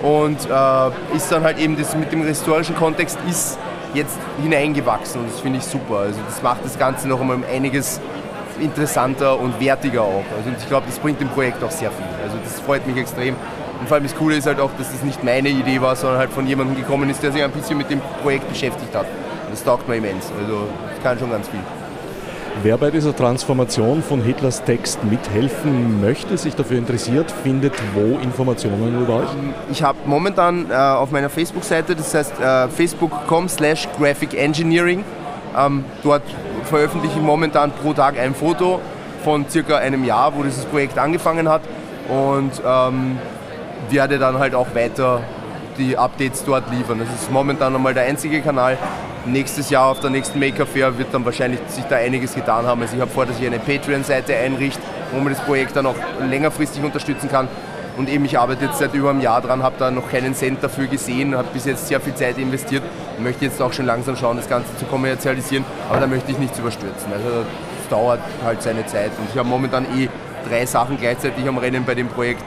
Und 0.02 0.40
äh, 0.50 1.16
ist 1.16 1.32
dann 1.32 1.44
halt 1.44 1.60
eben 1.60 1.78
das 1.78 1.96
mit 1.96 2.12
dem 2.12 2.26
historischen 2.26 2.76
Kontext 2.76 3.20
ist 3.30 3.60
jetzt 3.94 4.18
hineingewachsen 4.42 5.22
und 5.22 5.32
das 5.32 5.40
finde 5.40 5.60
ich 5.60 5.66
super. 5.66 6.00
Also 6.00 6.20
das 6.28 6.42
macht 6.42 6.66
das 6.66 6.80
Ganze 6.80 7.08
noch 7.08 7.22
einmal 7.22 7.38
einiges 7.54 8.00
interessanter 8.62 9.40
und 9.40 9.60
wertiger 9.60 10.02
auch. 10.02 10.24
Also 10.38 10.50
ich 10.58 10.68
glaube, 10.68 10.86
das 10.88 11.00
bringt 11.00 11.20
dem 11.20 11.30
Projekt 11.30 11.64
auch 11.64 11.72
sehr 11.72 11.92
viel. 11.92 12.06
Also 12.24 12.38
das 12.44 12.60
freut 12.62 12.86
mich 12.88 12.98
extrem. 12.98 13.36
Und 13.80 13.88
vor 13.88 13.96
allem 13.96 14.04
das 14.04 14.16
Coole 14.16 14.36
ist 14.36 14.46
halt 14.46 14.60
auch, 14.60 14.70
dass 14.78 14.92
das 14.92 15.04
nicht 15.04 15.24
meine 15.24 15.50
Idee 15.50 15.82
war, 15.82 15.96
sondern 15.96 16.20
halt 16.20 16.32
von 16.32 16.46
jemandem 16.46 16.76
gekommen 16.76 17.10
ist, 17.10 17.24
der 17.24 17.32
sich 17.32 17.44
ein 17.44 17.52
bisschen 17.52 17.78
mit 17.78 17.90
dem 17.90 18.00
Projekt 18.22 18.48
beschäftigt 18.48 18.94
hat. 18.96 19.06
Und 19.06 19.52
das 19.52 19.64
taugt 19.64 19.88
mir 19.88 19.96
immens. 19.96 20.32
Also 20.40 20.68
das 20.94 21.04
kann 21.04 21.18
schon 21.18 21.32
ganz 21.32 21.48
viel. 21.50 21.60
Wer 22.64 22.78
bei 22.78 22.92
dieser 22.92 23.16
Transformation 23.16 24.04
von 24.04 24.22
Hitlers 24.22 24.64
Text 24.64 25.04
mithelfen 25.04 26.00
möchte, 26.00 26.38
sich 26.38 26.54
dafür 26.54 26.78
interessiert, 26.78 27.32
findet 27.44 27.74
wo 27.96 28.20
Informationen 28.20 29.02
über 29.02 29.22
euch? 29.22 29.30
Ich 29.72 29.82
habe 29.82 29.98
momentan 30.06 30.70
äh, 30.70 30.76
auf 30.76 31.10
meiner 31.10 31.30
Facebook-Seite, 31.30 31.96
das 31.96 32.14
heißt 32.14 32.40
äh, 32.40 32.68
facebook.com 32.68 33.50
slash 33.50 33.88
graphic 33.98 34.36
engineering, 34.36 35.04
ähm, 35.58 35.84
dort 36.04 36.22
veröffentliche 36.72 37.20
ich 37.20 37.22
momentan 37.22 37.72
pro 37.72 37.94
Tag 37.94 38.18
ein 38.18 38.34
Foto 38.34 38.80
von 39.24 39.48
circa 39.48 39.78
einem 39.78 40.06
Jahr, 40.06 40.34
wo 40.36 40.42
dieses 40.42 40.66
Projekt 40.66 40.98
angefangen 40.98 41.48
hat. 41.50 41.62
Und 42.08 42.52
ähm, 42.66 43.20
werde 43.90 44.18
dann 44.18 44.40
halt 44.40 44.56
auch 44.56 44.74
weiter 44.74 45.22
die 45.78 45.98
Updates 45.98 46.44
dort 46.46 46.72
liefern. 46.72 47.00
Das 47.00 47.10
ist 47.10 47.32
momentan 47.32 47.76
einmal 47.76 47.94
der 47.94 48.04
einzige 48.04 48.42
Kanal. 48.42 48.78
Nächstes 49.26 49.70
Jahr 49.70 49.88
auf 49.88 50.00
der 50.00 50.10
nächsten 50.10 50.40
Maker 50.40 50.66
Fair 50.66 50.98
wird 50.98 51.14
dann 51.14 51.26
wahrscheinlich 51.26 51.60
sich 51.68 51.84
da 51.86 51.98
einiges 51.98 52.34
getan 52.34 52.66
haben. 52.66 52.82
Also 52.82 52.96
ich 52.96 53.02
habe 53.02 53.12
vor, 53.12 53.26
dass 53.26 53.40
ich 53.40 53.46
eine 53.46 53.60
Patreon-Seite 53.60 54.36
einrichte, 54.36 54.82
wo 55.12 55.20
man 55.20 55.34
das 55.34 55.42
Projekt 55.44 55.76
dann 55.76 55.86
auch 55.86 55.96
längerfristig 56.28 56.84
unterstützen 56.84 57.30
kann. 57.30 57.48
Und 57.98 58.10
eben, 58.10 58.24
ich 58.26 58.40
arbeite 58.40 58.66
jetzt 58.66 58.80
seit 58.80 58.94
über 58.94 59.10
einem 59.10 59.22
Jahr 59.22 59.42
dran, 59.42 59.62
habe 59.62 59.76
da 59.78 59.92
noch 59.92 60.10
keinen 60.10 60.34
Cent 60.34 60.64
dafür 60.64 60.88
gesehen, 60.88 61.36
habe 61.36 61.50
bis 61.54 61.66
jetzt 61.66 61.88
sehr 61.88 62.00
viel 62.00 62.16
Zeit 62.16 62.38
investiert 62.38 62.84
möchte 63.22 63.46
jetzt 63.46 63.62
auch 63.62 63.74
schon 63.74 63.86
langsam 63.86 64.16
schauen, 64.16 64.38
das 64.38 64.50
Ganze 64.50 64.76
zu 64.78 64.86
kommerzialisieren. 64.86 65.66
Aber 65.90 66.00
da 66.00 66.08
möchte 66.08 66.32
ich 66.32 66.38
nichts 66.38 66.60
überstürzen. 66.60 67.12
Also 67.14 67.46
es 67.82 67.90
dauert 67.90 68.20
halt 68.44 68.62
seine 68.62 68.86
Zeit. 68.86 69.12
Und 69.18 69.30
ich 69.32 69.38
habe 69.38 69.48
momentan 69.48 69.86
eh 69.98 70.10
drei 70.50 70.66
Sachen 70.66 70.98
gleichzeitig 70.98 71.48
am 71.48 71.58
Rennen 71.58 71.86
bei 71.86 71.96
dem 71.96 72.08
Projekt 72.08 72.44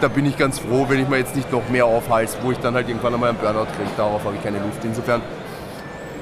da 0.00 0.08
bin 0.08 0.26
ich 0.26 0.36
ganz 0.36 0.58
froh, 0.58 0.86
wenn 0.88 1.00
ich 1.00 1.08
mir 1.08 1.18
jetzt 1.18 1.34
nicht 1.36 1.50
noch 1.50 1.68
mehr 1.68 1.86
aufhalte, 1.86 2.32
wo 2.42 2.52
ich 2.52 2.58
dann 2.58 2.74
halt 2.74 2.88
irgendwann 2.88 3.14
einmal 3.14 3.30
einen 3.30 3.38
Burnout 3.38 3.66
kriege. 3.76 3.90
Darauf 3.96 4.24
habe 4.24 4.36
ich 4.36 4.42
keine 4.42 4.58
Lust. 4.58 4.78
Insofern 4.82 5.22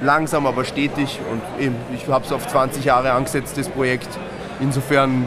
langsam, 0.01 0.47
aber 0.47 0.65
stetig 0.65 1.21
und 1.31 1.43
eben, 1.63 1.77
ich 1.95 2.07
habe 2.09 2.25
es 2.25 2.33
auf 2.33 2.47
20 2.47 2.85
Jahre 2.85 3.13
angesetzt, 3.13 3.57
das 3.57 3.69
Projekt. 3.69 4.09
Insofern 4.61 5.27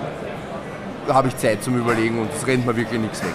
habe 1.09 1.27
ich 1.29 1.37
Zeit 1.37 1.63
zum 1.63 1.77
Überlegen 1.77 2.19
und 2.19 2.29
es 2.33 2.45
rennt 2.47 2.65
mir 2.65 2.75
wirklich 2.75 2.99
nichts 2.99 3.23
weg. 3.23 3.33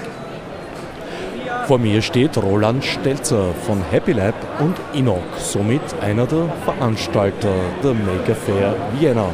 Vor 1.67 1.79
mir 1.79 2.03
steht 2.03 2.37
Roland 2.37 2.85
Stelzer 2.85 3.55
von 3.67 3.81
Happy 3.91 4.13
Lab 4.13 4.35
und 4.59 4.75
Inok, 4.95 5.23
somit 5.39 5.81
einer 6.01 6.27
der 6.27 6.49
Veranstalter 6.65 7.55
der 7.85 7.95
Maker 7.95 8.35
Fair 8.35 8.75
Vienna. 8.99 9.27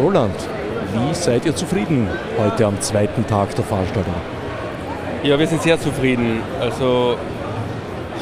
Roland, 0.00 0.34
wie 0.94 1.14
seid 1.14 1.44
ihr 1.44 1.54
zufrieden 1.54 2.08
heute 2.38 2.64
am 2.64 2.80
zweiten 2.80 3.26
Tag 3.26 3.54
der 3.54 3.64
Veranstaltung? 3.64 4.14
Ja, 5.22 5.38
wir 5.38 5.46
sind 5.46 5.62
sehr 5.62 5.78
zufrieden. 5.78 6.40
Also 6.58 7.16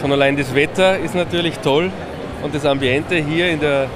schon 0.01 0.11
allein 0.11 0.37
das 0.37 0.53
Wetter 0.53 0.99
ist 0.99 1.15
natürlich 1.15 1.57
toll 1.61 1.93
und 2.43 2.53
das 2.53 2.67
Ambiente 2.67 3.15
hier 3.15 3.49
in 3.51 3.61
der 3.61 3.87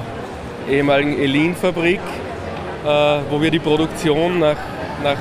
ehemaligen 0.70 1.18
Elin-Fabrik, 1.18 1.98
äh, 1.98 2.88
wo 3.28 3.42
wir 3.42 3.51
die 3.51 3.59
Produktion 3.59 4.38
nach, 4.38 4.57
nach 5.03 5.18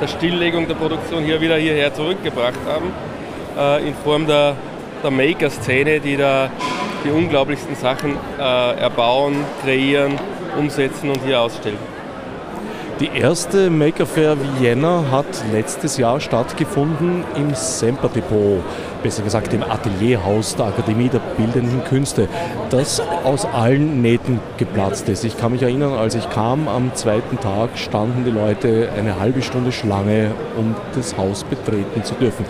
der 0.00 0.06
Stilllegung 0.06 0.68
der 0.68 0.76
Produktion 0.76 1.24
hier 1.24 1.40
wieder 1.40 1.56
hierher 1.56 1.92
zurückgebracht 1.92 2.60
haben, 2.64 2.92
in 3.86 3.94
Form 4.04 4.26
der, 4.26 4.54
der 5.02 5.10
Maker-Szene, 5.10 6.00
die 6.00 6.16
da 6.16 6.50
die 7.04 7.10
unglaublichsten 7.10 7.76
Sachen 7.76 8.16
äh, 8.38 8.80
erbauen, 8.80 9.36
kreieren, 9.62 10.18
umsetzen 10.58 11.10
und 11.10 11.22
hier 11.24 11.40
ausstellen. 11.40 11.78
Die 13.00 13.16
erste 13.16 13.70
Maker 13.70 14.06
Fair 14.06 14.36
Vienna 14.58 15.04
hat 15.12 15.26
letztes 15.52 15.98
Jahr 15.98 16.18
stattgefunden 16.18 17.22
im 17.36 17.54
Semper 17.54 18.08
Depot, 18.08 18.60
besser 19.04 19.22
gesagt 19.22 19.54
im 19.54 19.62
Atelierhaus 19.62 20.56
der 20.56 20.66
Akademie 20.66 21.08
der 21.08 21.20
Bildenden 21.36 21.84
Künste, 21.84 22.28
das 22.70 23.00
aus 23.22 23.44
allen 23.44 24.02
Nähten 24.02 24.40
geplatzt 24.56 25.08
ist. 25.08 25.22
Ich 25.22 25.38
kann 25.38 25.52
mich 25.52 25.62
erinnern, 25.62 25.92
als 25.92 26.16
ich 26.16 26.28
kam 26.28 26.66
am 26.66 26.92
zweiten 26.96 27.38
Tag, 27.38 27.78
standen 27.78 28.24
die 28.24 28.32
Leute 28.32 28.88
eine 28.98 29.20
halbe 29.20 29.42
Stunde 29.42 29.70
Schlange, 29.70 30.32
um 30.56 30.74
das 30.96 31.16
Haus 31.16 31.44
betreten 31.44 32.02
zu 32.02 32.14
dürfen. 32.14 32.46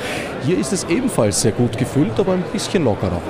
Hier 0.46 0.58
ist 0.58 0.72
es 0.72 0.84
ebenfalls 0.84 1.42
sehr 1.42 1.52
gut 1.52 1.76
gefüllt, 1.76 2.18
aber 2.18 2.32
ein 2.32 2.44
bisschen 2.54 2.84
lockerer. 2.84 3.20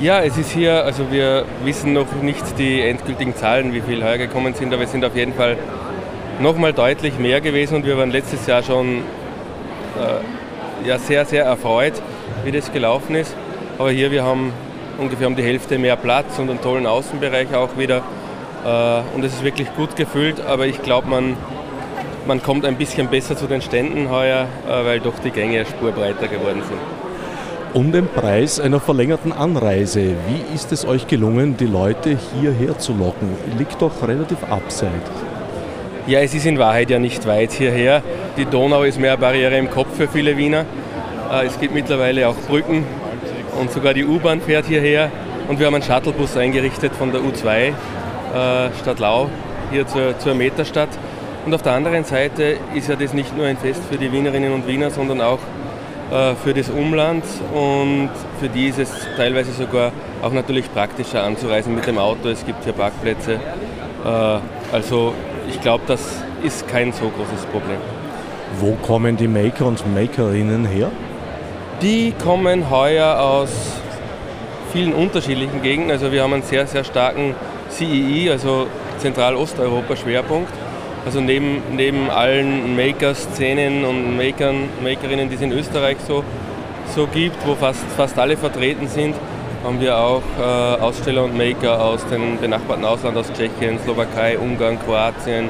Ja, 0.00 0.20
es 0.20 0.36
ist 0.36 0.50
hier, 0.50 0.84
also 0.84 1.12
wir 1.12 1.44
wissen 1.64 1.92
noch 1.92 2.12
nicht 2.22 2.58
die 2.58 2.80
endgültigen 2.80 3.36
Zahlen, 3.36 3.72
wie 3.72 3.80
viele 3.80 4.04
heuer 4.04 4.18
gekommen 4.18 4.54
sind, 4.54 4.74
aber 4.74 4.82
es 4.82 4.90
sind 4.90 5.04
auf 5.04 5.14
jeden 5.14 5.34
Fall 5.34 5.56
nochmal 6.40 6.72
deutlich 6.72 7.18
mehr 7.18 7.40
gewesen 7.40 7.76
und 7.76 7.86
wir 7.86 7.96
waren 7.98 8.10
letztes 8.10 8.46
Jahr 8.46 8.62
schon 8.62 8.98
äh, 9.98 10.86
ja, 10.86 10.98
sehr, 10.98 11.24
sehr 11.24 11.44
erfreut, 11.44 11.94
wie 12.44 12.52
das 12.52 12.72
gelaufen 12.72 13.14
ist. 13.14 13.34
Aber 13.78 13.90
hier, 13.90 14.10
wir 14.10 14.24
haben 14.24 14.52
ungefähr 14.98 15.26
um 15.26 15.36
die 15.36 15.42
Hälfte 15.42 15.78
mehr 15.78 15.96
Platz 15.96 16.38
und 16.38 16.50
einen 16.50 16.60
tollen 16.60 16.86
Außenbereich 16.86 17.54
auch 17.54 17.76
wieder. 17.76 18.02
Äh, 18.64 19.16
und 19.16 19.24
es 19.24 19.34
ist 19.34 19.44
wirklich 19.44 19.72
gut 19.74 19.96
gefüllt, 19.96 20.40
aber 20.40 20.66
ich 20.66 20.82
glaube, 20.82 21.08
man, 21.08 21.36
man 22.26 22.42
kommt 22.42 22.64
ein 22.64 22.76
bisschen 22.76 23.08
besser 23.08 23.36
zu 23.36 23.46
den 23.46 23.62
Ständen 23.62 24.10
heuer, 24.10 24.46
äh, 24.68 24.84
weil 24.84 25.00
doch 25.00 25.18
die 25.18 25.30
Gänge 25.30 25.64
spurbreiter 25.66 26.28
geworden 26.28 26.62
sind. 26.68 26.78
Um 27.74 27.92
den 27.92 28.08
Preis 28.08 28.60
einer 28.60 28.80
verlängerten 28.80 29.30
Anreise, 29.30 30.00
wie 30.00 30.54
ist 30.54 30.72
es 30.72 30.86
euch 30.86 31.06
gelungen, 31.06 31.56
die 31.58 31.66
Leute 31.66 32.16
hierher 32.34 32.78
zu 32.78 32.94
locken? 32.94 33.28
Liegt 33.58 33.82
doch 33.82 34.08
relativ 34.08 34.42
abseits. 34.44 35.10
Ja, 36.08 36.20
es 36.20 36.32
ist 36.32 36.46
in 36.46 36.58
Wahrheit 36.58 36.88
ja 36.88 36.98
nicht 36.98 37.26
weit 37.26 37.52
hierher. 37.52 38.02
Die 38.38 38.46
Donau 38.46 38.82
ist 38.82 38.98
mehr 38.98 39.12
eine 39.12 39.20
Barriere 39.20 39.58
im 39.58 39.70
Kopf 39.70 39.94
für 39.94 40.08
viele 40.08 40.38
Wiener. 40.38 40.64
Äh, 41.30 41.44
es 41.44 41.60
gibt 41.60 41.74
mittlerweile 41.74 42.26
auch 42.26 42.34
Brücken 42.34 42.86
und 43.60 43.70
sogar 43.70 43.92
die 43.92 44.06
U-Bahn 44.06 44.40
fährt 44.40 44.64
hierher. 44.64 45.10
Und 45.48 45.58
wir 45.58 45.66
haben 45.66 45.74
einen 45.74 45.84
Shuttlebus 45.84 46.34
eingerichtet 46.38 46.94
von 46.94 47.12
der 47.12 47.20
U2 47.20 47.48
äh, 47.58 47.72
Stadt 48.80 49.00
Lau 49.00 49.28
hier 49.70 49.86
zur, 49.86 50.18
zur 50.18 50.34
Meterstadt. 50.34 50.88
Und 51.44 51.52
auf 51.52 51.60
der 51.60 51.72
anderen 51.74 52.04
Seite 52.04 52.56
ist 52.74 52.88
ja 52.88 52.96
das 52.96 53.12
nicht 53.12 53.36
nur 53.36 53.44
ein 53.44 53.58
Fest 53.58 53.82
für 53.90 53.98
die 53.98 54.10
Wienerinnen 54.10 54.54
und 54.54 54.66
Wiener, 54.66 54.88
sondern 54.88 55.20
auch 55.20 55.40
äh, 56.10 56.34
für 56.42 56.54
das 56.54 56.70
Umland 56.70 57.22
und 57.52 58.08
für 58.40 58.48
die 58.48 58.68
ist 58.68 58.78
es 58.78 59.06
teilweise 59.18 59.52
sogar 59.52 59.92
auch 60.22 60.32
natürlich 60.32 60.72
praktischer 60.72 61.22
anzureisen 61.22 61.74
mit 61.74 61.86
dem 61.86 61.98
Auto. 61.98 62.30
Es 62.30 62.46
gibt 62.46 62.64
hier 62.64 62.72
Parkplätze. 62.72 63.38
Also 64.72 65.12
ich 65.48 65.60
glaube, 65.60 65.84
das 65.86 66.00
ist 66.42 66.68
kein 66.68 66.92
so 66.92 67.08
großes 67.08 67.46
Problem. 67.46 67.78
Wo 68.60 68.74
kommen 68.86 69.16
die 69.16 69.28
Maker 69.28 69.66
und 69.66 69.82
Makerinnen 69.94 70.64
her? 70.64 70.90
Die 71.82 72.12
kommen 72.22 72.70
heuer 72.70 73.20
aus 73.20 73.50
vielen 74.72 74.92
unterschiedlichen 74.92 75.62
Gegenden. 75.62 75.90
Also 75.90 76.12
wir 76.12 76.22
haben 76.22 76.32
einen 76.32 76.42
sehr, 76.42 76.66
sehr 76.66 76.84
starken 76.84 77.34
CEE, 77.70 78.30
also 78.30 78.66
Zentralosteuropa-Schwerpunkt. 78.98 80.52
Also 81.06 81.20
neben, 81.20 81.62
neben 81.72 82.10
allen 82.10 82.76
Maker-Szenen 82.76 83.84
und 83.84 84.16
Makern, 84.16 84.68
Makerinnen, 84.82 85.28
die 85.28 85.36
es 85.36 85.40
in 85.40 85.52
Österreich 85.52 85.96
so, 86.06 86.24
so 86.94 87.06
gibt, 87.06 87.46
wo 87.46 87.54
fast, 87.54 87.84
fast 87.96 88.18
alle 88.18 88.36
vertreten 88.36 88.88
sind, 88.88 89.14
haben 89.64 89.80
wir 89.80 89.96
auch 89.96 90.22
äh, 90.38 90.42
Aussteller 90.80 91.24
und 91.24 91.36
Maker 91.36 91.82
aus 91.82 92.06
den 92.06 92.38
benachbarten 92.38 92.84
Ausland, 92.84 93.16
aus 93.16 93.26
Tschechien, 93.32 93.78
Slowakei, 93.84 94.38
Ungarn, 94.38 94.78
Kroatien, 94.78 95.48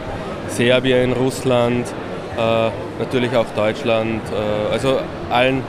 Serbien, 0.49 1.13
Russland, 1.13 1.87
äh, 2.37 2.71
natürlich 2.99 3.35
auch 3.37 3.47
Deutschland, 3.55 4.23
äh, 4.33 4.73
also 4.73 4.99
allen, 5.31 5.63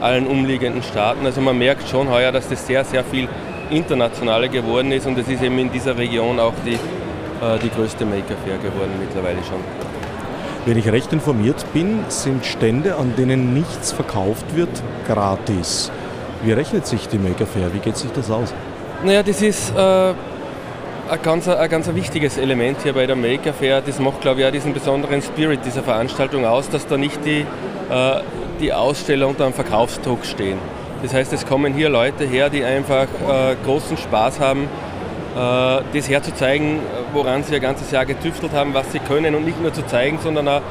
allen 0.00 0.26
umliegenden 0.26 0.82
Staaten. 0.82 1.26
Also 1.26 1.40
man 1.40 1.58
merkt 1.58 1.88
schon 1.88 2.08
heuer, 2.10 2.32
dass 2.32 2.48
das 2.48 2.66
sehr, 2.66 2.84
sehr 2.84 3.04
viel 3.04 3.28
internationaler 3.70 4.48
geworden 4.48 4.92
ist 4.92 5.06
und 5.06 5.18
es 5.18 5.28
ist 5.28 5.42
eben 5.42 5.58
in 5.58 5.72
dieser 5.72 5.96
Region 5.96 6.38
auch 6.38 6.54
die, 6.64 6.74
äh, 6.74 7.58
die 7.62 7.70
größte 7.70 8.04
Maker 8.04 8.36
Fair 8.44 8.58
geworden 8.58 8.92
mittlerweile 9.00 9.38
schon. 9.38 9.58
Wenn 10.66 10.78
ich 10.78 10.90
recht 10.90 11.12
informiert 11.12 11.64
bin, 11.74 12.04
sind 12.08 12.46
Stände, 12.46 12.96
an 12.96 13.14
denen 13.16 13.52
nichts 13.52 13.92
verkauft 13.92 14.56
wird, 14.56 14.70
gratis. 15.06 15.90
Wie 16.44 16.52
rechnet 16.52 16.86
sich 16.86 17.08
die 17.08 17.16
Maker 17.16 17.46
Fair? 17.46 17.72
Wie 17.72 17.78
geht 17.78 17.96
sich 17.96 18.12
das 18.12 18.30
aus? 18.30 18.52
Naja, 19.02 19.22
das 19.22 19.40
ist 19.40 19.74
äh, 19.74 19.80
ein, 19.80 20.14
ganz, 21.22 21.48
ein 21.48 21.70
ganz 21.70 21.88
wichtiges 21.94 22.36
Element 22.36 22.82
hier 22.82 22.92
bei 22.92 23.06
der 23.06 23.16
Maker 23.16 23.54
Fair. 23.54 23.80
Das 23.80 23.98
macht, 23.98 24.20
glaube 24.20 24.40
ich, 24.40 24.46
auch 24.46 24.50
diesen 24.50 24.74
besonderen 24.74 25.22
Spirit 25.22 25.60
dieser 25.64 25.82
Veranstaltung 25.82 26.44
aus, 26.44 26.68
dass 26.68 26.86
da 26.86 26.98
nicht 26.98 27.24
die, 27.24 27.46
äh, 27.90 28.20
die 28.60 28.74
Aussteller 28.74 29.26
unter 29.26 29.44
einem 29.44 29.54
Verkaufsdruck 29.54 30.26
stehen. 30.26 30.58
Das 31.02 31.14
heißt, 31.14 31.32
es 31.32 31.46
kommen 31.46 31.72
hier 31.72 31.88
Leute 31.88 32.24
her, 32.24 32.50
die 32.50 32.62
einfach 32.62 33.06
äh, 33.26 33.56
großen 33.64 33.96
Spaß 33.96 34.38
haben, 34.38 34.64
äh, 34.64 35.82
das 35.94 36.10
herzuzeigen, 36.10 36.80
woran 37.14 37.42
sie 37.42 37.54
ihr 37.54 37.60
ganzes 37.60 37.90
Jahr 37.90 38.04
getüftelt 38.04 38.52
haben, 38.52 38.74
was 38.74 38.92
sie 38.92 38.98
können 38.98 39.34
und 39.34 39.46
nicht 39.46 39.62
nur 39.62 39.72
zu 39.72 39.86
zeigen, 39.86 40.18
sondern 40.22 40.48
auch 40.48 40.62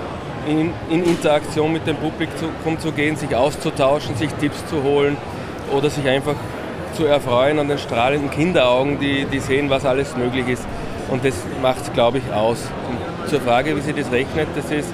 in, 0.47 0.71
in 0.91 1.03
Interaktion 1.03 1.74
mit 1.74 1.88
dem 1.88 1.95
Publikum 1.95 2.78
zu 2.78 2.91
gehen, 2.91 3.15
sich 3.15 3.36
auszutauschen, 3.36 4.15
sich 4.15 4.32
Tipps 4.34 4.67
zu 4.67 4.84
holen, 4.84 5.17
oder 5.74 5.89
sich 5.89 6.07
einfach 6.07 6.36
zu 6.95 7.05
erfreuen 7.05 7.59
an 7.59 7.67
den 7.67 7.78
strahlenden 7.78 8.30
Kinderaugen, 8.30 8.99
die, 8.99 9.26
die 9.26 9.39
sehen, 9.39 9.69
was 9.69 9.86
alles 9.86 10.15
möglich 10.15 10.47
ist. 10.47 10.65
Und 11.09 11.26
das 11.26 11.36
macht 11.61 11.82
es, 11.82 11.93
glaube 11.93 12.19
ich, 12.19 12.34
aus. 12.34 12.59
Und 12.88 13.30
zur 13.30 13.41
Frage, 13.41 13.76
wie 13.76 13.82
sich 13.82 13.95
das 13.95 14.11
rechnet, 14.11 14.47
das 14.55 14.71
ist, 14.71 14.93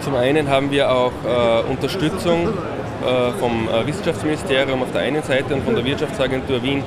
zum 0.00 0.14
einen 0.14 0.48
haben 0.48 0.70
wir 0.70 0.90
auch 0.90 1.12
äh, 1.24 1.70
Unterstützung 1.70 2.48
äh, 2.48 3.30
vom 3.38 3.68
äh, 3.68 3.86
Wissenschaftsministerium 3.86 4.82
auf 4.82 4.92
der 4.92 5.02
einen 5.02 5.22
Seite 5.22 5.54
und 5.54 5.64
von 5.64 5.74
der 5.74 5.84
Wirtschaftsagentur 5.84 6.62
Wien 6.62 6.82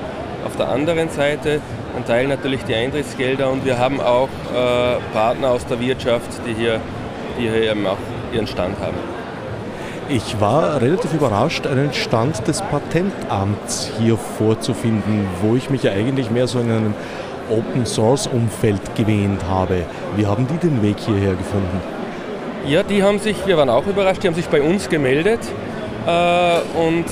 auf 0.46 0.56
der 0.56 0.70
anderen 0.70 1.10
Seite. 1.10 1.62
Ein 1.96 2.06
Teil 2.06 2.28
natürlich 2.28 2.64
die 2.64 2.76
Eintrittsgelder 2.76 3.50
und 3.50 3.66
wir 3.66 3.78
haben 3.78 4.00
auch 4.00 4.30
äh, 4.54 4.98
Partner 5.14 5.50
aus 5.52 5.66
der 5.66 5.80
Wirtschaft, 5.80 6.30
die 6.48 6.54
hier, 6.54 6.80
die 7.38 7.50
hier 7.50 7.72
eben 7.72 7.86
auch 7.88 7.98
ihren 8.32 8.48
Stand 8.48 8.80
haben. 8.80 9.19
Ich 10.12 10.41
war 10.41 10.82
relativ 10.82 11.14
überrascht, 11.14 11.68
einen 11.68 11.93
Stand 11.93 12.47
des 12.47 12.64
Patentamts 12.64 13.91
hier 14.01 14.18
vorzufinden, 14.18 15.28
wo 15.39 15.55
ich 15.55 15.70
mich 15.70 15.84
ja 15.84 15.91
eigentlich 15.91 16.32
mehr 16.32 16.47
so 16.47 16.60
in 16.60 16.72
einem 16.72 16.93
Open 17.51 17.86
Source 17.86 18.26
Umfeld 18.26 18.95
gewähnt 18.95 19.43
habe. 19.47 19.84
Wie 20.16 20.26
haben 20.26 20.47
die 20.47 20.57
den 20.57 20.82
Weg 20.82 20.97
hierher 20.97 21.36
gefunden? 21.36 21.80
Ja, 22.66 22.82
die 22.82 23.03
haben 23.03 23.20
sich, 23.20 23.38
wir 23.45 23.57
waren 23.57 23.70
auch 23.70 23.86
überrascht, 23.86 24.24
die 24.24 24.28
haben 24.28 24.34
sich 24.34 24.47
bei 24.47 24.64
uns 24.64 24.89
gemeldet 24.89 25.41
äh, 26.07 26.80
und 26.80 27.05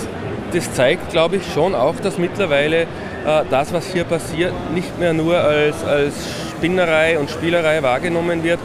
das 0.54 0.74
zeigt, 0.74 1.12
glaube 1.12 1.36
ich, 1.36 1.54
schon 1.54 1.76
auch, 1.76 1.98
dass 2.02 2.18
mittlerweile 2.18 2.82
äh, 2.82 2.88
das, 3.52 3.74
was 3.74 3.86
hier 3.92 4.06
passiert, 4.06 4.54
nicht 4.74 4.98
mehr 5.00 5.14
nur 5.14 5.38
als, 5.38 5.84
als 5.84 6.16
Spinnerei 6.50 7.20
und 7.20 7.30
Spielerei 7.30 7.84
wahrgenommen 7.84 8.44
wird, 8.44 8.60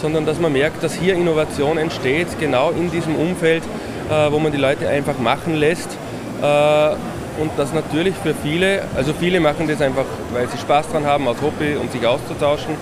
sondern 0.00 0.26
dass 0.26 0.38
man 0.40 0.52
merkt, 0.52 0.82
dass 0.82 0.94
hier 0.94 1.14
Innovation 1.14 1.78
entsteht, 1.78 2.28
genau 2.38 2.70
in 2.70 2.90
diesem 2.90 3.16
Umfeld, 3.16 3.62
äh, 4.10 4.30
wo 4.30 4.38
man 4.38 4.52
die 4.52 4.58
Leute 4.58 4.88
einfach 4.88 5.18
machen 5.18 5.54
lässt. 5.54 5.90
Äh, 6.42 6.96
und 7.40 7.50
das 7.58 7.72
natürlich 7.74 8.14
für 8.14 8.34
viele, 8.34 8.84
also 8.96 9.12
viele 9.12 9.40
machen 9.40 9.68
das 9.68 9.82
einfach, 9.82 10.06
weil 10.32 10.48
sie 10.48 10.56
Spaß 10.56 10.88
dran 10.88 11.04
haben, 11.04 11.28
aus 11.28 11.36
Hobby 11.42 11.76
und 11.76 11.92
sich 11.92 12.06
auszutauschen. 12.06 12.74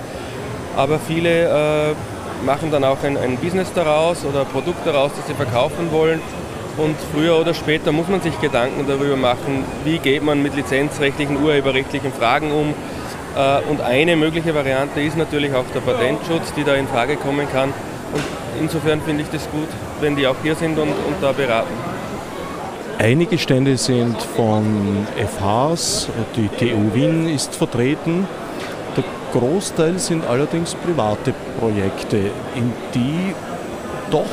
Aber 0.76 0.98
viele 0.98 1.90
äh, 1.90 1.94
machen 2.44 2.70
dann 2.70 2.84
auch 2.84 3.02
ein, 3.02 3.16
ein 3.16 3.36
Business 3.38 3.72
daraus 3.74 4.24
oder 4.24 4.40
ein 4.40 4.46
Produkt 4.46 4.86
daraus, 4.86 5.12
das 5.16 5.26
sie 5.26 5.34
verkaufen 5.34 5.90
wollen. 5.90 6.20
Und 6.76 6.96
früher 7.12 7.38
oder 7.38 7.54
später 7.54 7.92
muss 7.92 8.08
man 8.08 8.20
sich 8.20 8.40
Gedanken 8.40 8.84
darüber 8.86 9.16
machen, 9.16 9.64
wie 9.84 9.98
geht 9.98 10.24
man 10.24 10.42
mit 10.42 10.56
lizenzrechtlichen, 10.56 11.42
urheberrechtlichen 11.42 12.12
Fragen 12.12 12.50
um, 12.50 12.74
und 13.68 13.80
eine 13.80 14.16
mögliche 14.16 14.54
Variante 14.54 15.00
ist 15.00 15.16
natürlich 15.16 15.52
auch 15.54 15.64
der 15.74 15.80
Patentschutz, 15.80 16.52
die 16.54 16.64
da 16.64 16.74
in 16.74 16.86
Frage 16.86 17.16
kommen 17.16 17.48
kann. 17.50 17.70
Und 18.12 18.22
insofern 18.60 19.00
finde 19.00 19.22
ich 19.22 19.30
das 19.30 19.50
gut, 19.50 19.68
wenn 20.00 20.14
die 20.14 20.26
auch 20.26 20.36
hier 20.42 20.54
sind 20.54 20.78
und, 20.78 20.88
und 20.88 21.16
da 21.20 21.32
beraten. 21.32 21.72
Einige 22.98 23.38
Stände 23.38 23.76
sind 23.76 24.22
von 24.22 25.06
FHs, 25.16 26.08
die 26.36 26.48
TU 26.48 26.94
Wien 26.94 27.28
ist 27.28 27.54
vertreten. 27.54 28.28
Der 28.96 29.04
Großteil 29.32 29.98
sind 29.98 30.24
allerdings 30.26 30.76
private 30.76 31.34
Projekte, 31.58 32.18
in 32.54 32.72
die 32.94 33.34
doch 34.12 34.24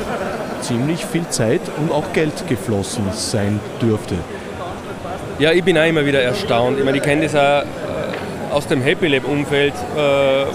ziemlich 0.60 1.04
viel 1.04 1.28
Zeit 1.28 1.60
und 1.78 1.90
auch 1.90 2.12
Geld 2.12 2.48
geflossen 2.48 3.04
sein 3.12 3.58
dürfte. 3.80 4.14
Ja, 5.40 5.50
ich 5.50 5.64
bin 5.64 5.76
auch 5.76 5.84
immer 5.84 6.06
wieder 6.06 6.22
erstaunt. 6.22 6.78
Ich 6.78 6.84
meine, 6.84 6.98
ich 6.98 7.02
kenne 7.02 7.22
das 7.22 7.34
auch 7.34 7.64
aus 8.52 8.66
dem 8.66 8.82
Happy 8.82 9.08
Lab 9.08 9.26
Umfeld, 9.26 9.74
äh, 9.96 9.98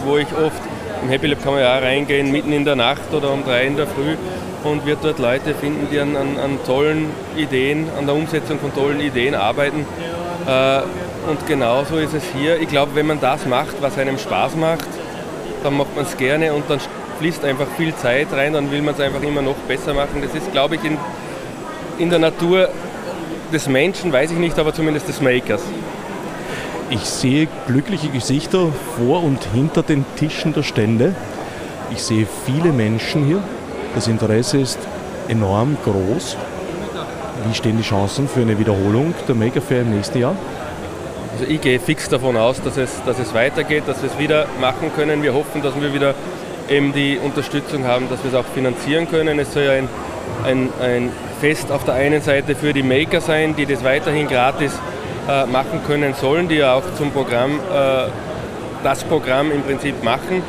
wo 0.06 0.18
ich 0.18 0.28
oft 0.34 0.62
im 1.02 1.10
Happy 1.10 1.28
Lab 1.28 1.44
kann 1.44 1.54
man 1.54 1.62
ja 1.62 1.78
auch 1.78 1.82
reingehen, 1.82 2.32
mitten 2.32 2.54
in 2.54 2.64
der 2.64 2.76
Nacht 2.76 3.14
oder 3.14 3.32
um 3.32 3.44
drei 3.44 3.66
in 3.66 3.76
der 3.76 3.88
Früh 3.88 4.16
und 4.64 4.86
wird 4.86 5.00
dort 5.04 5.20
Leute 5.20 5.54
finden, 5.56 5.88
die 5.92 6.00
an, 6.00 6.16
an, 6.16 6.38
an 6.38 6.60
tollen 6.66 7.10
Ideen, 7.36 7.88
an 7.98 8.06
der 8.06 8.16
Umsetzung 8.16 8.60
von 8.60 8.74
tollen 8.74 9.00
Ideen 9.00 9.36
arbeiten. 9.36 9.86
Äh, 10.48 10.80
und 11.30 11.46
genauso 11.48 11.98
ist 11.98 12.14
es 12.14 12.24
hier. 12.38 12.60
Ich 12.62 12.70
glaube, 12.70 12.96
wenn 12.96 13.08
man 13.08 13.20
das 13.20 13.46
macht, 13.46 13.82
was 13.82 13.98
einem 13.98 14.18
Spaß 14.18 14.56
macht, 14.56 14.88
dann 15.64 15.76
macht 15.76 15.96
man 15.96 16.06
es 16.06 16.16
gerne 16.16 16.54
und 16.54 16.70
dann 16.70 16.80
fließt 17.20 17.44
einfach 17.46 17.68
viel 17.76 17.96
Zeit 17.96 18.28
rein, 18.32 18.54
dann 18.54 18.72
will 18.72 18.82
man 18.82 18.94
es 18.94 19.00
einfach 19.00 19.22
immer 19.24 19.42
noch 19.42 19.56
besser 19.68 19.94
machen. 19.94 20.22
Das 20.22 20.34
ist, 20.36 20.52
glaube 20.52 20.76
ich, 20.76 20.84
in, 20.84 20.98
in 21.98 22.10
der 22.10 22.20
Natur 22.20 22.70
des 23.52 23.68
Menschen, 23.68 24.14
weiß 24.14 24.32
ich 24.32 24.38
nicht, 24.38 24.58
aber 24.60 24.74
zumindest 24.74 25.08
des 25.08 25.20
Makers. 25.20 25.62
Ich 26.90 27.02
sehe 27.02 27.50
glückliche 27.68 28.08
Gesichter 28.08 28.68
vor 28.96 29.22
und 29.22 29.44
hinter 29.54 29.84
den 29.84 30.06
Tischen 30.16 30.54
der 30.54 30.64
Stände. 30.64 31.16
Ich 31.92 32.02
sehe 32.02 32.26
viele 32.46 32.72
Menschen 32.72 33.26
hier. 33.26 33.44
Das 33.94 34.08
Interesse 34.08 34.58
ist 34.58 34.80
enorm 35.28 35.76
groß. 35.84 36.38
Wie 37.46 37.54
stehen 37.54 37.78
die 37.78 37.84
Chancen 37.84 38.30
für 38.30 38.40
eine 38.40 38.58
Wiederholung 38.58 39.14
der 39.28 39.36
Maker 39.36 39.62
Fair 39.62 39.82
im 39.82 39.96
nächsten 39.96 40.20
Jahr? 40.20 40.36
Also 41.34 41.52
ich 41.52 41.60
gehe 41.60 41.78
fix 41.78 42.08
davon 42.08 42.38
aus, 42.38 42.62
dass 42.62 42.78
es, 42.78 43.04
dass 43.06 43.20
es 43.20 43.34
weitergeht, 43.34 43.84
dass 43.86 44.02
wir 44.02 44.10
es 44.10 44.18
wieder 44.18 44.46
machen 44.62 44.90
können. 44.96 45.22
Wir 45.24 45.34
hoffen, 45.34 45.62
dass 45.62 45.76
wir 45.80 45.94
wieder 45.94 46.16
eben 46.70 46.94
die 46.94 47.18
Unterstützung 47.18 47.84
haben, 47.84 48.08
dass 48.10 48.24
wir 48.24 48.30
es 48.32 48.36
auch 48.36 48.46
finanzieren 48.46 49.10
können. 49.10 49.40
Es 49.40 49.54
soll 49.54 49.64
ja 49.64 49.72
ein, 49.74 49.90
ein, 50.46 50.70
ein 50.82 51.10
Fest 51.42 51.70
auf 51.70 51.84
der 51.84 51.96
einen 51.96 52.22
Seite 52.22 52.56
für 52.56 52.72
die 52.72 52.82
Maker 52.82 53.20
sein, 53.20 53.58
die 53.58 53.66
das 53.66 53.84
weiterhin 53.84 54.28
gratis 54.28 54.72
äh, 55.28 55.46
machen 55.46 55.82
können 55.86 56.14
sollen, 56.14 56.48
die 56.48 56.56
ja 56.56 56.74
auch 56.74 56.84
zum 56.98 57.12
Programm, 57.12 57.60
äh, 57.60 58.08
das 58.84 59.04
Programm 59.04 59.52
im 59.52 59.62
Prinzip 59.64 60.04
machen. 60.04 60.42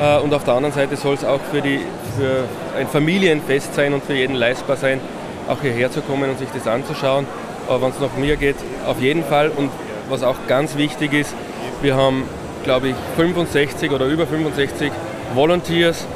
Äh, 0.00 0.18
und 0.18 0.32
auf 0.34 0.44
der 0.44 0.54
anderen 0.54 0.74
Seite 0.74 0.96
soll 0.96 1.14
es 1.14 1.24
auch 1.24 1.40
für, 1.50 1.60
die, 1.60 1.80
für 2.18 2.44
ein 2.78 2.86
Familienfest 2.88 3.74
sein 3.74 3.94
und 3.94 4.04
für 4.04 4.14
jeden 4.14 4.36
leistbar 4.36 4.76
sein, 4.76 5.00
auch 5.48 5.60
hierher 5.62 5.90
zu 5.90 6.02
kommen 6.02 6.30
und 6.30 6.38
sich 6.38 6.48
das 6.52 6.66
anzuschauen. 6.66 7.26
Aber 7.68 7.82
wenn 7.82 7.90
es 7.90 8.00
nach 8.00 8.16
mir 8.16 8.36
geht, 8.36 8.56
auf 8.86 9.00
jeden 9.00 9.24
Fall. 9.24 9.50
Und 9.50 9.70
was 10.08 10.22
auch 10.22 10.36
ganz 10.46 10.76
wichtig 10.76 11.12
ist, 11.12 11.34
wir 11.82 11.96
haben, 11.96 12.24
glaube 12.64 12.88
ich, 12.88 12.94
65 13.16 13.90
oder 13.92 14.06
über 14.06 14.26
65 14.26 14.92
Volunteers, 15.34 16.06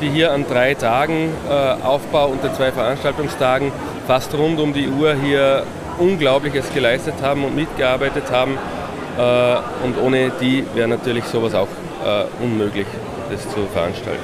die 0.00 0.08
hier 0.08 0.32
an 0.32 0.44
drei 0.48 0.74
Tagen 0.74 1.30
äh, 1.48 1.84
Aufbau 1.84 2.28
und 2.28 2.42
den 2.42 2.54
zwei 2.54 2.72
Veranstaltungstagen 2.72 3.72
fast 4.06 4.34
rund 4.34 4.58
um 4.58 4.72
die 4.72 4.88
Uhr 4.88 5.14
hier 5.14 5.64
Unglaubliches 6.00 6.72
geleistet 6.74 7.14
haben 7.22 7.44
und 7.44 7.54
mitgearbeitet 7.54 8.24
haben. 8.32 8.58
Äh, 9.18 9.84
und 9.84 9.98
ohne 10.02 10.32
die 10.40 10.64
wäre 10.74 10.88
natürlich 10.88 11.24
sowas 11.24 11.54
auch 11.54 11.68
äh, 12.04 12.24
unmöglich, 12.42 12.86
das 13.30 13.42
zu 13.42 13.66
veranstalten. 13.72 14.22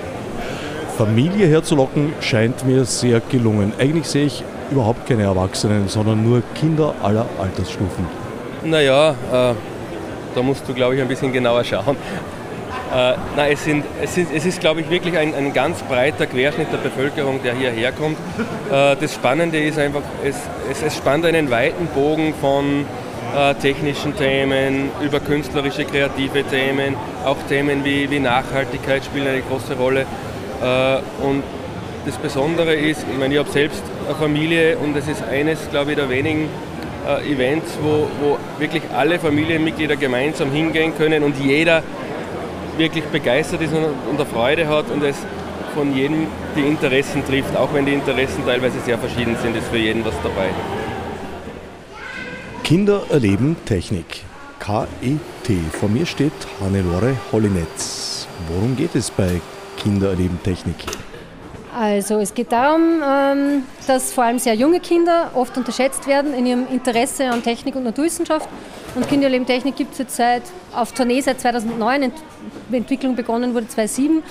Familie 0.97 1.47
herzulocken 1.47 2.14
scheint 2.20 2.64
mir 2.64 2.87
sehr 2.87 3.20
gelungen. 3.20 3.74
Eigentlich 3.79 4.07
sehe 4.07 4.27
ich 4.27 4.43
überhaupt 4.70 5.07
keine 5.07 5.24
Erwachsenen, 5.24 5.89
sondern 5.89 6.24
nur 6.24 6.43
Kinder 6.55 6.95
aller 7.03 7.27
Altersstufen. 7.39 8.07
Naja, 8.64 9.11
äh, 9.11 9.55
da 10.35 10.43
musst 10.43 10.66
du, 10.68 10.74
glaube 10.74 10.97
ich, 10.97 11.03
ein 11.03 11.09
bisschen 11.09 11.33
genauer 11.33 11.64
schauen. 11.64 11.97
Äh, 12.93 13.14
nein, 13.37 13.53
es, 13.53 13.64
sind, 13.64 13.84
es, 14.03 14.16
ist, 14.16 14.32
es 14.32 14.47
ist, 14.47 14.61
glaube 14.61 14.80
ich, 14.80 14.91
wirklich 14.91 15.18
ein, 15.18 15.34
ein, 15.34 15.53
ganz 15.53 15.82
breiter 15.82 16.26
Querschnitt 16.26 16.72
der 16.72 16.78
Bevölkerung, 16.78 17.43
der 17.43 17.55
hierher 17.55 17.91
kommt. 17.93 18.16
Äh, 18.70 18.97
das 18.97 19.14
Spannende 19.14 19.59
ist 19.59 19.78
einfach, 19.78 20.03
es, 20.24 20.37
es, 20.70 20.82
es 20.82 20.97
spannt 20.97 21.24
einen 21.24 21.51
weiten 21.51 21.89
Bogen 21.89 22.32
von 22.41 22.84
äh, 23.37 23.55
technischen 23.55 24.16
Themen 24.16 24.91
über 25.03 25.18
künstlerische, 25.18 25.84
kreative 25.84 26.45
Themen, 26.45 26.95
auch 27.24 27.37
Themen 27.49 27.84
wie, 27.84 28.09
wie 28.09 28.20
Nachhaltigkeit 28.20 29.05
spielen 29.05 29.28
eine 29.28 29.43
große 29.43 29.74
Rolle. 29.74 30.03
Äh, 30.62 31.24
und 31.24 31.43
das 32.07 32.16
Besondere 32.18 32.74
ist, 32.74 33.05
ich 33.11 33.18
meine, 33.18 33.34
ich 33.34 33.41
habe 33.41 33.51
selbst 33.51 33.82
eine 34.07 34.14
Familie 34.14 34.78
und 34.78 34.97
es 34.97 35.09
ist 35.09 35.24
eines, 35.24 35.68
glaube 35.70 35.91
ich, 35.91 35.97
der 35.97 36.09
wenigen 36.09 36.49
äh, 37.07 37.32
Events, 37.32 37.76
wo, 37.82 38.09
wo 38.20 38.39
wirklich 38.59 38.82
alle 38.97 39.18
Familienmitglieder 39.18 39.97
gemeinsam 39.97 40.53
hingehen 40.53 40.97
können 40.97 41.24
und 41.24 41.37
jeder 41.39 41.82
wirklich 42.79 43.05
begeistert 43.05 43.62
ist 43.62 43.72
und, 43.72 43.85
eine 43.85 44.27
Freude 44.27 44.68
hat 44.68 44.91
und 44.91 45.03
es 45.03 45.16
von 45.74 45.95
jedem 45.95 46.27
die 46.57 46.62
Interessen 46.62 47.24
trifft, 47.24 47.55
auch 47.57 47.72
wenn 47.74 47.85
die 47.85 47.93
Interessen 47.93 48.45
teilweise 48.47 48.81
sehr 48.81 48.99
verschieden 48.99 49.37
sind, 49.43 49.57
ist 49.57 49.68
für 49.68 49.77
jeden 49.77 50.05
was 50.05 50.14
dabei. 50.22 50.49
Kinder 52.64 53.03
erleben 53.11 53.57
Technik. 53.64 54.24
KET. 54.59 55.57
Vor 55.72 55.89
mir 55.89 56.07
steht 56.07 56.33
Hannelore 56.61 57.14
Hollinetz. 57.31 58.27
Worum 58.49 58.74
geht 58.77 58.95
es 58.95 59.11
bei 59.11 59.41
Kinder 59.77 60.11
erleben 60.11 60.41
Technik? 60.43 60.77
Also 61.79 62.20
es 62.20 62.33
geht 62.33 62.53
darum, 62.53 63.03
ähm, 63.07 63.64
dass 63.87 64.11
vor 64.11 64.24
allem 64.24 64.39
sehr 64.39 64.55
junge 64.55 64.81
Kinder 64.81 65.33
oft 65.35 65.59
unterschätzt 65.59 66.07
werden 66.07 66.33
in 66.33 66.47
ihrem 66.47 66.66
Interesse 66.72 67.27
an 67.27 67.43
Technik 67.43 67.77
und 67.77 67.85
Naturwissenschaft. 67.85 68.49
Und 68.95 69.07
Kinderleben 69.07 69.47
Technik 69.47 69.77
gibt 69.77 69.93
es 69.93 69.99
jetzt 69.99 70.16
seit, 70.16 70.43
auf 70.74 70.93
Tournee 70.93 71.20
seit 71.20 71.39
2009, 71.39 72.12
die 72.72 72.77
Entwicklung 72.79 73.14
begonnen 73.14 73.53
wurde 73.53 73.68
2007. 73.68 74.22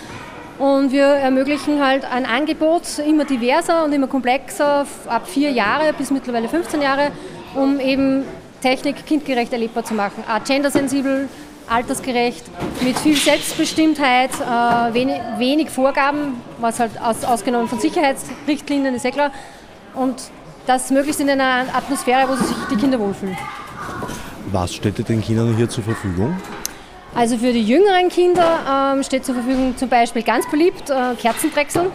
Und 0.57 0.91
wir 0.91 1.05
ermöglichen 1.05 1.85
halt 1.85 2.03
ein 2.11 2.25
Angebot 2.25 2.97
immer 3.07 3.25
diverser 3.25 3.85
und 3.85 3.93
immer 3.93 4.07
komplexer, 4.07 4.87
ab 5.05 5.27
vier 5.27 5.51
Jahre 5.51 5.93
bis 5.93 6.09
mittlerweile 6.09 6.49
15 6.49 6.81
Jahre, 6.81 7.11
um 7.53 7.79
eben 7.79 8.23
Technik 8.63 9.05
kindgerecht 9.05 9.53
erlebbar 9.53 9.83
zu 9.83 9.93
machen. 9.93 10.23
Gendersensibel, 10.47 11.29
altersgerecht, 11.69 12.43
mit 12.81 12.97
viel 12.99 13.15
Selbstbestimmtheit, 13.15 14.31
äh, 14.39 14.93
wenig, 14.93 15.19
wenig, 15.37 15.69
Vorgaben, 15.69 16.41
was 16.59 16.79
halt 16.79 16.91
aus, 17.01 17.23
ausgenommen 17.23 17.67
von 17.67 17.79
Sicherheitsrichtlinien 17.79 18.95
ist 18.95 19.05
eh 19.05 19.11
klar. 19.11 19.31
Und 19.93 20.15
das 20.67 20.91
möglichst 20.91 21.21
in 21.21 21.29
einer 21.29 21.65
Atmosphäre, 21.73 22.27
wo 22.27 22.35
sich 22.35 22.55
die 22.71 22.75
Kinder 22.75 22.99
wohlfühlen. 22.99 23.37
Was 24.51 24.73
steht 24.73 25.07
den 25.07 25.21
Kindern 25.21 25.55
hier 25.55 25.69
zur 25.69 25.83
Verfügung? 25.83 26.35
Also 27.15 27.37
für 27.37 27.53
die 27.53 27.63
jüngeren 27.63 28.09
Kinder 28.09 28.93
ähm, 28.93 29.03
steht 29.03 29.25
zur 29.25 29.35
Verfügung 29.35 29.77
zum 29.77 29.89
Beispiel 29.89 30.21
ganz 30.21 30.49
beliebt 30.49 30.89
äh, 30.89 31.15
Kerzendrechseln. 31.15 31.87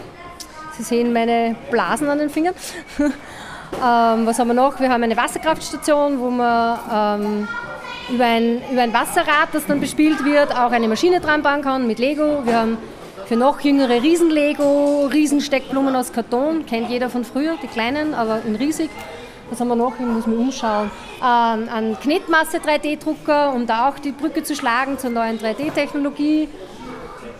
Sie 0.77 0.83
sehen 0.83 1.13
meine 1.13 1.55
Blasen 1.69 2.09
an 2.09 2.17
den 2.17 2.29
Fingern. 2.29 2.55
ähm, 2.99 3.11
was 4.25 4.39
haben 4.39 4.47
wir 4.47 4.55
noch? 4.55 4.79
Wir 4.79 4.89
haben 4.89 5.03
eine 5.03 5.15
Wasserkraftstation, 5.15 6.19
wo 6.19 6.29
man 6.31 6.79
ähm, 7.21 7.47
über 8.11 8.25
ein, 8.25 8.61
über 8.71 8.81
ein 8.81 8.93
Wasserrad, 8.93 9.49
das 9.53 9.65
dann 9.65 9.79
bespielt 9.79 10.23
wird, 10.23 10.51
auch 10.51 10.71
eine 10.71 10.87
Maschine 10.87 11.19
dran 11.19 11.41
bauen 11.41 11.61
kann 11.61 11.87
mit 11.87 11.99
Lego. 11.99 12.45
Wir 12.45 12.57
haben 12.57 12.77
für 13.25 13.35
noch 13.35 13.61
jüngere 13.61 14.01
Riesen-Lego, 14.01 15.07
Riesensteckblumen 15.11 15.95
aus 15.95 16.11
Karton, 16.11 16.65
kennt 16.65 16.89
jeder 16.89 17.09
von 17.09 17.23
früher, 17.23 17.55
die 17.61 17.67
kleinen, 17.67 18.13
aber 18.13 18.41
in 18.45 18.55
riesig. 18.55 18.89
Was 19.49 19.59
haben 19.59 19.67
wir 19.67 19.75
noch? 19.75 19.93
Ich 19.99 20.05
muss 20.05 20.27
mich 20.27 20.37
umschauen. 20.37 20.89
Ähm, 21.19 21.67
ein 21.73 21.97
Knetmasse 22.01 22.57
3D-Drucker, 22.57 23.53
um 23.53 23.67
da 23.67 23.89
auch 23.89 23.99
die 23.99 24.11
Brücke 24.11 24.43
zu 24.43 24.55
schlagen 24.55 24.97
zur 24.97 25.09
neuen 25.09 25.39
3D-Technologie. 25.39 26.47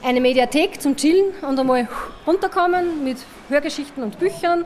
Eine 0.03 0.19
Mediathek 0.19 0.81
zum 0.81 0.97
Chillen 0.97 1.33
und 1.41 1.59
einmal 1.59 1.87
runterkommen 2.27 3.03
mit 3.03 3.17
Hörgeschichten 3.49 4.03
und 4.03 4.19
Büchern. 4.19 4.65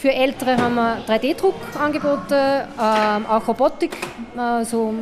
Für 0.00 0.14
Ältere 0.14 0.56
haben 0.56 0.76
wir 0.76 1.04
3D-Druckangebote, 1.06 2.66
ähm, 2.80 3.26
auch 3.26 3.46
Robotik, 3.46 3.98
äh, 4.34 4.64
so 4.64 4.94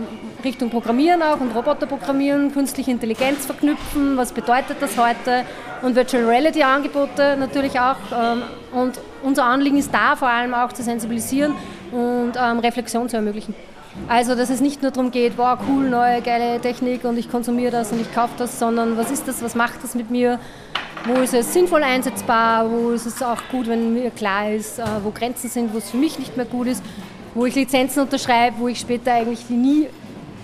Richtung 0.42 0.70
Programmieren 0.70 1.22
auch 1.22 1.38
und 1.38 1.54
Roboter 1.54 1.86
programmieren, 1.86 2.52
künstliche 2.52 2.90
Intelligenz 2.90 3.46
verknüpfen, 3.46 4.16
was 4.16 4.32
bedeutet 4.32 4.78
das 4.80 4.98
heute 4.98 5.44
und 5.82 5.94
Virtual 5.94 6.24
Reality 6.24 6.64
Angebote 6.64 7.36
natürlich 7.38 7.78
auch. 7.78 7.94
Ähm, 8.12 8.42
und 8.72 8.98
unser 9.22 9.44
Anliegen 9.44 9.76
ist 9.78 9.94
da 9.94 10.16
vor 10.16 10.30
allem 10.30 10.52
auch 10.52 10.72
zu 10.72 10.82
sensibilisieren 10.82 11.54
und 11.92 12.32
ähm, 12.36 12.58
Reflexion 12.58 13.08
zu 13.08 13.14
ermöglichen. 13.14 13.54
Also, 14.08 14.34
dass 14.34 14.50
es 14.50 14.60
nicht 14.60 14.82
nur 14.82 14.90
darum 14.90 15.12
geht, 15.12 15.38
wow, 15.38 15.60
cool, 15.68 15.88
neue, 15.88 16.22
geile 16.22 16.60
Technik 16.60 17.04
und 17.04 17.16
ich 17.18 17.30
konsumiere 17.30 17.70
das 17.70 17.92
und 17.92 18.00
ich 18.00 18.12
kaufe 18.12 18.34
das, 18.36 18.58
sondern 18.58 18.96
was 18.96 19.12
ist 19.12 19.28
das, 19.28 19.44
was 19.44 19.54
macht 19.54 19.84
das 19.84 19.94
mit 19.94 20.10
mir, 20.10 20.40
wo 21.06 21.14
ist 21.22 21.34
es 21.34 21.52
sinnvoll 21.52 21.82
einsetzbar, 21.82 22.70
wo 22.70 22.90
ist 22.90 23.06
es 23.06 23.22
auch 23.22 23.40
gut, 23.50 23.68
wenn 23.68 23.94
mir 23.94 24.10
klar 24.10 24.50
ist, 24.50 24.78
äh, 24.78 24.84
wo 25.02 25.10
Grenzen 25.10 25.48
sind, 25.48 25.72
wo 25.72 25.78
es 25.78 25.90
für 25.90 25.96
mich 25.96 26.18
nicht 26.18 26.36
mehr 26.36 26.46
gut 26.46 26.66
ist, 26.66 26.82
wo 27.34 27.46
ich 27.46 27.54
Lizenzen 27.54 28.02
unterschreibe, 28.02 28.56
wo 28.58 28.68
ich 28.68 28.80
später 28.80 29.14
eigentlich 29.14 29.48
nie 29.48 29.86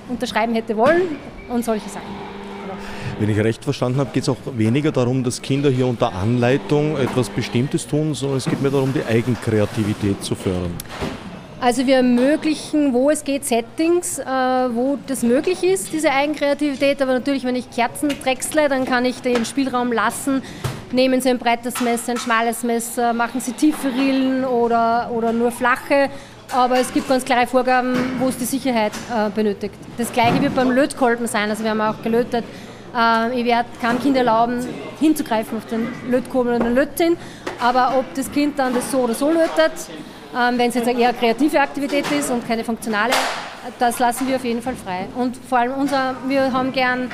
unterschreiben 0.09 0.55
hätte 0.55 0.77
wollen 0.77 1.03
und 1.49 1.65
solche 1.65 1.89
Sachen. 1.89 2.35
Wenn 3.19 3.31
ich 3.31 3.39
recht 3.39 3.63
verstanden 3.63 3.99
habe, 3.99 4.11
geht 4.13 4.25
es 4.25 4.29
auch 4.29 4.37
weniger 4.57 4.91
darum, 4.91 5.23
dass 5.23 5.41
Kinder 5.41 5.71
hier 5.71 5.87
unter 5.87 6.13
Anleitung 6.13 6.97
etwas 6.97 7.29
Bestimmtes 7.29 7.87
tun, 7.87 8.13
sondern 8.15 8.39
es 8.39 8.45
geht 8.45 8.61
mehr 8.61 8.73
darum, 8.73 8.93
die 8.93 9.05
Eigenkreativität 9.05 10.23
zu 10.23 10.35
fördern. 10.35 10.73
Also 11.65 11.87
wir 11.87 11.97
ermöglichen, 11.97 12.93
wo 12.93 13.09
es 13.09 13.25
geht, 13.25 13.47
Settings, 13.47 14.19
äh, 14.19 14.25
wo 14.25 14.99
das 15.07 15.23
möglich 15.23 15.63
ist, 15.63 15.95
diese 15.95 16.11
Eigenkreativität. 16.11 17.01
Aber 17.01 17.15
natürlich, 17.15 17.45
wenn 17.45 17.57
ich 17.57 17.71
Kerzen 17.71 18.11
drechsle, 18.23 18.69
dann 18.69 18.85
kann 18.85 19.07
ich 19.07 19.23
den 19.23 19.47
Spielraum 19.47 19.91
lassen. 19.91 20.43
Nehmen 20.93 21.23
Sie 21.23 21.31
ein 21.31 21.39
breites 21.39 21.81
Messer, 21.81 22.13
ein 22.13 22.19
schmales 22.19 22.65
Messer, 22.65 23.15
machen 23.15 23.41
Sie 23.41 23.53
tiefe 23.53 23.89
Rillen 23.89 24.45
oder, 24.45 25.11
oder 25.11 25.33
nur 25.33 25.51
flache. 25.53 26.11
Aber 26.53 26.81
es 26.81 26.93
gibt 26.93 27.09
ganz 27.09 27.25
klare 27.25 27.47
Vorgaben, 27.47 27.97
wo 28.19 28.29
es 28.29 28.37
die 28.37 28.45
Sicherheit 28.45 28.93
äh, 29.11 29.31
benötigt. 29.31 29.75
Das 29.97 30.13
gleiche 30.13 30.43
wird 30.43 30.55
beim 30.55 30.71
Lötkolben 30.71 31.27
sein. 31.27 31.49
Also 31.49 31.65
wir 31.65 31.71
haben 31.71 31.81
auch 31.81 32.03
gelötet 32.03 32.45
Äh, 32.95 33.41
ich 33.41 33.45
werde 33.45 33.69
keinem 33.81 34.01
Kind 34.01 34.17
erlauben, 34.17 34.65
hinzugreifen 35.01 35.59
auf 35.59 35.67
den 35.67 35.89
Lötkurbel 36.09 36.55
oder 36.55 36.65
den 36.65 36.75
Lötzinn. 36.75 37.17
Aber 37.61 37.99
ob 37.99 38.05
das 38.15 38.31
Kind 38.31 38.59
dann 38.59 38.75
das 38.75 38.91
so 38.91 38.99
oder 38.99 39.15
so 39.15 39.31
lötet, 39.31 39.73
ähm, 40.37 40.59
wenn 40.59 40.69
es 40.69 40.75
jetzt 40.75 40.89
eine 40.89 40.99
eher 40.99 41.13
kreative 41.13 41.61
Aktivität 41.61 42.11
ist 42.11 42.31
und 42.31 42.47
keine 42.47 42.65
funktionale, 42.65 43.13
das 43.79 43.99
lassen 43.99 44.29
wir 44.29 44.37
auf 44.37 44.45
jeden 44.45 44.63
Fall 44.63 44.75
frei. 44.75 45.07
Und 45.15 45.37
vor 45.37 45.59
allem 45.59 45.73
unser, 45.73 46.17
wir 46.27 46.53
haben 46.53 46.73
gern 46.73 47.11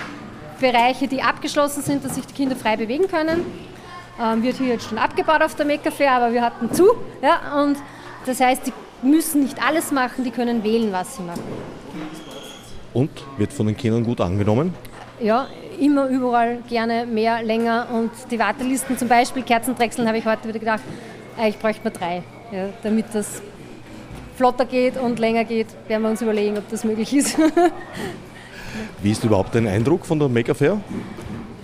Bereiche, 0.61 1.09
die 1.09 1.23
abgeschlossen 1.23 1.83
sind, 1.83 2.05
dass 2.05 2.14
sich 2.14 2.27
die 2.27 2.35
Kinder 2.35 2.57
frei 2.57 2.77
bewegen 2.77 3.09
können. 3.09 3.45
Ähm, 4.21 4.43
wird 4.43 4.57
hier 4.57 4.68
jetzt 4.68 4.89
schon 4.89 4.99
abgebaut 4.99 5.43
auf 5.43 5.55
der 5.55 5.66
Mecca 5.66 5.91
Fair, 5.91 6.12
aber 6.12 6.33
wir 6.33 6.43
hatten 6.43 6.73
zu. 6.73 6.91
Ja, 7.23 7.62
und 7.62 7.77
das 8.27 8.41
heißt, 8.41 8.66
die 8.66 8.73
müssen 9.03 9.43
nicht 9.43 9.62
alles 9.66 9.93
machen, 9.93 10.25
die 10.25 10.31
können 10.31 10.62
wählen, 10.62 10.93
was 10.93 11.16
sie 11.16 11.23
machen. 11.23 11.43
Und 12.93 13.11
wird 13.39 13.53
von 13.53 13.66
den 13.66 13.77
Kindern 13.77 14.05
gut 14.05 14.21
angenommen? 14.21 14.75
Ja, 15.21 15.47
immer 15.79 16.07
überall 16.09 16.59
gerne 16.68 17.07
mehr, 17.07 17.43
länger. 17.43 17.89
Und 17.93 18.11
die 18.31 18.39
Wartelisten, 18.39 18.99
zum 18.99 19.09
Beispiel 19.09 19.43
Kerzendrechseln, 19.43 20.07
habe 20.07 20.18
ich 20.18 20.27
heute 20.27 20.49
wieder 20.49 20.59
gedacht, 20.59 20.83
ich 21.47 21.59
bräuchte 21.59 21.85
mal 21.85 21.91
drei, 21.91 22.23
ja, 22.53 22.69
damit 22.83 23.07
das 23.13 23.43
flotter 24.37 24.65
geht 24.65 24.97
und 24.97 25.19
länger 25.19 25.45
geht. 25.45 25.67
Werden 25.89 26.03
wir 26.03 26.11
uns 26.11 26.23
überlegen, 26.23 26.57
ob 26.59 26.69
das 26.71 26.85
möglich 26.85 27.15
ist. 27.15 27.39
Wie 29.03 29.11
ist 29.11 29.25
überhaupt 29.25 29.55
dein 29.55 29.67
Eindruck 29.67 30.07
von 30.07 30.19
der 30.19 30.29
Mega 30.29 30.55
Fair? 30.55 30.81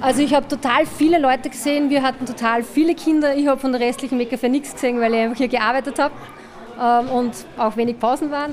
Also 0.00 0.20
ich 0.22 0.34
habe 0.34 0.46
total 0.46 0.84
viele 0.84 1.18
Leute 1.18 1.48
gesehen, 1.48 1.88
wir 1.88 2.02
hatten 2.02 2.26
total 2.26 2.62
viele 2.62 2.94
Kinder. 2.94 3.34
Ich 3.34 3.46
habe 3.46 3.58
von 3.58 3.72
der 3.72 3.80
restlichen 3.80 4.18
Mega 4.18 4.36
Fair 4.36 4.50
nichts 4.50 4.74
gesehen, 4.74 5.00
weil 5.00 5.14
ich 5.14 5.20
einfach 5.20 5.38
hier 5.38 5.48
gearbeitet 5.48 5.98
habe 5.98 6.14
ähm, 6.80 7.10
und 7.10 7.32
auch 7.56 7.76
wenig 7.76 7.98
Pausen 7.98 8.30
waren. 8.30 8.50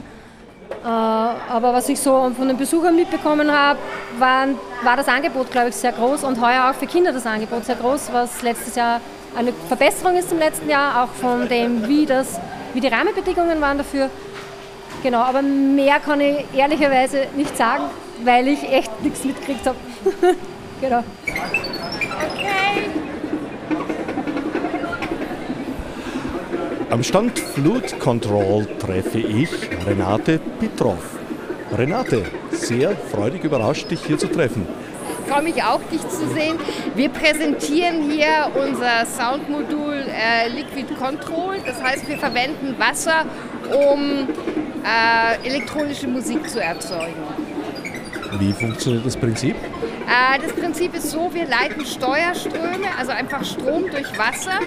Äh, 0.83 0.87
aber 0.87 1.73
was 1.73 1.89
ich 1.89 1.99
so 1.99 2.31
von 2.35 2.47
den 2.47 2.57
Besuchern 2.57 2.95
mitbekommen 2.95 3.51
habe, 3.51 3.79
war, 4.17 4.47
war 4.83 4.95
das 4.95 5.07
Angebot, 5.07 5.51
glaube 5.51 5.69
ich, 5.69 5.75
sehr 5.75 5.91
groß 5.91 6.23
und 6.23 6.41
heuer 6.41 6.69
auch 6.69 6.75
für 6.75 6.87
Kinder 6.87 7.11
das 7.11 7.25
Angebot 7.25 7.65
sehr 7.65 7.75
groß, 7.75 8.09
was 8.13 8.41
letztes 8.41 8.75
Jahr 8.75 9.01
eine 9.35 9.53
Verbesserung 9.67 10.15
ist 10.15 10.29
zum 10.29 10.39
letzten 10.39 10.69
Jahr, 10.69 11.03
auch 11.03 11.13
von 11.13 11.47
dem, 11.47 11.87
wie, 11.87 12.05
das, 12.05 12.39
wie 12.73 12.79
die 12.79 12.87
Rahmenbedingungen 12.87 13.59
waren 13.61 13.77
dafür. 13.77 14.09
Genau, 15.01 15.19
aber 15.19 15.41
mehr 15.41 15.99
kann 15.99 16.21
ich 16.21 16.45
ehrlicherweise 16.55 17.25
nicht 17.35 17.57
sagen, 17.57 17.83
weil 18.23 18.47
ich 18.47 18.63
echt 18.71 19.01
nichts 19.03 19.23
mitgekriegt 19.23 19.65
habe. 19.65 19.77
genau. 20.81 21.03
Okay. 21.25 22.89
Am 26.89 27.01
Stand 27.01 27.39
Fluid 27.39 27.99
Control 27.99 28.67
treffe 28.77 29.17
ich 29.17 29.49
Renate 29.87 30.39
Pitrov. 30.59 31.17
Renate, 31.75 32.21
sehr 32.51 32.91
freudig 32.95 33.43
überrascht, 33.43 33.89
dich 33.89 34.05
hier 34.05 34.19
zu 34.19 34.27
treffen. 34.27 34.67
Ich 35.33 35.39
freue 35.39 35.51
mich 35.51 35.63
auch, 35.63 35.81
dich 35.91 36.07
zu 36.09 36.27
sehen. 36.27 36.59
Wir 36.93 37.09
präsentieren 37.09 38.07
hier 38.07 38.51
unser 38.53 39.03
Soundmodul 39.03 40.05
äh, 40.07 40.47
Liquid 40.49 40.93
Control. 40.93 41.55
Das 41.65 41.81
heißt, 41.81 42.07
wir 42.07 42.19
verwenden 42.19 42.75
Wasser, 42.77 43.25
um 43.89 44.27
äh, 44.83 45.47
elektronische 45.47 46.07
Musik 46.07 46.47
zu 46.47 46.61
erzeugen. 46.61 47.15
Wie 48.37 48.53
funktioniert 48.53 49.07
das 49.07 49.17
Prinzip? 49.17 49.55
Äh, 49.55 50.39
das 50.39 50.53
Prinzip 50.53 50.93
ist 50.93 51.09
so, 51.09 51.33
wir 51.33 51.47
leiten 51.47 51.83
Steuerströme, 51.83 52.95
also 52.99 53.11
einfach 53.11 53.43
Strom 53.43 53.89
durch 53.89 54.15
Wasser 54.15 54.59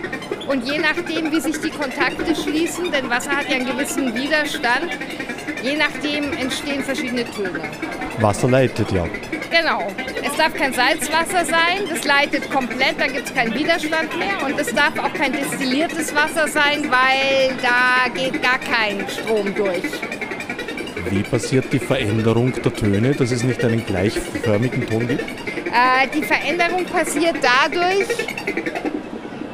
und 0.48 0.64
je 0.64 0.80
nachdem, 0.80 1.30
wie 1.30 1.38
sich 1.38 1.60
die 1.60 1.70
Kontakte 1.70 2.34
schließen, 2.34 2.90
denn 2.90 3.08
Wasser 3.08 3.36
hat 3.36 3.48
ja 3.48 3.54
einen 3.54 3.66
gewissen 3.66 4.12
Widerstand, 4.16 4.98
je 5.62 5.76
nachdem 5.76 6.32
entstehen 6.32 6.82
verschiedene 6.82 7.24
Töne. 7.24 7.60
Wasser 8.18 8.48
leitet 8.48 8.90
ja. 8.92 9.04
Genau. 9.50 9.86
Es 10.24 10.36
darf 10.36 10.54
kein 10.54 10.72
Salzwasser 10.72 11.44
sein, 11.44 11.88
das 11.88 12.04
leitet 12.04 12.50
komplett, 12.50 12.98
da 12.98 13.06
gibt 13.06 13.28
es 13.28 13.34
keinen 13.34 13.54
Widerstand 13.54 14.16
mehr 14.18 14.44
und 14.44 14.58
es 14.58 14.74
darf 14.74 14.98
auch 14.98 15.12
kein 15.12 15.32
destilliertes 15.32 16.14
Wasser 16.14 16.48
sein, 16.48 16.90
weil 16.90 17.56
da 17.62 18.10
geht 18.14 18.42
gar 18.42 18.58
kein 18.58 19.08
Strom 19.08 19.54
durch. 19.54 19.84
Wie 21.08 21.22
passiert 21.22 21.72
die 21.72 21.78
Veränderung 21.78 22.52
der 22.52 22.74
Töne, 22.74 23.14
dass 23.14 23.30
es 23.30 23.44
nicht 23.44 23.64
einen 23.64 23.84
gleichförmigen 23.86 24.86
Ton 24.86 25.06
gibt? 25.06 25.22
Äh, 25.22 26.08
die 26.12 26.22
Veränderung 26.22 26.84
passiert 26.84 27.36
dadurch, 27.40 28.08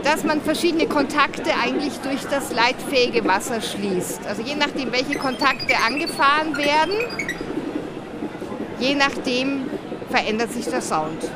dass 0.02 0.24
man 0.24 0.40
verschiedene 0.40 0.86
Kontakte 0.86 1.50
eigentlich 1.62 1.94
durch 1.98 2.22
das 2.30 2.52
leitfähige 2.52 3.24
Wasser 3.24 3.60
schließt. 3.60 4.26
Also 4.26 4.42
je 4.42 4.54
nachdem, 4.54 4.92
welche 4.92 5.18
Kontakte 5.18 5.74
angefahren 5.86 6.56
werden, 6.56 6.94
je 8.82 8.94
nachdem 8.96 9.62
verändert 10.10 10.52
sich 10.52 10.66
der 10.66 10.82
Sound. 10.82 11.30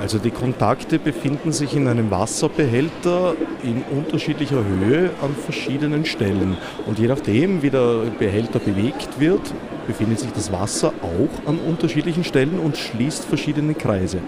Also 0.00 0.18
die 0.18 0.30
Kontakte 0.30 0.98
befinden 0.98 1.52
sich 1.52 1.74
in 1.74 1.88
einem 1.88 2.10
Wasserbehälter 2.10 3.34
in 3.62 3.82
unterschiedlicher 3.96 4.62
Höhe 4.64 5.10
an 5.22 5.34
verschiedenen 5.34 6.04
Stellen. 6.04 6.56
Und 6.86 6.98
je 6.98 7.06
nachdem, 7.06 7.62
wie 7.62 7.70
der 7.70 8.04
Behälter 8.18 8.58
bewegt 8.58 9.18
wird, 9.18 9.40
befindet 9.86 10.20
sich 10.20 10.32
das 10.32 10.52
Wasser 10.52 10.92
auch 11.02 11.48
an 11.48 11.58
unterschiedlichen 11.58 12.24
Stellen 12.24 12.58
und 12.58 12.76
schließt 12.76 13.24
verschiedene 13.24 13.74
Kreise. 13.74 14.18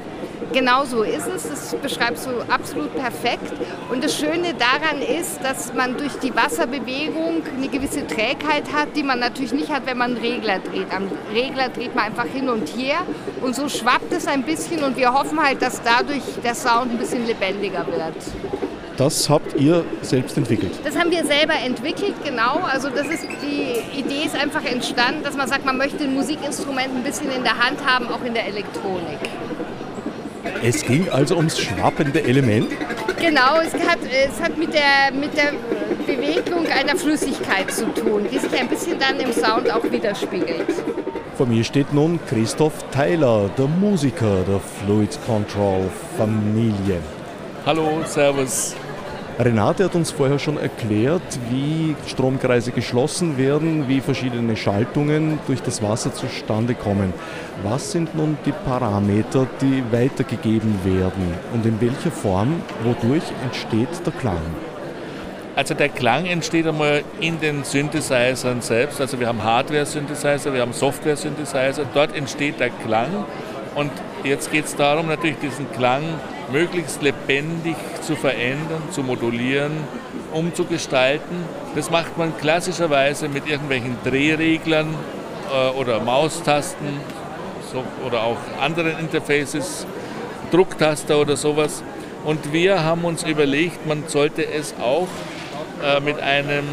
Genau 0.52 0.84
so 0.84 1.02
ist 1.02 1.26
es. 1.26 1.48
Das 1.48 1.74
beschreibst 1.76 2.26
du 2.26 2.30
absolut 2.52 2.94
perfekt. 2.94 3.52
Und 3.90 4.02
das 4.02 4.16
Schöne 4.16 4.54
daran 4.54 5.02
ist, 5.02 5.42
dass 5.42 5.74
man 5.74 5.96
durch 5.96 6.12
die 6.22 6.34
Wasserbewegung 6.34 7.42
eine 7.56 7.68
gewisse 7.68 8.06
Trägheit 8.06 8.72
hat, 8.72 8.96
die 8.96 9.02
man 9.02 9.18
natürlich 9.18 9.52
nicht 9.52 9.70
hat, 9.70 9.84
wenn 9.86 9.98
man 9.98 10.16
einen 10.16 10.20
Regler 10.20 10.58
dreht. 10.58 10.92
Am 10.94 11.08
Regler 11.34 11.68
dreht 11.68 11.94
man 11.94 12.06
einfach 12.06 12.26
hin 12.26 12.48
und 12.48 12.66
her 12.76 12.98
und 13.42 13.54
so 13.54 13.68
schwappt 13.68 14.12
es 14.12 14.26
ein 14.26 14.42
bisschen 14.42 14.82
und 14.84 14.96
wir 14.96 15.12
hoffen 15.12 15.42
halt, 15.42 15.60
dass 15.60 15.82
dadurch 15.82 16.22
der 16.42 16.54
Sound 16.54 16.92
ein 16.92 16.98
bisschen 16.98 17.26
lebendiger 17.26 17.86
wird. 17.86 18.14
Das 18.96 19.30
habt 19.30 19.54
ihr 19.54 19.84
selbst 20.02 20.36
entwickelt? 20.36 20.72
Das 20.82 20.98
haben 20.98 21.12
wir 21.12 21.24
selber 21.24 21.54
entwickelt, 21.54 22.14
genau. 22.24 22.58
Also 22.68 22.88
das 22.88 23.06
ist, 23.06 23.24
die 23.42 23.96
Idee 23.96 24.24
ist 24.26 24.34
einfach 24.34 24.64
entstanden, 24.64 25.22
dass 25.22 25.36
man 25.36 25.46
sagt, 25.46 25.64
man 25.64 25.76
möchte 25.76 26.02
ein 26.02 26.14
Musikinstrument 26.14 26.88
ein 26.96 27.04
bisschen 27.04 27.30
in 27.30 27.44
der 27.44 27.64
Hand 27.64 27.78
haben, 27.86 28.08
auch 28.08 28.24
in 28.24 28.34
der 28.34 28.46
Elektronik. 28.46 29.20
Es 30.62 30.82
ging 30.82 31.08
also 31.08 31.36
ums 31.36 31.58
schwappende 31.58 32.22
Element? 32.24 32.68
Genau, 33.20 33.60
es 33.60 33.74
hat, 33.74 33.98
es 34.02 34.40
hat 34.40 34.56
mit, 34.58 34.74
der, 34.74 35.12
mit 35.12 35.36
der 35.36 35.52
Bewegung 36.06 36.66
einer 36.66 36.96
Flüssigkeit 36.96 37.70
zu 37.70 37.86
tun, 37.94 38.26
die 38.30 38.38
sich 38.38 38.52
ein 38.58 38.68
bisschen 38.68 38.98
dann 38.98 39.20
im 39.20 39.32
Sound 39.32 39.70
auch 39.70 39.84
widerspiegelt. 39.84 40.66
Vor 41.36 41.46
mir 41.46 41.62
steht 41.62 41.92
nun 41.92 42.18
Christoph 42.28 42.90
Theiler, 42.90 43.50
der 43.56 43.66
Musiker 43.66 44.42
der 44.48 44.60
Fluid 44.60 45.16
Control 45.26 45.88
Familie. 46.16 46.98
Hallo, 47.64 48.02
Servus. 48.04 48.74
Renate 49.38 49.84
hat 49.84 49.94
uns 49.94 50.10
vorher 50.10 50.40
schon 50.40 50.58
erklärt, 50.58 51.22
wie 51.48 51.94
Stromkreise 52.08 52.72
geschlossen 52.72 53.38
werden, 53.38 53.86
wie 53.86 54.00
verschiedene 54.00 54.56
Schaltungen 54.56 55.38
durch 55.46 55.62
das 55.62 55.80
Wasser 55.80 56.12
zustande 56.12 56.74
kommen. 56.74 57.14
Was 57.62 57.92
sind 57.92 58.16
nun 58.16 58.36
die 58.44 58.52
Parameter, 58.52 59.46
die 59.60 59.84
weitergegeben 59.92 60.80
werden 60.82 61.34
und 61.54 61.64
in 61.64 61.80
welcher 61.80 62.10
Form, 62.10 62.62
wodurch 62.82 63.22
entsteht 63.44 64.04
der 64.04 64.12
Klang? 64.14 64.42
Also 65.54 65.74
der 65.74 65.88
Klang 65.88 66.26
entsteht 66.26 66.66
einmal 66.66 67.04
in 67.20 67.38
den 67.38 67.62
Synthesizern 67.62 68.60
selbst. 68.60 69.00
Also 69.00 69.20
wir 69.20 69.28
haben 69.28 69.44
Hardware-Synthesizer, 69.44 70.52
wir 70.52 70.62
haben 70.62 70.72
Software-Synthesizer. 70.72 71.84
Dort 71.94 72.14
entsteht 72.16 72.58
der 72.58 72.70
Klang 72.70 73.24
und 73.76 73.92
jetzt 74.24 74.50
geht 74.50 74.64
es 74.64 74.74
darum, 74.74 75.06
natürlich 75.06 75.38
diesen 75.38 75.70
Klang 75.72 76.02
möglichst 76.52 77.02
lebendig 77.02 77.76
zu 78.02 78.16
verändern, 78.16 78.82
zu 78.90 79.02
modulieren, 79.02 79.72
umzugestalten. 80.32 81.44
Das 81.74 81.90
macht 81.90 82.16
man 82.18 82.36
klassischerweise 82.36 83.28
mit 83.28 83.46
irgendwelchen 83.48 83.96
Drehreglern 84.04 84.88
äh, 85.52 85.78
oder 85.78 86.00
Maustasten 86.00 87.00
so, 87.72 87.84
oder 88.06 88.22
auch 88.22 88.38
anderen 88.60 88.98
Interfaces, 88.98 89.86
Drucktaster 90.50 91.18
oder 91.18 91.36
sowas. 91.36 91.82
Und 92.24 92.52
wir 92.52 92.82
haben 92.82 93.04
uns 93.04 93.22
überlegt, 93.22 93.86
man 93.86 94.04
sollte 94.06 94.46
es 94.46 94.74
auch 94.80 95.08
äh, 95.82 96.00
mit 96.00 96.20
einem 96.20 96.64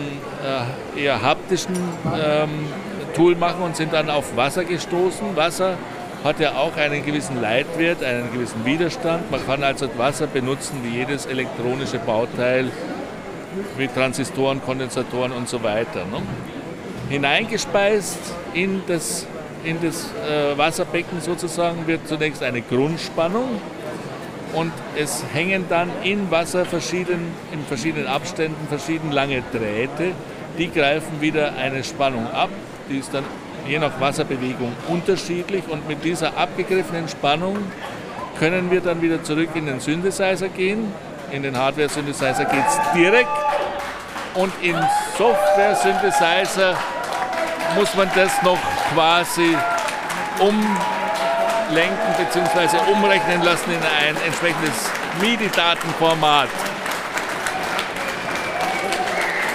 äh, 0.96 1.04
eher 1.04 1.22
haptischen 1.22 1.76
ähm, 2.16 2.50
Tool 3.16 3.36
machen 3.36 3.62
und 3.62 3.76
sind 3.76 3.94
dann 3.94 4.10
auf 4.10 4.36
Wasser 4.36 4.64
gestoßen. 4.64 5.36
Wasser 5.36 5.78
hat 6.26 6.40
ja 6.40 6.56
auch 6.56 6.76
einen 6.76 7.06
gewissen 7.06 7.40
Leitwert, 7.40 8.04
einen 8.04 8.34
gewissen 8.34 8.66
Widerstand. 8.66 9.30
Man 9.30 9.46
kann 9.46 9.64
also 9.64 9.88
Wasser 9.96 10.26
benutzen 10.26 10.80
wie 10.82 10.98
jedes 10.98 11.28
elektronische 11.28 12.00
Bauteil, 12.00 12.72
wie 13.78 13.88
Transistoren, 13.88 14.60
Kondensatoren 14.66 15.32
und 15.32 15.48
so 15.48 15.62
weiter. 15.62 16.00
Ne? 16.06 16.24
Hineingespeist 17.10 18.18
in 18.56 18.82
das, 18.88 19.28
in 19.64 19.78
das 19.84 20.10
äh, 20.28 20.58
Wasserbecken 20.58 21.22
sozusagen 21.22 21.86
wird 21.86 22.08
zunächst 22.08 22.42
eine 22.42 22.64
Grundspannung 22.64 23.62
und 24.54 24.72
es 24.98 25.24
hängen 25.32 25.66
dann 25.70 25.92
in 26.04 26.32
Wasser 26.32 26.66
verschieden, 26.66 27.20
in 27.52 27.64
verschiedenen 27.66 28.08
Abständen 28.08 28.68
verschieden 28.68 29.12
lange 29.12 29.44
Drähte, 29.52 30.14
die 30.58 30.72
greifen 30.72 31.22
wieder 31.22 31.54
eine 31.56 31.84
Spannung 31.84 32.26
ab, 32.32 32.50
die 32.90 32.98
ist 32.98 33.14
dann 33.14 33.26
je 33.68 33.80
nach 33.80 34.00
Wasserbewegung 34.00 34.76
unterschiedlich 34.88 35.64
und 35.70 35.88
mit 35.88 36.04
dieser 36.04 36.38
abgegriffenen 36.38 37.08
Spannung 37.08 37.58
können 38.40 38.70
wir 38.70 38.82
dann 38.82 39.02
wieder 39.02 39.24
zurück 39.24 39.50
in 39.56 39.66
den 39.66 39.80
Synthesizer 39.80 40.50
gehen. 40.50 40.94
In 41.32 41.44
den 41.44 41.58
Hardware-Synthesizer 41.58 42.46
geht 42.46 42.66
es 42.68 42.80
direkt 42.94 43.30
und 44.36 44.54
im 44.62 44.76
Software-Synthesizer 45.18 46.76
muss 47.76 47.96
man 47.96 48.10
das 48.16 48.32
noch 48.44 48.60
quasi 48.94 49.56
umlenken 50.40 52.14
bzw. 52.18 52.78
umrechnen 52.92 53.42
lassen 53.42 53.72
in 53.72 53.80
ein 53.80 54.16
entsprechendes 54.26 54.92
MIDI-Datenformat. 55.22 56.50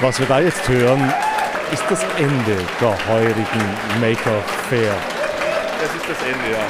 Was 0.00 0.18
wir 0.18 0.26
da 0.26 0.40
jetzt 0.40 0.66
hören, 0.66 1.12
ist 1.72 1.84
das 1.88 2.02
Ende 2.18 2.56
der 2.80 2.96
heurigen 3.08 3.64
Maker 4.00 4.42
Fair. 4.68 4.94
Das 5.80 5.94
ist 5.94 6.08
das 6.08 6.18
Ende, 6.26 6.50
ja. 6.52 6.64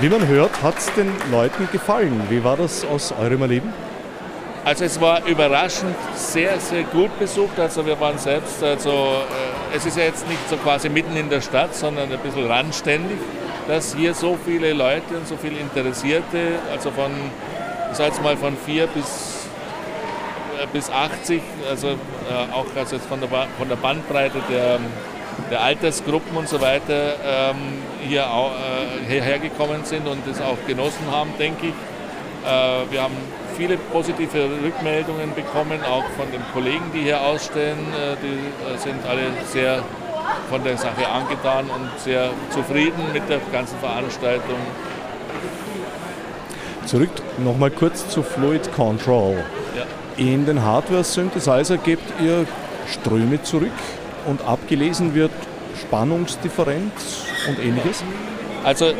Wie 0.00 0.08
man 0.08 0.26
hört, 0.26 0.62
hat 0.62 0.78
es 0.78 0.92
den 0.94 1.12
Leuten 1.30 1.68
gefallen. 1.70 2.22
Wie 2.30 2.42
war 2.42 2.56
das 2.56 2.84
aus 2.84 3.12
eurem 3.12 3.42
Erleben? 3.42 3.72
Also 4.64 4.84
es 4.84 5.00
war 5.00 5.26
überraschend 5.26 5.94
sehr, 6.14 6.58
sehr 6.60 6.84
gut 6.84 7.18
besucht. 7.18 7.58
Also 7.58 7.84
wir 7.84 7.98
waren 8.00 8.18
selbst, 8.18 8.62
also 8.62 8.90
äh, 8.90 9.76
es 9.76 9.86
ist 9.86 9.96
ja 9.96 10.04
jetzt 10.04 10.28
nicht 10.28 10.48
so 10.48 10.56
quasi 10.56 10.88
mitten 10.88 11.16
in 11.16 11.28
der 11.28 11.40
Stadt, 11.40 11.74
sondern 11.74 12.12
ein 12.12 12.18
bisschen 12.18 12.46
randständig, 12.46 13.18
dass 13.68 13.94
hier 13.94 14.14
so 14.14 14.38
viele 14.44 14.72
Leute 14.72 15.16
und 15.16 15.26
so 15.26 15.36
viele 15.36 15.58
Interessierte, 15.58 16.58
also 16.70 16.90
von, 16.90 17.10
ich 17.90 17.96
sag 17.96 18.08
jetzt 18.08 18.22
mal 18.22 18.36
von 18.36 18.56
vier 18.66 18.86
bis, 18.86 19.39
bis 20.72 20.90
80, 20.90 21.42
also 21.68 21.88
äh, 21.88 21.94
auch 22.52 22.66
also 22.76 22.96
jetzt 22.96 23.06
von 23.06 23.20
der, 23.20 23.28
von 23.28 23.68
der 23.68 23.76
Bandbreite 23.76 24.38
der, 24.50 24.78
der 25.50 25.60
Altersgruppen 25.62 26.36
und 26.36 26.48
so 26.48 26.60
weiter 26.60 27.14
ähm, 27.24 27.56
hier 28.06 28.30
auch, 28.30 28.52
äh, 28.52 29.08
hierher 29.08 29.38
gekommen 29.38 29.84
sind 29.84 30.06
und 30.06 30.26
das 30.26 30.40
auch 30.40 30.58
genossen 30.66 31.10
haben, 31.10 31.30
denke 31.38 31.68
ich. 31.68 31.74
Äh, 32.44 32.92
wir 32.92 33.02
haben 33.02 33.16
viele 33.56 33.76
positive 33.76 34.48
Rückmeldungen 34.64 35.34
bekommen, 35.34 35.80
auch 35.84 36.04
von 36.16 36.30
den 36.32 36.42
Kollegen, 36.52 36.84
die 36.94 37.00
hier 37.00 37.20
ausstellen. 37.20 37.78
Äh, 37.78 38.16
die 38.22 38.74
äh, 38.74 38.78
sind 38.78 39.04
alle 39.06 39.22
sehr 39.46 39.82
von 40.48 40.64
der 40.64 40.76
Sache 40.76 41.08
angetan 41.08 41.66
und 41.66 42.00
sehr 42.00 42.30
zufrieden 42.50 43.12
mit 43.12 43.28
der 43.28 43.38
ganzen 43.52 43.78
Veranstaltung. 43.78 44.58
Zurück 46.86 47.10
nochmal 47.38 47.70
kurz 47.70 48.08
zu 48.08 48.22
Fluid 48.22 48.72
Control. 48.72 49.44
In 50.20 50.44
den 50.44 50.62
Hardware-Synthesizer 50.62 51.78
gebt 51.78 52.04
ihr 52.22 52.46
Ströme 52.86 53.42
zurück 53.42 53.72
und 54.26 54.42
abgelesen 54.42 55.14
wird 55.14 55.30
Spannungsdifferenz 55.80 57.24
und 57.48 57.58
ähnliches? 57.58 58.04
Also 58.62 58.92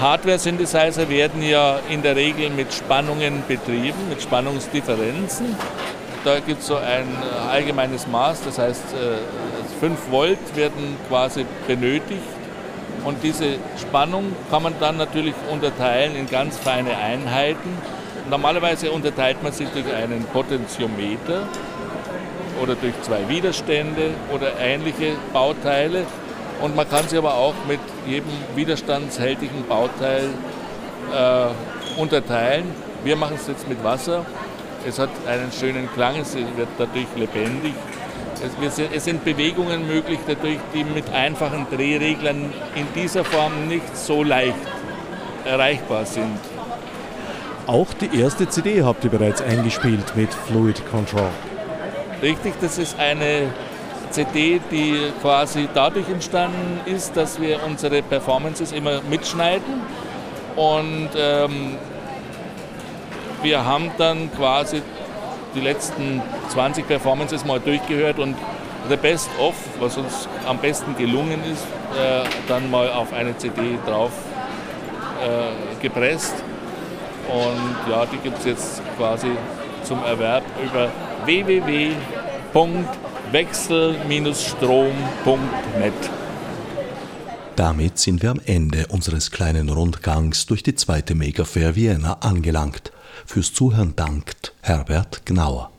Hardware-Synthesizer 0.00 1.10
werden 1.10 1.42
ja 1.42 1.80
in 1.90 2.00
der 2.00 2.16
Regel 2.16 2.48
mit 2.48 2.72
Spannungen 2.72 3.42
betrieben, 3.46 4.08
mit 4.08 4.22
Spannungsdifferenzen. 4.22 5.54
Da 6.24 6.40
gibt 6.40 6.62
es 6.62 6.68
so 6.68 6.76
ein 6.76 7.08
äh, 7.08 7.50
allgemeines 7.50 8.06
Maß, 8.06 8.44
das 8.46 8.56
heißt 8.56 8.84
5 9.80 9.92
äh, 9.92 10.10
Volt 10.10 10.56
werden 10.56 10.96
quasi 11.10 11.44
benötigt. 11.66 12.22
Und 13.04 13.22
diese 13.22 13.56
Spannung 13.78 14.34
kann 14.50 14.62
man 14.62 14.72
dann 14.80 14.96
natürlich 14.96 15.34
unterteilen 15.52 16.16
in 16.16 16.26
ganz 16.26 16.56
feine 16.56 16.96
Einheiten. 16.96 17.68
Normalerweise 18.28 18.90
unterteilt 18.90 19.42
man 19.42 19.52
sie 19.52 19.66
durch 19.66 19.92
einen 19.92 20.24
Potentiometer 20.24 21.46
oder 22.62 22.74
durch 22.74 22.94
zwei 23.02 23.28
Widerstände 23.28 24.10
oder 24.32 24.58
ähnliche 24.58 25.12
Bauteile. 25.32 26.06
Und 26.62 26.74
man 26.74 26.88
kann 26.88 27.06
sie 27.08 27.18
aber 27.18 27.34
auch 27.34 27.54
mit 27.68 27.80
jedem 28.06 28.30
widerstandshältigen 28.54 29.66
Bauteil 29.68 30.30
äh, 31.12 32.00
unterteilen. 32.00 32.64
Wir 33.02 33.16
machen 33.16 33.36
es 33.38 33.46
jetzt 33.46 33.68
mit 33.68 33.82
Wasser. 33.84 34.24
Es 34.86 34.98
hat 34.98 35.10
einen 35.26 35.52
schönen 35.52 35.90
Klang, 35.92 36.16
es 36.20 36.34
wird 36.34 36.68
dadurch 36.78 37.06
lebendig. 37.16 37.74
Es, 38.62 38.78
es 38.78 39.04
sind 39.04 39.24
Bewegungen 39.24 39.86
möglich, 39.86 40.18
dadurch, 40.26 40.58
die 40.74 40.84
mit 40.84 41.10
einfachen 41.12 41.66
Drehreglern 41.70 42.52
in 42.74 42.86
dieser 42.94 43.24
Form 43.24 43.68
nicht 43.68 43.96
so 43.96 44.22
leicht 44.22 44.54
erreichbar 45.44 46.04
sind. 46.06 46.38
Auch 47.66 47.94
die 47.94 48.20
erste 48.20 48.46
CD 48.46 48.82
habt 48.82 49.04
ihr 49.04 49.10
bereits 49.10 49.40
eingespielt 49.40 50.14
mit 50.16 50.32
Fluid 50.34 50.82
Control. 50.90 51.30
Richtig, 52.20 52.54
das 52.60 52.76
ist 52.76 52.98
eine 52.98 53.52
CD, 54.10 54.60
die 54.70 55.10
quasi 55.22 55.68
dadurch 55.72 56.08
entstanden 56.10 56.80
ist, 56.84 57.16
dass 57.16 57.40
wir 57.40 57.62
unsere 57.64 58.02
Performances 58.02 58.70
immer 58.72 59.00
mitschneiden 59.08 59.80
und 60.56 61.08
ähm, 61.16 61.76
wir 63.42 63.64
haben 63.64 63.90
dann 63.96 64.30
quasi 64.32 64.82
die 65.54 65.60
letzten 65.60 66.20
20 66.50 66.86
Performances 66.86 67.44
mal 67.46 67.60
durchgehört 67.60 68.18
und 68.18 68.36
The 68.90 68.96
Best 68.96 69.30
of, 69.40 69.54
was 69.80 69.96
uns 69.96 70.28
am 70.46 70.58
besten 70.58 70.94
gelungen 70.96 71.40
ist, 71.50 71.64
äh, 71.98 72.28
dann 72.46 72.70
mal 72.70 72.90
auf 72.90 73.14
eine 73.14 73.36
CD 73.38 73.78
drauf 73.86 74.12
äh, 75.22 75.82
gepresst. 75.82 76.34
Und 77.28 77.90
ja, 77.90 78.06
die 78.06 78.18
gibt 78.18 78.38
es 78.38 78.44
jetzt 78.44 78.82
quasi 78.96 79.32
zum 79.84 80.02
Erwerb 80.04 80.44
über 80.64 80.90
www 81.24 81.90
wechsel-strom.net. 83.32 85.92
Damit 87.56 87.98
sind 87.98 88.22
wir 88.22 88.30
am 88.30 88.40
Ende 88.44 88.86
unseres 88.88 89.32
kleinen 89.32 89.68
Rundgangs 89.68 90.46
durch 90.46 90.62
die 90.62 90.76
zweite 90.76 91.16
Mega 91.16 91.44
Fair 91.44 91.74
Vienna 91.74 92.18
angelangt. 92.20 92.92
Fürs 93.26 93.52
Zuhören 93.52 93.96
dankt 93.96 94.52
Herbert 94.60 95.26
Gnauer. 95.26 95.72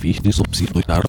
Fichte 0.00 0.32
subsidiar 0.32 1.02